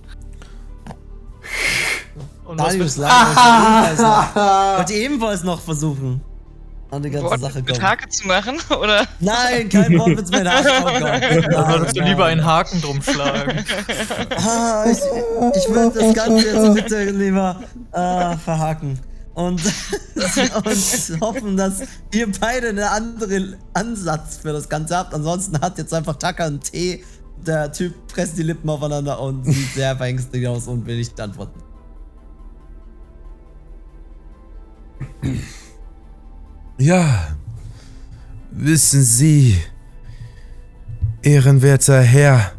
Und 2.46 2.60
was 2.60 2.74
Darius 2.74 2.98
mit, 2.98 3.08
Lang 3.08 4.36
wollte 4.78 4.94
ebenfalls 4.94 5.44
noch 5.44 5.60
versuchen, 5.62 6.22
an 6.92 7.04
die 7.04 7.10
ganze 7.10 7.30
Wort 7.30 7.42
Sache 7.42 7.60
mit 7.60 7.68
kommen. 7.68 7.82
Hake 7.82 8.10
zu 8.10 8.28
machen, 8.28 8.58
oder? 8.70 9.06
Nein, 9.20 9.70
kein 9.70 9.98
Wortwitz 9.98 10.30
mehr. 10.30 10.44
Nein, 10.44 10.66
oh 10.68 10.84
Gott. 11.00 11.54
da 11.54 11.70
würdest 11.70 11.98
du 11.98 12.02
lieber 12.02 12.26
einen 12.26 12.46
Haken 12.46 12.82
drum 12.82 13.02
schlagen. 13.02 13.66
Ah, 14.38 14.86
ich, 14.90 14.98
ich 14.98 15.74
will 15.74 15.92
das 15.92 16.14
Ganze 16.14 16.46
jetzt 16.46 16.74
bitte 16.76 17.12
lieber 17.12 17.60
äh, 17.92 18.38
verhaken. 18.38 19.00
Und, 19.34 19.62
und 20.16 21.22
hoffen, 21.22 21.58
dass 21.58 21.82
ihr 22.14 22.32
beide 22.40 22.70
einen 22.70 22.80
anderen 22.80 23.58
Ansatz 23.74 24.38
für 24.38 24.54
das 24.54 24.70
Ganze 24.70 24.96
habt. 24.96 25.14
Ansonsten 25.14 25.60
hat 25.60 25.78
jetzt 25.78 25.94
einfach 25.94 26.16
Tucker 26.16 26.46
einen 26.46 26.62
Tee. 26.62 27.04
Der 27.46 27.72
Typ 27.72 27.94
presst 28.08 28.38
die 28.38 28.44
Lippen 28.44 28.70
aufeinander 28.70 29.20
und 29.20 29.44
sieht 29.46 29.74
sehr 29.74 29.96
verängstigt 29.98 30.48
aus 30.48 30.68
und 30.68 30.86
will 30.86 30.98
nicht 30.98 31.20
antworten. 31.20 31.60
Ja, 36.86 37.36
wissen 38.52 39.02
Sie, 39.02 39.58
ehrenwerter 41.24 42.00
Herr, 42.00 42.52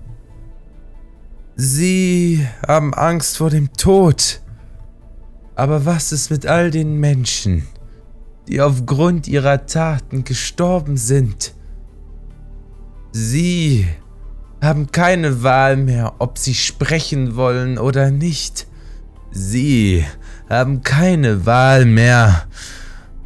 Sie 1.55 2.45
haben 2.67 2.93
Angst 2.93 3.37
vor 3.37 3.51
dem 3.51 3.73
Tod. 3.75 4.41
Aber 5.55 5.87
was 5.87 6.11
ist 6.11 6.33
mit 6.33 6.45
all 6.45 6.73
den 6.73 6.97
Menschen, 6.97 7.69
die 8.49 8.61
aufgrund 8.61 9.29
ihrer 9.29 9.65
Taten 9.67 10.25
gestorben 10.25 10.97
sind? 10.97 11.55
Sie 13.13 13.87
haben 14.61 14.91
keine 14.91 15.45
Wahl 15.45 15.77
mehr, 15.77 16.15
ob 16.19 16.37
sie 16.39 16.57
sprechen 16.57 17.37
wollen 17.37 17.79
oder 17.79 18.11
nicht. 18.11 18.67
Sie 19.31 20.05
haben 20.49 20.83
keine 20.83 21.47
Wahl 21.47 21.85
mehr, 21.85 22.49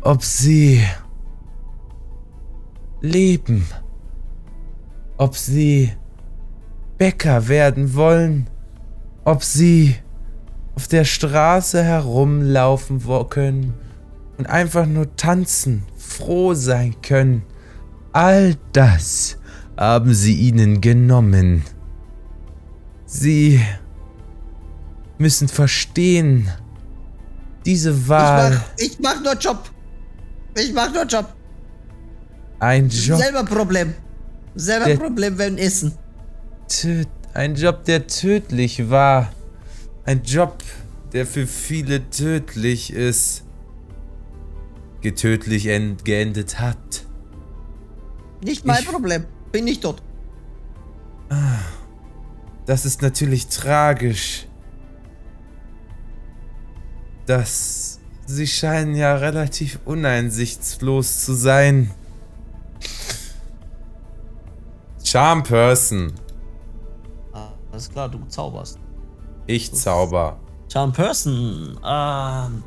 ob 0.03 0.25
sie 0.25 0.83
leben, 3.01 3.67
ob 5.17 5.37
sie 5.37 5.93
Bäcker 6.99 7.49
werden 7.49 7.95
wollen, 7.95 8.49
ob 9.25 9.43
sie 9.43 9.97
auf 10.75 10.89
der 10.89 11.05
Straße 11.05 11.83
herumlaufen 11.83 13.03
können 13.29 13.75
und 14.39 14.47
einfach 14.47 14.87
nur 14.87 15.15
tanzen, 15.17 15.83
froh 15.97 16.55
sein 16.55 16.97
können. 17.03 17.43
All 18.13 18.57
das 18.73 19.39
haben 19.77 20.15
sie 20.15 20.35
ihnen 20.35 20.81
genommen. 20.81 21.65
Sie 23.07 23.61
müssen 25.19 25.49
verstehen, 25.49 26.51
diese 27.67 27.91
Ich 27.93 28.09
Wahl, 28.09 28.51
mach, 28.53 28.63
ich 28.79 28.99
mach 29.01 29.23
nur 29.23 29.35
Job. 29.35 29.71
Ich 30.57 30.73
mach 30.73 30.93
nur 30.93 31.05
Job. 31.05 31.33
ein 32.59 32.89
Job, 32.89 33.19
Selber 33.19 33.45
Problem. 33.45 33.95
Selber 34.55 34.87
Der- 34.87 34.97
Problem 34.97 35.37
beim 35.37 35.57
Essen. 35.57 35.95
töt, 36.69 37.09
ein 37.35 37.55
Job, 37.55 37.85
der 37.85 38.07
tödlich 38.07 38.91
war, 38.91 39.33
ein 40.05 40.23
Job, 40.23 40.63
der 41.13 41.27
für 41.27 41.47
viele 41.47 42.09
tödlich 42.11 42.93
ist, 42.93 43.45
getödlich 45.01 45.67
end 45.69 46.05
geendet 46.05 46.59
hat. 46.61 47.07
Nicht 48.45 48.65
mein 48.67 48.81
Ich- 48.83 48.89
Problem. 48.89 49.25
Bin 49.53 49.65
nicht 49.65 49.83
tot. 49.83 50.03
Das 52.67 52.85
ist 52.85 53.03
natürlich 53.03 53.47
tragisch. 53.49 54.47
Das. 57.27 57.80
Sie 58.31 58.47
scheinen 58.47 58.95
ja 58.95 59.17
relativ 59.17 59.81
uneinsichtslos 59.85 61.25
zu 61.25 61.33
sein. 61.35 61.91
Charm 65.03 65.43
Person. 65.43 66.13
Ah, 67.33 67.49
alles 67.73 67.91
klar, 67.91 68.09
du 68.09 68.21
zauberst. 68.29 68.79
Ich 69.49 69.73
zauber. 69.73 70.39
Charm 70.73 70.93
Person. 70.93 71.77
Ähm, 71.85 72.63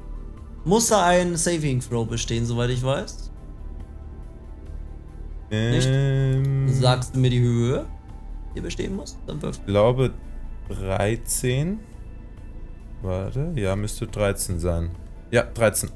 muss 0.66 0.90
da 0.90 1.06
ein 1.06 1.38
Saving 1.38 1.80
Throw 1.80 2.06
bestehen, 2.06 2.46
soweit 2.46 2.70
ich 2.70 2.84
weiß. 2.84 3.32
Nicht? 5.50 5.88
Ähm, 5.90 6.68
Sagst 6.68 7.16
du 7.16 7.20
mir 7.20 7.30
die 7.30 7.40
Höhe, 7.40 7.86
die 8.54 8.60
bestehen 8.60 8.98
muss? 8.98 9.18
Dann 9.28 9.42
wirf. 9.42 9.60
Ich 9.60 9.66
glaube 9.66 10.12
13. 10.68 11.80
Warte, 13.02 13.54
ja, 13.56 13.78
müsste 13.78 14.08
13 14.08 14.60
sein. 14.60 14.90
Ja, 15.34 15.42
13. 15.42 15.90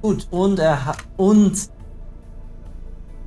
Gut, 0.00 0.28
und 0.30 0.60
er 0.60 0.84
hat. 0.84 0.98
Und. 1.16 1.58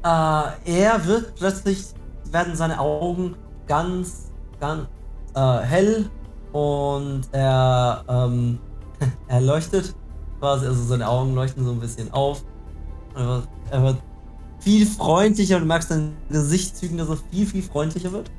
Äh, 0.05 0.07
er 0.07 1.05
wird 1.05 1.35
plötzlich. 1.35 1.87
werden 2.31 2.55
seine 2.55 2.79
Augen 2.79 3.35
ganz, 3.67 4.31
ganz 4.61 4.87
äh, 5.35 5.57
hell 5.59 6.09
und 6.53 7.23
er. 7.33 8.05
Ähm, 8.07 8.57
er 9.27 9.41
leuchtet 9.41 9.93
quasi, 10.39 10.65
also 10.65 10.81
seine 10.85 11.09
Augen 11.09 11.35
leuchten 11.35 11.65
so 11.65 11.71
ein 11.71 11.81
bisschen 11.81 12.13
auf. 12.13 12.45
Er 13.15 13.27
wird, 13.27 13.47
er 13.69 13.83
wird 13.83 13.97
viel 14.61 14.85
freundlicher, 14.85 15.59
du 15.59 15.65
merkst 15.65 15.91
den 15.91 16.15
Gesichtszügen, 16.29 16.97
dass 16.97 17.09
er 17.09 17.17
viel, 17.31 17.45
viel 17.45 17.63
freundlicher 17.63 18.13
wird. 18.13 18.31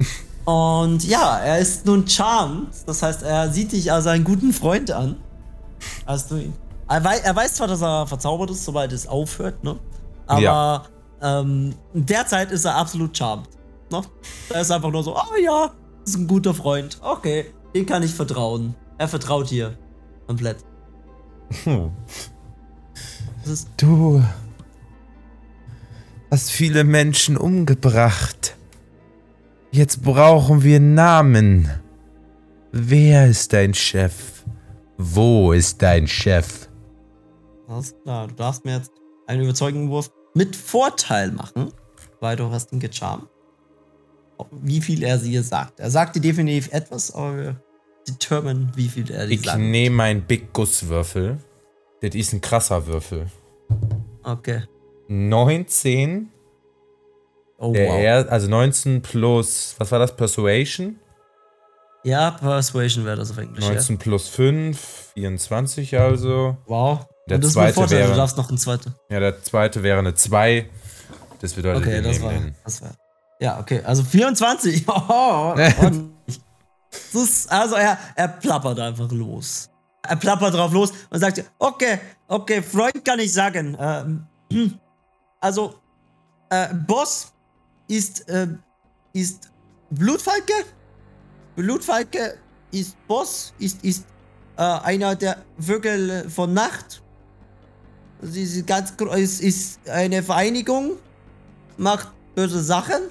Und 0.46 1.04
ja, 1.04 1.38
er 1.38 1.60
ist 1.60 1.86
nun 1.86 2.08
charmed, 2.08 2.70
das 2.86 3.04
heißt, 3.04 3.22
er 3.22 3.50
sieht 3.52 3.70
dich 3.70 3.92
als 3.92 4.08
einen 4.08 4.24
guten 4.24 4.52
Freund 4.52 4.90
an. 4.90 5.16
Als 6.06 6.26
du 6.28 6.36
ihn. 6.36 6.52
Er, 6.88 7.04
wei 7.04 7.18
er 7.18 7.36
weiß 7.36 7.54
zwar, 7.54 7.68
dass 7.68 7.82
er 7.82 8.06
verzaubert 8.06 8.50
ist, 8.50 8.64
sobald 8.64 8.92
es 8.92 9.06
aufhört, 9.06 9.62
ne? 9.62 9.78
Aber 10.26 10.40
Ja. 10.40 10.82
ähm, 11.40 11.74
derzeit 11.94 12.50
ist 12.50 12.64
er 12.64 12.76
absolut 12.76 13.16
charmed. 13.16 13.48
Ne? 13.90 14.02
Er 14.50 14.60
ist 14.62 14.70
einfach 14.70 14.90
nur 14.90 15.02
so, 15.02 15.14
oh 15.16 15.36
ja, 15.42 15.70
ist 16.06 16.16
ein 16.16 16.26
guter 16.26 16.54
Freund. 16.54 16.98
Okay, 17.02 17.46
den 17.74 17.84
kann 17.86 18.02
ich 18.02 18.12
vertrauen. 18.14 18.74
Er 18.98 19.08
vertraut 19.08 19.50
dir. 19.50 19.76
Komplett. 20.26 20.58
Hm. 21.64 21.90
Das 23.42 23.52
ist, 23.52 23.68
Du 23.78 24.22
hast 26.30 26.50
viele 26.50 26.84
Menschen 26.84 27.36
umgebracht. 27.38 28.56
Jetzt 29.70 30.02
brauchen 30.02 30.62
wir 30.62 30.80
Namen. 30.80 31.70
Wer 32.72 33.26
ist 33.28 33.52
dein 33.54 33.72
Chef? 33.74 34.37
Wo 34.98 35.52
ist 35.52 35.80
dein 35.80 36.06
Chef? 36.06 36.68
alles 37.68 37.94
klar. 38.02 38.28
Du 38.28 38.34
darfst 38.34 38.64
mir 38.64 38.76
jetzt 38.78 38.90
einen 39.26 39.42
Überzeugungswurf 39.42 40.10
mit 40.34 40.56
Vorteil 40.56 41.30
machen, 41.32 41.72
weil 42.20 42.34
du 42.36 42.50
hast 42.50 42.72
ihn 42.72 42.80
gecharmt. 42.80 43.28
Wie 44.52 44.80
viel 44.80 45.02
er 45.02 45.18
dir 45.18 45.42
sagt. 45.42 45.78
Er 45.80 45.90
sagt 45.90 46.16
dir 46.16 46.20
definitiv 46.20 46.72
etwas, 46.72 47.10
aber 47.14 47.36
wir 47.36 47.62
determine, 48.08 48.70
wie 48.74 48.88
viel 48.88 49.10
er 49.10 49.26
dir 49.26 49.34
Ich 49.34 49.42
sagt. 49.44 49.58
nehme 49.58 50.02
einen 50.04 50.22
Big 50.22 50.52
Guss 50.52 50.88
Würfel. 50.88 51.38
Das 52.00 52.14
ist 52.14 52.32
ein 52.32 52.40
krasser 52.40 52.86
Würfel. 52.86 53.26
Okay. 54.22 54.62
19. 55.08 56.30
Oh, 57.58 57.72
Der 57.72 57.88
wow. 57.88 58.00
er, 58.00 58.32
also 58.32 58.48
19 58.48 59.02
plus, 59.02 59.74
was 59.78 59.90
war 59.90 59.98
das? 59.98 60.14
Persuasion? 60.16 60.96
Ja, 62.04 62.30
Persuasion 62.30 63.04
wäre 63.04 63.16
das 63.16 63.30
auf 63.30 63.38
Englisch. 63.38 63.64
19 63.66 63.98
plus 63.98 64.28
5, 64.28 65.10
24 65.14 65.98
also. 65.98 66.28
Ja. 66.50 66.56
Wow. 66.66 67.06
Der 67.28 67.36
Und 67.36 67.44
das 67.44 67.52
zweite 67.52 67.70
ist 67.70 67.76
mit 67.76 67.88
Vorteil, 67.88 67.98
wäre- 67.98 68.10
du 68.10 68.16
darfst 68.16 68.36
noch 68.36 68.48
einen 68.48 68.58
zweiten. 68.58 68.94
Ja, 69.10 69.20
der 69.20 69.42
zweite 69.42 69.82
wäre 69.82 69.98
eine 69.98 70.14
2. 70.14 70.68
Das 71.40 71.52
bedeutet, 71.52 71.82
Okay, 71.82 72.02
das 72.02 72.22
war, 72.22 72.32
den. 72.32 72.54
das 72.64 72.82
war. 72.82 72.90
Ja, 73.40 73.60
okay, 73.60 73.82
also 73.84 74.02
24. 74.02 74.84
Oh, 74.88 75.54
ist, 77.12 77.50
also 77.52 77.74
er, 77.76 77.98
er 78.16 78.28
plappert 78.28 78.78
einfach 78.80 79.10
los. 79.12 79.68
Er 80.02 80.16
plappert 80.16 80.54
drauf 80.54 80.72
los 80.72 80.92
und 81.10 81.20
sagt, 81.20 81.44
okay, 81.58 81.98
okay, 82.28 82.62
Freund 82.62 83.04
kann 83.04 83.18
ich 83.18 83.32
sagen. 83.32 83.76
Ähm, 83.78 84.26
hm. 84.52 84.78
also, 85.40 85.74
äh, 86.48 86.72
Boss 86.86 87.32
ist, 87.88 88.26
äh, 88.28 88.48
ist 89.12 89.50
Blutfalke. 89.90 90.52
Blutfalke 91.58 92.38
ist 92.70 92.94
Boss, 93.08 93.52
ist, 93.58 93.84
ist 93.84 94.04
äh, 94.56 94.62
einer 94.62 95.16
der 95.16 95.38
Vögel 95.58 96.30
von 96.30 96.54
Nacht. 96.54 97.02
Sie 98.22 98.44
ist 98.44 98.64
ganz 98.64 98.96
gro- 98.96 99.10
ist, 99.12 99.80
eine 99.88 100.22
Vereinigung, 100.22 100.92
macht 101.76 102.10
böse 102.36 102.62
Sachen 102.62 103.02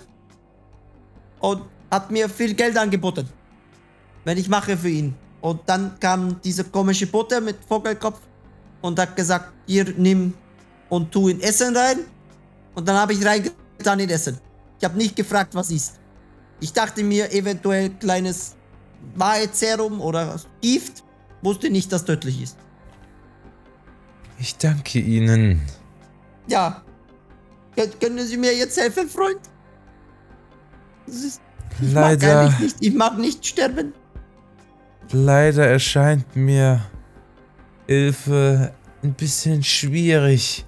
und 1.42 1.62
hat 1.92 2.10
mir 2.10 2.30
viel 2.30 2.54
Geld 2.54 2.78
angeboten, 2.78 3.28
wenn 4.24 4.38
ich 4.38 4.48
mache 4.48 4.78
für 4.78 4.90
ihn. 4.90 5.14
Und 5.42 5.60
dann 5.66 6.00
kam 6.00 6.40
diese 6.42 6.64
komische 6.64 7.08
Butter 7.08 7.42
mit 7.42 7.58
Vogelkopf 7.68 8.22
und 8.82 8.98
hat 8.98 9.14
gesagt, 9.18 9.52
hier 9.66 9.94
nimm 9.98 10.34
und 10.88 11.12
tu 11.12 11.28
in 11.28 11.42
Essen 11.42 11.76
rein. 11.76 12.00
Und 12.76 12.88
dann 12.88 12.96
habe 12.96 13.12
ich 13.12 13.26
reingetan 13.26 14.00
in 14.00 14.10
Essen. 14.10 14.38
Ich 14.80 14.86
habe 14.86 14.98
nicht 14.98 15.18
gefragt, 15.18 15.54
was 15.54 15.70
ist. 15.70 15.96
Ich 16.60 16.74
dachte 16.74 17.04
mir 17.04 17.32
eventuell 17.34 17.90
kleines 17.92 18.56
Wahrheitsserum 19.16 20.02
oder 20.02 20.40
Gift. 20.62 21.04
Wusste 21.42 21.70
nicht, 21.70 21.92
dass 21.92 22.04
tödlich 22.06 22.42
ist. 22.42 22.58
Ich 24.40 24.58
danke 24.58 25.00
Ihnen. 25.00 25.62
Ja. 26.48 26.84
Kön- 27.76 27.92
Können 28.00 28.26
Sie 28.26 28.38
mir 28.38 28.56
jetzt 28.56 28.80
helfen, 28.80 29.08
Freund? 29.08 29.40
Ist, 31.06 31.42
ich 31.80 31.94
mag 31.94 32.04
Leider, 32.04 32.40
eigentlich 32.42 32.60
nicht, 32.60 32.76
ich 32.80 32.94
mag 32.94 33.18
nicht 33.18 33.46
sterben. 33.46 33.94
leider 35.12 35.68
erscheint 35.68 36.36
mir 36.36 36.82
Hilfe 37.88 38.74
ein 39.04 39.14
bisschen 39.14 39.64
schwierig. 39.64 40.66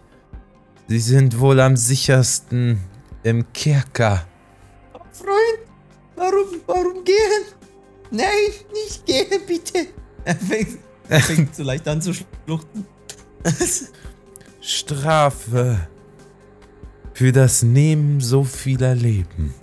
Sie 0.88 1.00
sind 1.00 1.40
wohl 1.40 1.60
am 1.60 1.76
sichersten 1.76 2.80
im 3.24 3.52
Kerker. 3.54 4.26
Freund, 5.12 5.69
warum, 6.20 6.62
warum 6.68 7.04
gehen? 7.04 7.44
Nein, 8.12 8.28
nicht 8.74 9.06
gehen, 9.06 9.42
bitte. 9.48 9.88
Er 10.26 10.36
fängt, 10.36 10.80
er 11.08 11.20
fängt 11.22 11.56
so 11.56 11.64
leicht 11.64 11.88
an 11.88 12.02
zu 12.02 12.14
schluchten. 12.14 12.86
Strafe 14.62 15.88
für 17.14 17.32
das 17.32 17.64
Nehmen 17.64 18.20
so 18.20 18.44
vieler 18.44 18.96
Leben. 18.96 19.54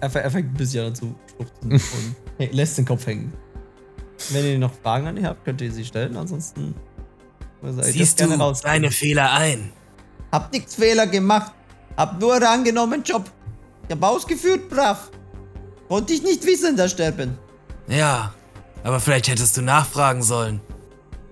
er, 0.00 0.14
er 0.14 0.30
fängt 0.30 0.50
ein 0.52 0.54
bisschen 0.54 0.86
an 0.86 0.94
zu 0.94 1.14
schluchten 1.36 1.72
und 1.72 1.82
hey, 2.38 2.48
lässt 2.52 2.78
den 2.78 2.84
Kopf 2.84 3.06
hängen. 3.06 3.32
Wenn 4.30 4.44
ihr 4.44 4.58
noch 4.58 4.72
Fragen 4.82 5.06
an 5.06 5.16
ihn 5.16 5.26
habt, 5.26 5.44
könnt 5.44 5.60
ihr 5.60 5.70
sie 5.72 5.84
stellen. 5.84 6.16
Ansonsten 6.16 6.74
Siehst 7.80 8.20
du 8.20 8.24
rausgehen. 8.26 8.72
deine 8.72 8.90
Fehler 8.90 9.32
ein? 9.32 9.72
Hab 10.30 10.52
nichts 10.52 10.74
Fehler 10.74 11.06
gemacht. 11.06 11.52
Hab 11.96 12.20
nur 12.20 12.34
einen 12.34 12.44
angenommenen 12.44 13.02
Job. 13.02 13.30
Ich 13.88 13.94
hab 13.94 14.02
ausgeführt, 14.02 14.68
brav. 14.68 15.10
Konnte 15.88 16.12
ich 16.12 16.22
nicht 16.22 16.44
wissen, 16.44 16.76
da 16.76 16.88
sterben. 16.88 17.38
Ja, 17.88 18.34
aber 18.82 19.00
vielleicht 19.00 19.28
hättest 19.28 19.56
du 19.56 19.62
nachfragen 19.62 20.22
sollen. 20.22 20.60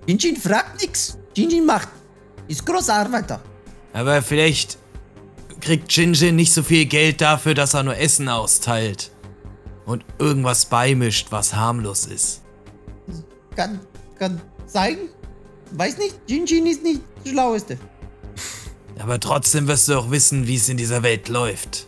Jinjin 0.06 0.36
fragt 0.36 0.82
nix. 0.82 1.18
Jinjin 1.34 1.64
macht. 1.64 1.88
Ist 2.48 2.66
großer 2.66 2.94
Arbeiter. 2.94 3.40
Aber 3.92 4.20
vielleicht 4.22 4.78
kriegt 5.60 5.92
Jinjin 5.92 6.36
nicht 6.36 6.52
so 6.52 6.62
viel 6.62 6.86
Geld 6.86 7.20
dafür, 7.20 7.54
dass 7.54 7.74
er 7.74 7.82
nur 7.82 7.96
Essen 7.96 8.28
austeilt. 8.28 9.10
Und 9.86 10.04
irgendwas 10.18 10.66
beimischt, 10.66 11.28
was 11.30 11.54
harmlos 11.54 12.06
ist. 12.06 12.42
Kann, 13.56 13.80
kann 14.18 14.40
sein. 14.66 14.98
Weiß 15.72 15.98
nicht, 15.98 16.16
Jinjin 16.26 16.66
ist 16.66 16.82
nicht 16.82 17.00
der 17.24 17.30
Schlaueste. 17.30 17.78
Aber 18.98 19.18
trotzdem 19.18 19.66
wirst 19.66 19.88
du 19.88 19.98
auch 19.98 20.10
wissen, 20.10 20.46
wie 20.46 20.56
es 20.56 20.68
in 20.68 20.76
dieser 20.76 21.02
Welt 21.02 21.28
läuft. 21.28 21.86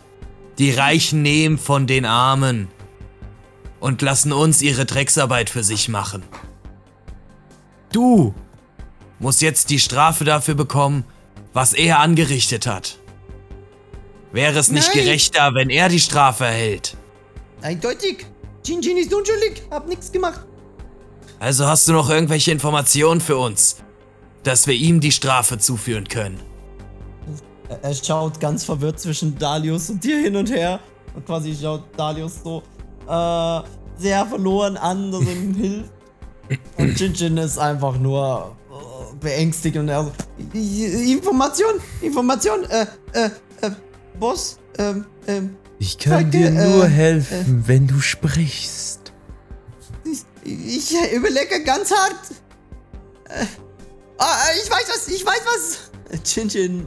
Die 0.57 0.71
Reichen 0.71 1.21
nehmen 1.21 1.57
von 1.57 1.85
den 1.87 2.05
Armen 2.05 2.69
und 3.79 4.01
lassen 4.01 4.31
uns 4.31 4.61
ihre 4.61 4.85
Drecksarbeit 4.85 5.49
für 5.49 5.63
sich 5.63 5.89
machen. 5.89 6.23
Du 7.91 8.33
musst 9.19 9.41
jetzt 9.41 9.69
die 9.69 9.79
Strafe 9.79 10.23
dafür 10.23 10.55
bekommen, 10.55 11.05
was 11.53 11.73
er 11.73 11.99
angerichtet 11.99 12.67
hat. 12.67 12.99
Wäre 14.31 14.59
es 14.59 14.69
nicht 14.69 14.93
Nein. 14.93 15.05
gerechter, 15.05 15.53
wenn 15.53 15.69
er 15.69 15.87
die 15.87 15.99
Strafe 15.99 16.45
erhält? 16.45 16.97
Eindeutig. 17.61 18.25
Jinjin 18.65 18.97
ist 18.97 19.13
unschuldig. 19.13 19.63
Hab 19.71 19.87
nichts 19.87 20.11
gemacht. 20.11 20.41
Also 21.39 21.67
hast 21.67 21.87
du 21.87 21.93
noch 21.93 22.09
irgendwelche 22.09 22.51
Informationen 22.51 23.21
für 23.21 23.37
uns, 23.37 23.77
dass 24.43 24.67
wir 24.67 24.73
ihm 24.73 24.99
die 24.99 25.11
Strafe 25.11 25.57
zuführen 25.57 26.07
können? 26.07 26.39
Er, 27.81 27.93
schaut 27.93 28.39
ganz 28.39 28.63
verwirrt 28.63 28.99
zwischen 28.99 29.37
Dalius 29.37 29.89
und 29.89 30.03
dir 30.03 30.19
hin 30.19 30.35
und 30.35 30.49
her. 30.51 30.79
Und 31.15 31.25
quasi 31.25 31.55
schaut 31.59 31.83
Dalius 31.97 32.41
so 32.43 32.61
äh, 33.07 33.61
sehr 33.97 34.25
verloren 34.25 34.77
an, 34.77 35.11
dass 35.11 35.21
er 35.21 35.31
ihm 35.33 35.53
hilft. 35.55 35.91
Und 36.77 36.99
Jinjin 36.99 37.37
ist 37.37 37.57
einfach 37.57 37.97
nur 37.97 38.55
äh, 38.69 39.15
beängstigt 39.19 39.77
und 39.77 39.89
er 39.89 40.03
so, 40.03 40.11
"I- 40.53 40.85
I- 40.85 41.13
Information, 41.13 41.73
Information, 42.01 42.63
äh, 42.65 42.85
äh, 43.13 43.29
äh, 43.61 43.71
Boss, 44.19 44.59
ähm, 44.77 45.05
ähm, 45.27 45.55
Ich 45.79 45.97
kann 45.97 46.29
dir 46.29 46.51
nur 46.51 46.85
äh, 46.85 46.89
helfen, 46.89 47.63
wenn 47.65 47.87
du 47.87 47.99
sprichst. 47.99 49.11
ich, 50.03 50.23
ich 50.93 50.93
überlege 51.13 51.63
ganz 51.63 51.89
hart. 51.91 52.15
Äh, 53.29 53.45
ah, 54.19 54.37
ich 54.63 54.69
weiß 54.69 54.85
was, 54.89 55.07
ich 55.07 55.25
weiß 55.25 55.41
was. 55.45 56.35
Jinjin 56.35 56.85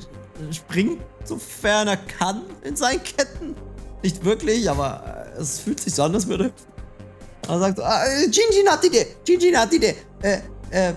springt, 0.53 1.01
sofern 1.25 1.89
er 1.89 1.97
kann, 1.97 2.43
in 2.63 2.77
seinen 2.77 3.03
Ketten. 3.03 3.55
Nicht 4.03 4.25
wirklich, 4.25 4.69
aber 4.71 5.33
äh, 5.37 5.41
es 5.41 5.61
fühlt 5.61 5.81
sich 5.81 5.95
so 5.95 6.05
an, 6.05 6.15
als 6.15 6.27
würde. 6.27 6.53
Er 7.49 7.59
sagt, 7.59 7.81
ah, 7.81 8.05
äh, 8.05 8.25
Jinjin 8.25 8.69
hat 8.69 8.83
die 8.83 8.89
Idee, 8.89 9.07
Jinjin 9.27 9.57
hat 9.57 9.73
die 9.73 9.77
Idee. 9.77 9.97
Äh, 10.23 10.39
äh, 10.71 10.93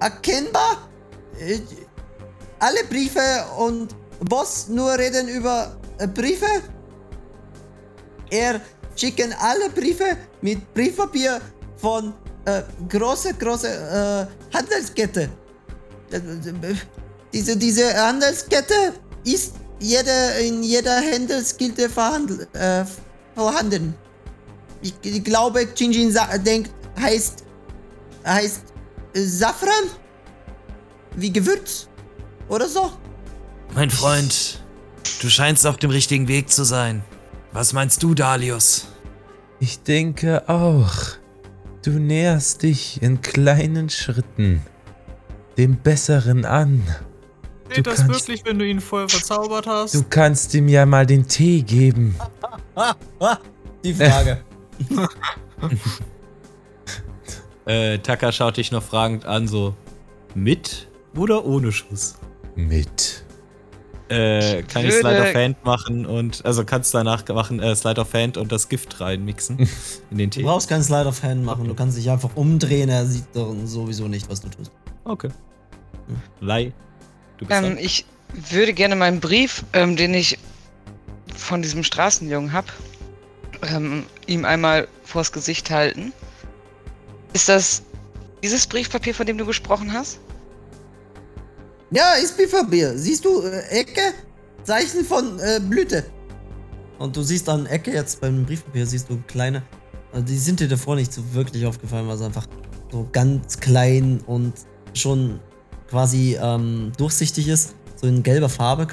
erkennbar, 0.00 0.88
äh, 1.38 1.58
alle 2.58 2.84
Briefe 2.88 3.44
und 3.58 3.94
Boss 4.20 4.68
nur 4.68 4.96
reden 4.96 5.28
über 5.28 5.76
äh, 5.98 6.06
Briefe. 6.06 6.46
Er 8.30 8.60
schicken 8.96 9.34
alle 9.38 9.68
Briefe 9.70 10.16
mit 10.40 10.72
Briefpapier 10.74 11.40
von 11.76 12.14
äh, 12.44 12.62
große, 12.88 13.34
große 13.34 13.68
äh, 13.68 14.56
Handelskette. 14.56 15.28
Diese, 17.32 17.56
diese 17.56 17.94
Handelskette 17.94 18.74
ist 19.24 19.54
jede, 19.80 20.10
in 20.46 20.62
jeder 20.62 20.96
Handelskette 21.00 21.88
verhandel, 21.88 22.46
äh, 22.52 22.84
vorhanden. 23.34 23.94
Ich, 24.82 24.94
ich 25.02 25.24
glaube, 25.24 25.66
Jinjin 25.74 26.12
sa- 26.12 26.36
denkt, 26.38 26.70
heißt, 27.00 27.44
heißt 28.26 28.62
äh, 29.14 29.20
Safran? 29.22 29.90
Wie 31.16 31.32
Gewürz? 31.32 31.88
Oder 32.48 32.68
so? 32.68 32.92
Mein 33.74 33.90
Freund, 33.90 34.62
du 35.20 35.28
scheinst 35.30 35.66
auf 35.66 35.76
dem 35.78 35.90
richtigen 35.90 36.28
Weg 36.28 36.50
zu 36.50 36.64
sein. 36.64 37.02
Was 37.52 37.72
meinst 37.72 38.02
du, 38.02 38.14
Dalius? 38.14 38.86
Ich 39.60 39.82
denke 39.82 40.48
auch. 40.48 40.92
Du 41.82 41.90
näherst 41.92 42.62
dich 42.62 43.02
in 43.02 43.20
kleinen 43.22 43.90
Schritten 43.90 44.62
dem 45.58 45.76
Besseren 45.76 46.44
an. 46.44 46.82
Geht 47.74 47.86
Du 47.86 47.90
das 47.90 48.00
kannst- 48.06 48.28
wirklich, 48.28 48.44
wenn 48.44 48.58
du 48.58 48.66
ihn 48.66 48.80
vorher 48.80 49.08
verzaubert 49.08 49.66
hast? 49.66 49.94
Du 49.94 50.02
kannst 50.08 50.54
ihm 50.54 50.68
ja 50.68 50.84
mal 50.86 51.06
den 51.06 51.26
Tee 51.26 51.62
geben. 51.62 52.14
Die 53.84 53.94
Frage. 53.94 54.42
Äh, 57.64 57.98
Taka 57.98 58.32
schaut 58.32 58.56
dich 58.56 58.72
noch 58.72 58.82
fragend 58.82 59.24
an, 59.24 59.46
so 59.46 59.74
mit 60.34 60.88
oder 61.16 61.44
ohne 61.44 61.70
Schuss? 61.70 62.16
Mit. 62.56 63.24
Äh, 64.08 64.62
kann 64.64 64.84
ich 64.84 64.94
Slide 64.94 65.22
of 65.22 65.34
Hand 65.34 65.64
machen 65.64 66.04
und, 66.04 66.44
also 66.44 66.64
kannst 66.64 66.92
du 66.92 66.98
danach 66.98 67.26
machen, 67.28 67.60
äh, 67.60 67.74
Slide 67.76 68.00
of 68.00 68.12
Hand 68.14 68.36
und 68.36 68.50
das 68.52 68.68
Gift 68.68 69.00
reinmixen 69.00 69.58
in 70.10 70.18
den 70.18 70.28
Du 70.30 70.40
Tee? 70.40 70.42
brauchst 70.42 70.68
keinen 70.68 70.82
Slide 70.82 71.06
of 71.08 71.22
Hand 71.22 71.44
machen, 71.44 71.66
du 71.68 71.74
kannst 71.74 71.96
dich 71.96 72.10
einfach 72.10 72.30
umdrehen, 72.34 72.88
er 72.88 73.06
sieht 73.06 73.26
doch 73.32 73.54
sowieso 73.64 74.08
nicht, 74.08 74.28
was 74.28 74.40
du 74.40 74.48
tust. 74.48 74.72
Okay. 75.04 75.28
Lei. 76.40 76.72
Du 77.38 77.46
bist 77.46 77.62
Ähm, 77.62 77.78
ich 77.78 78.04
würde 78.32 78.72
gerne 78.72 78.96
meinen 78.96 79.20
Brief, 79.20 79.64
ähm, 79.72 79.96
den 79.96 80.14
ich 80.14 80.38
von 81.34 81.62
diesem 81.62 81.84
Straßenjungen 81.84 82.52
habe, 82.52 82.68
ähm, 83.62 84.04
ihm 84.26 84.44
einmal 84.44 84.88
vors 85.04 85.32
Gesicht 85.32 85.70
halten. 85.70 86.12
Ist 87.32 87.48
das 87.48 87.82
dieses 88.42 88.66
Briefpapier, 88.66 89.14
von 89.14 89.26
dem 89.26 89.38
du 89.38 89.46
gesprochen 89.46 89.92
hast? 89.92 90.18
Ja, 91.90 92.14
ist 92.14 92.36
Biferbier. 92.36 92.96
Siehst 92.96 93.24
du, 93.24 93.42
äh, 93.42 93.60
Ecke, 93.68 94.14
Zeichen 94.62 95.04
von 95.04 95.38
äh, 95.40 95.60
Blüte. 95.60 96.04
Und 96.98 97.16
du 97.16 97.22
siehst 97.22 97.48
an 97.48 97.66
Ecke 97.66 97.92
jetzt 97.92 98.20
beim 98.20 98.46
Briefpapier, 98.46 98.86
siehst 98.86 99.10
du 99.10 99.20
kleine. 99.26 99.62
Also 100.12 100.24
die 100.24 100.38
sind 100.38 100.60
dir 100.60 100.68
davor 100.68 100.96
nicht 100.96 101.12
so 101.12 101.22
wirklich 101.34 101.66
aufgefallen, 101.66 102.06
weil 102.06 102.16
es 102.16 102.22
einfach 102.22 102.46
so 102.90 103.08
ganz 103.12 103.58
klein 103.58 104.20
und 104.26 104.54
schon 104.94 105.40
quasi 105.92 106.38
ähm, 106.40 106.90
durchsichtig 106.96 107.48
ist. 107.48 107.74
So 107.96 108.06
in 108.06 108.22
gelber 108.22 108.48
Farbe, 108.48 108.88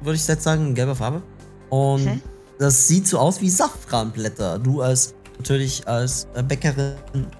würde 0.00 0.16
ich 0.16 0.26
jetzt 0.26 0.42
sagen, 0.42 0.66
in 0.66 0.74
gelber 0.74 0.96
Farbe. 0.96 1.22
Und 1.70 2.04
Mhm. 2.04 2.22
das 2.58 2.88
sieht 2.88 3.06
so 3.06 3.18
aus 3.20 3.40
wie 3.40 3.48
Safranblätter. 3.48 4.58
Du 4.58 4.82
als 4.82 5.14
natürlich 5.38 5.86
als 5.86 6.26
äh, 6.34 6.42
Bäckerin 6.42 6.96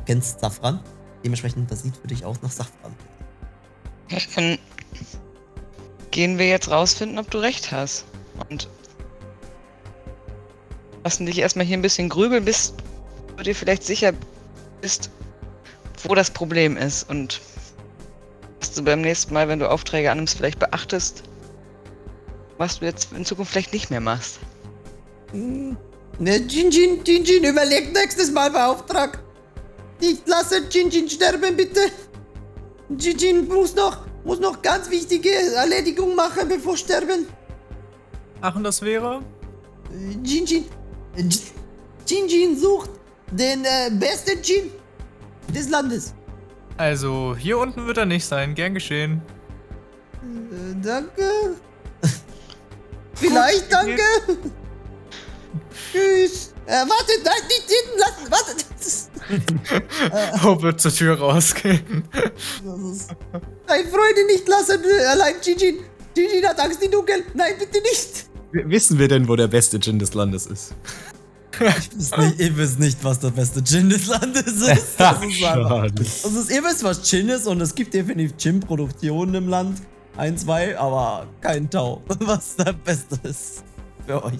kennst 0.06 0.40
Safran. 0.40 0.80
Dementsprechend, 1.24 1.70
das 1.70 1.82
sieht 1.82 1.96
für 1.96 2.06
dich 2.06 2.24
aus 2.24 2.40
nach 2.40 2.52
Safran. 2.52 2.94
Dann 4.36 4.58
gehen 6.12 6.38
wir 6.38 6.46
jetzt 6.48 6.70
rausfinden, 6.70 7.18
ob 7.18 7.30
du 7.30 7.38
recht 7.38 7.72
hast. 7.72 8.04
Und 8.48 8.68
lassen 11.02 11.26
dich 11.26 11.38
erstmal 11.38 11.66
hier 11.66 11.76
ein 11.76 11.82
bisschen 11.82 12.08
grübeln, 12.08 12.44
bis 12.44 12.74
du 13.36 13.42
dir 13.42 13.54
vielleicht 13.56 13.82
sicher 13.82 14.12
bist, 14.80 15.10
wo 16.04 16.14
das 16.14 16.30
Problem 16.30 16.76
ist. 16.76 17.08
Und 17.10 17.40
dass 18.62 18.74
du 18.74 18.84
beim 18.84 19.00
nächsten 19.00 19.34
Mal, 19.34 19.48
wenn 19.48 19.58
du 19.58 19.68
Aufträge 19.68 20.10
annimmst, 20.10 20.36
vielleicht 20.36 20.60
beachtest, 20.60 21.24
was 22.58 22.78
du 22.78 22.84
jetzt 22.84 23.12
in 23.12 23.24
Zukunft 23.24 23.50
vielleicht 23.50 23.72
nicht 23.72 23.90
mehr 23.90 24.00
machst. 24.00 24.38
Ne, 25.32 26.36
Jinjin, 26.36 27.02
Jinjin, 27.04 27.42
überleg 27.42 27.92
nächstes 27.92 28.30
Mal 28.30 28.50
bei 28.50 28.64
Auftrag. 28.64 29.20
Nicht 30.00 30.28
lasse 30.28 30.62
Jinjin 30.70 31.08
sterben, 31.08 31.56
bitte. 31.56 31.80
Jinjin 32.96 33.48
muss 33.48 33.74
noch, 33.74 34.06
muss 34.24 34.38
noch 34.38 34.62
ganz 34.62 34.88
wichtige 34.90 35.30
Erledigungen 35.56 36.14
machen, 36.14 36.48
bevor 36.48 36.76
sterben. 36.76 37.26
Ach, 38.42 38.54
und 38.54 38.62
das 38.62 38.80
wäre? 38.80 39.22
Jinjin, 40.22 40.66
Jinjin 42.06 42.56
sucht 42.56 42.90
den 43.32 43.64
äh, 43.64 43.90
besten 43.90 44.40
Jin 44.40 44.70
des 45.52 45.68
Landes. 45.68 46.14
Also, 46.76 47.36
hier 47.38 47.58
unten 47.58 47.86
wird 47.86 47.98
er 47.98 48.06
nicht 48.06 48.24
sein. 48.24 48.54
Gern 48.54 48.74
geschehen. 48.74 49.22
Äh, 50.22 50.74
danke. 50.82 51.56
Vielleicht 53.14 53.72
danke. 53.72 54.02
Tschüss. 55.92 56.52
Äh, 56.66 56.72
warte, 56.72 57.12
nein, 57.24 57.42
nicht 57.48 57.68
hinten 57.68 57.98
lassen, 57.98 58.30
warte. 58.30 58.52
Oh, 60.44 60.60
wird 60.60 60.80
zur 60.80 60.92
Tür 60.92 61.18
rausgehen. 61.18 62.04
Nein, 62.64 63.86
Freunde, 63.88 64.26
nicht 64.26 64.48
lassen. 64.48 64.82
äh, 64.84 65.04
Allein 65.06 65.34
Jinjin. 65.42 65.78
Jinjin 66.16 66.44
hat 66.46 66.58
Angst 66.60 66.82
im 66.82 66.90
Dunkeln. 66.90 67.22
Nein, 67.34 67.54
bitte 67.58 67.80
nicht. 67.80 68.26
W- 68.50 68.64
Wissen 68.66 68.98
wir 68.98 69.06
denn, 69.08 69.28
wo 69.28 69.36
der 69.36 69.46
beste 69.46 69.78
Gin 69.80 69.98
des 70.00 70.12
Landes 70.14 70.46
ist? 70.46 70.74
Ich 71.60 71.96
wisst 71.96 72.18
nicht, 72.18 72.40
ihr 72.40 72.56
wisst 72.56 72.78
nicht, 72.78 73.04
was 73.04 73.20
der 73.20 73.30
beste 73.30 73.62
Gin 73.62 73.90
des 73.90 74.06
Landes 74.06 74.46
ist. 74.46 74.92
Das 74.98 75.22
ist 75.22 75.44
einfach. 75.44 75.90
Das 75.90 76.24
ist, 76.24 76.50
ihr 76.50 76.64
wisst, 76.64 76.82
was 76.82 77.08
Gin 77.08 77.28
ist 77.28 77.46
und 77.46 77.60
es 77.60 77.74
gibt 77.74 77.94
definitiv 77.94 78.36
Gin-Produktionen 78.36 79.34
im 79.34 79.48
Land. 79.48 79.82
Ein, 80.16 80.36
zwei, 80.36 80.78
aber 80.78 81.26
kein 81.40 81.70
Tau. 81.70 82.02
Was 82.20 82.56
der 82.56 82.74
beste 82.74 83.16
ist 83.26 83.64
für 84.06 84.22
euch. 84.22 84.38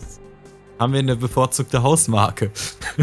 Haben 0.79 0.93
wir 0.93 1.01
eine 1.01 1.17
bevorzugte 1.17 1.83
Hausmarke? 1.83 2.51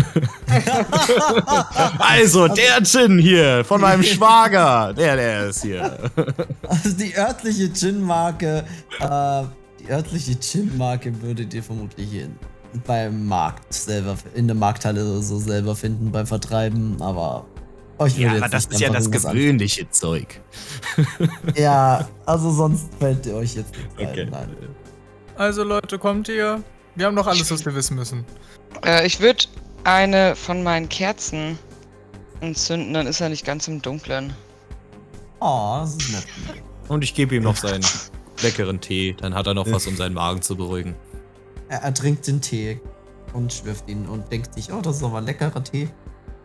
also, 2.00 2.48
der 2.48 2.84
Gin 2.84 3.18
hier 3.18 3.64
von 3.64 3.82
meinem 3.82 4.04
Schwager. 4.04 4.94
Der, 4.94 5.16
der 5.16 5.48
ist 5.48 5.62
hier. 5.62 5.98
Also 6.68 6.92
die 6.92 7.16
örtliche 7.16 7.72
Gin-Marke, 7.72 8.66
äh, 9.00 9.44
die 9.80 9.90
örtliche 9.90 10.38
Gin-Marke 10.40 11.22
würdet 11.22 11.54
ihr 11.54 11.64
vermutlich 11.64 12.14
in, 12.14 12.36
beim 12.86 13.26
Markt 13.28 13.74
selber, 13.74 14.16
in 14.36 14.48
der 14.48 14.56
Markthalle 14.56 15.04
oder 15.04 15.22
so 15.22 15.40
selber 15.40 15.76
finden, 15.76 16.12
beim 16.12 16.28
Vertreiben, 16.28 17.02
aber 17.02 17.46
euch 17.98 18.18
würde 18.18 18.38
Ja, 18.38 18.38
aber 18.44 18.50
das 18.50 18.66
nicht 18.70 18.76
ist 18.76 18.82
ja 18.82 18.90
das 18.92 19.10
gewöhnliche 19.12 19.90
Zeug. 19.90 20.42
an- 21.20 21.30
Ja, 21.56 22.08
also 22.26 22.52
sonst 22.52 22.86
fällt 23.00 23.26
ihr 23.26 23.36
euch 23.36 23.56
jetzt 23.56 23.72
nichts 23.76 23.94
Okay. 24.12 24.22
ein. 24.22 24.30
Nein. 24.30 24.50
Also, 25.36 25.64
Leute, 25.64 25.98
kommt 26.00 26.28
ihr? 26.28 26.62
Wir 26.96 27.06
haben 27.06 27.16
noch 27.16 27.28
alles, 27.28 27.50
was 27.52 27.66
wir 27.66 27.74
wissen 27.76 27.96
müssen. 27.96 28.26
Äh, 28.86 29.06
ich 29.08 29.20
würde 29.20 29.46
eine 29.86 30.36
von 30.36 30.64
meinen 30.64 30.90
Kerzen 30.90 31.58
entzünden, 32.42 32.94
dann 32.94 33.08
ist 33.08 33.22
er 33.22 33.30
nicht 33.30 33.46
ganz 33.46 33.68
im 33.68 33.82
Dunkeln. 33.82 34.34
Oh, 35.40 35.78
das 35.82 35.96
ist 35.96 36.12
nett. 36.12 36.26
Und 36.90 37.04
ich 37.04 37.14
gebe 37.14 37.36
ihm 37.36 37.44
noch 37.44 37.56
seinen 37.56 37.86
leckeren 38.42 38.82
Tee. 38.82 39.16
Dann 39.20 39.34
hat 39.34 39.48
er 39.48 39.54
noch 39.54 39.72
was, 39.72 39.88
um 39.88 39.96
seinen 39.96 40.14
Magen 40.14 40.42
zu 40.42 40.56
beruhigen. 40.56 40.96
Er, 41.70 41.84
er 41.84 41.94
trinkt 41.94 42.28
den 42.28 42.42
Tee 42.42 42.82
und 43.34 43.54
schlürft 43.54 43.88
ihn 43.90 44.08
und 44.08 44.32
denkt 44.32 44.54
sich, 44.56 44.72
oh, 44.74 44.82
das 44.82 44.98
ist 44.98 45.04
aber 45.04 45.20
ein 45.20 45.26
leckerer 45.26 45.64
Tee. 45.64 45.90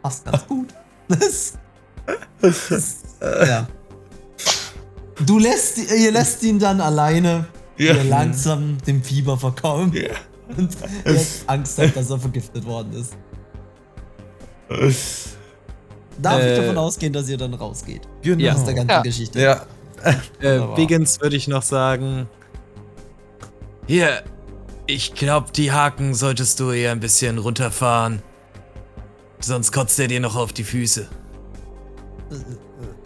Passt 0.02 0.24
ganz 0.26 0.46
gut. 0.48 0.68
Das, 1.08 1.54
das, 2.40 3.02
ja. 3.22 3.66
Du 5.26 5.38
lässt, 5.38 5.78
ihr 5.78 6.12
lässt 6.12 6.42
ihn 6.42 6.58
dann 6.58 6.80
alleine, 6.80 7.46
Ja. 7.78 7.94
langsam 8.02 8.76
dem 8.86 9.02
Fieber 9.02 9.36
verkommt 9.38 9.94
Ja. 9.94 10.10
und 10.56 10.76
jetzt 11.06 11.44
Angst 11.48 11.78
hat, 11.78 11.96
dass 11.96 12.10
er 12.10 12.18
vergiftet 12.18 12.64
worden 12.66 12.92
ist. 12.92 13.16
Darf 16.20 16.38
ich 16.40 16.46
Äh, 16.46 16.56
davon 16.56 16.78
ausgehen, 16.78 17.12
dass 17.12 17.28
ihr 17.28 17.36
dann 17.36 17.54
rausgeht? 17.54 18.02
Genau. 18.22 18.52
Aus 18.52 18.64
der 18.64 18.74
ganzen 18.74 18.90
Ja. 18.90 19.02
Geschichte. 19.02 19.40
Ja. 19.40 19.66
Äh. 20.40 20.60
Wiggins 20.76 21.20
würde 21.20 21.36
ich 21.36 21.48
noch 21.48 21.62
sagen. 21.62 22.28
Hier, 23.86 24.22
ich 24.86 25.14
glaube, 25.14 25.50
die 25.52 25.72
Haken 25.72 26.14
solltest 26.14 26.60
du 26.60 26.70
eher 26.70 26.92
ein 26.92 27.00
bisschen 27.00 27.38
runterfahren. 27.38 28.22
Sonst 29.40 29.72
kotzt 29.72 29.98
er 29.98 30.08
dir 30.08 30.20
noch 30.20 30.36
auf 30.36 30.52
die 30.52 30.64
Füße. 30.64 31.08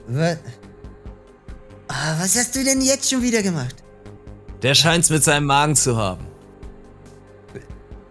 Was? 0.09 0.39
Ah, 1.89 2.17
was 2.21 2.37
hast 2.37 2.55
du 2.55 2.65
denn 2.65 2.81
jetzt 2.81 3.11
schon 3.11 3.23
wieder 3.23 3.43
gemacht? 3.43 3.77
Der 4.63 4.75
scheint's 4.75 5.11
mit 5.11 5.25
seinem 5.25 5.47
Magen 5.47 5.77
zu 5.77 5.97
haben. 5.97 6.27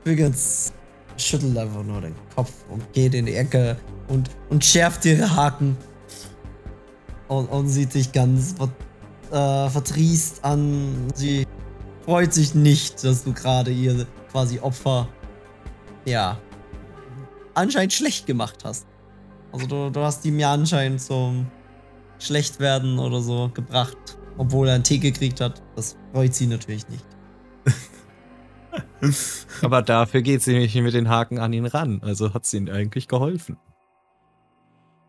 Übrigens 0.04 0.72
schüttelt 1.18 1.58
einfach 1.58 1.84
nur 1.84 2.02
den 2.02 2.16
Kopf 2.36 2.52
und 2.70 2.94
geht 2.94 3.14
in 3.14 3.26
die 3.26 3.36
Ecke 3.36 3.78
und, 4.08 4.30
und 4.50 4.64
schärft 4.64 5.06
ihre 5.06 5.36
Haken. 5.36 5.78
Und, 7.28 7.48
und 7.48 7.68
sieht 7.68 7.92
sich 7.92 8.12
ganz 8.14 8.56
äh, 9.32 9.70
vertriest 9.70 10.44
an. 10.46 11.12
Sie 11.14 11.46
freut 12.08 12.34
sich 12.34 12.56
nicht, 12.56 13.04
dass 13.04 13.26
du 13.26 13.34
gerade 13.34 13.70
ihr 13.70 14.08
quasi 14.32 14.60
Opfer, 14.60 15.10
ja, 16.06 16.40
anscheinend 17.54 17.92
schlecht 17.92 18.26
gemacht 18.26 18.64
hast. 18.64 18.88
Also 19.52 19.68
du, 19.68 19.90
du 19.90 20.00
hast 20.00 20.24
ihm 20.26 20.40
ja 20.40 20.54
anscheinend 20.54 21.02
zum 21.02 21.48
Schlechtwerden 22.18 22.98
oder 22.98 23.20
so 23.20 23.52
gebracht, 23.54 23.98
obwohl 24.38 24.70
er 24.70 24.76
einen 24.76 24.86
Tee 24.86 25.00
gekriegt 25.00 25.42
hat. 25.42 25.62
Das 25.76 25.98
freut 26.14 26.34
sie 26.34 26.48
natürlich 26.48 26.86
nicht. 26.88 27.06
Aber 29.62 29.82
dafür 29.82 30.22
geht 30.22 30.42
sie 30.44 30.58
nicht 30.58 30.76
mit 30.76 30.94
den 30.94 31.10
Haken 31.10 31.40
an 31.40 31.52
ihn 31.52 31.66
ran. 31.66 32.02
Also 32.04 32.34
hat's 32.34 32.54
ihnen 32.54 32.70
eigentlich 32.70 33.10
geholfen. 33.10 33.58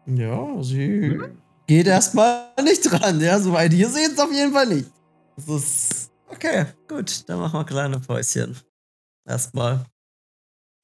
Ja, 0.07 0.63
sie 0.63 1.21
geht 1.69 1.87
erstmal 1.87 2.49
nicht 2.65 2.83
dran. 2.83 3.21
Ja, 3.21 3.39
soweit 3.39 3.73
ihr 3.73 3.89
seht 3.89 4.13
es 4.15 4.19
auf 4.19 4.33
jeden 4.33 4.53
Fall 4.53 4.67
nicht. 4.67 4.91
Das 5.37 5.49
ist. 5.49 6.09
Okay, 6.31 6.67
gut, 6.89 7.29
dann 7.29 7.41
machen 7.41 7.61
wir 7.61 7.65
kleine 7.65 7.99
Päuschen. 8.01 8.57
Erstmal. 9.27 9.85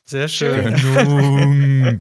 Sehr 0.07 0.29
schön. 0.29 2.01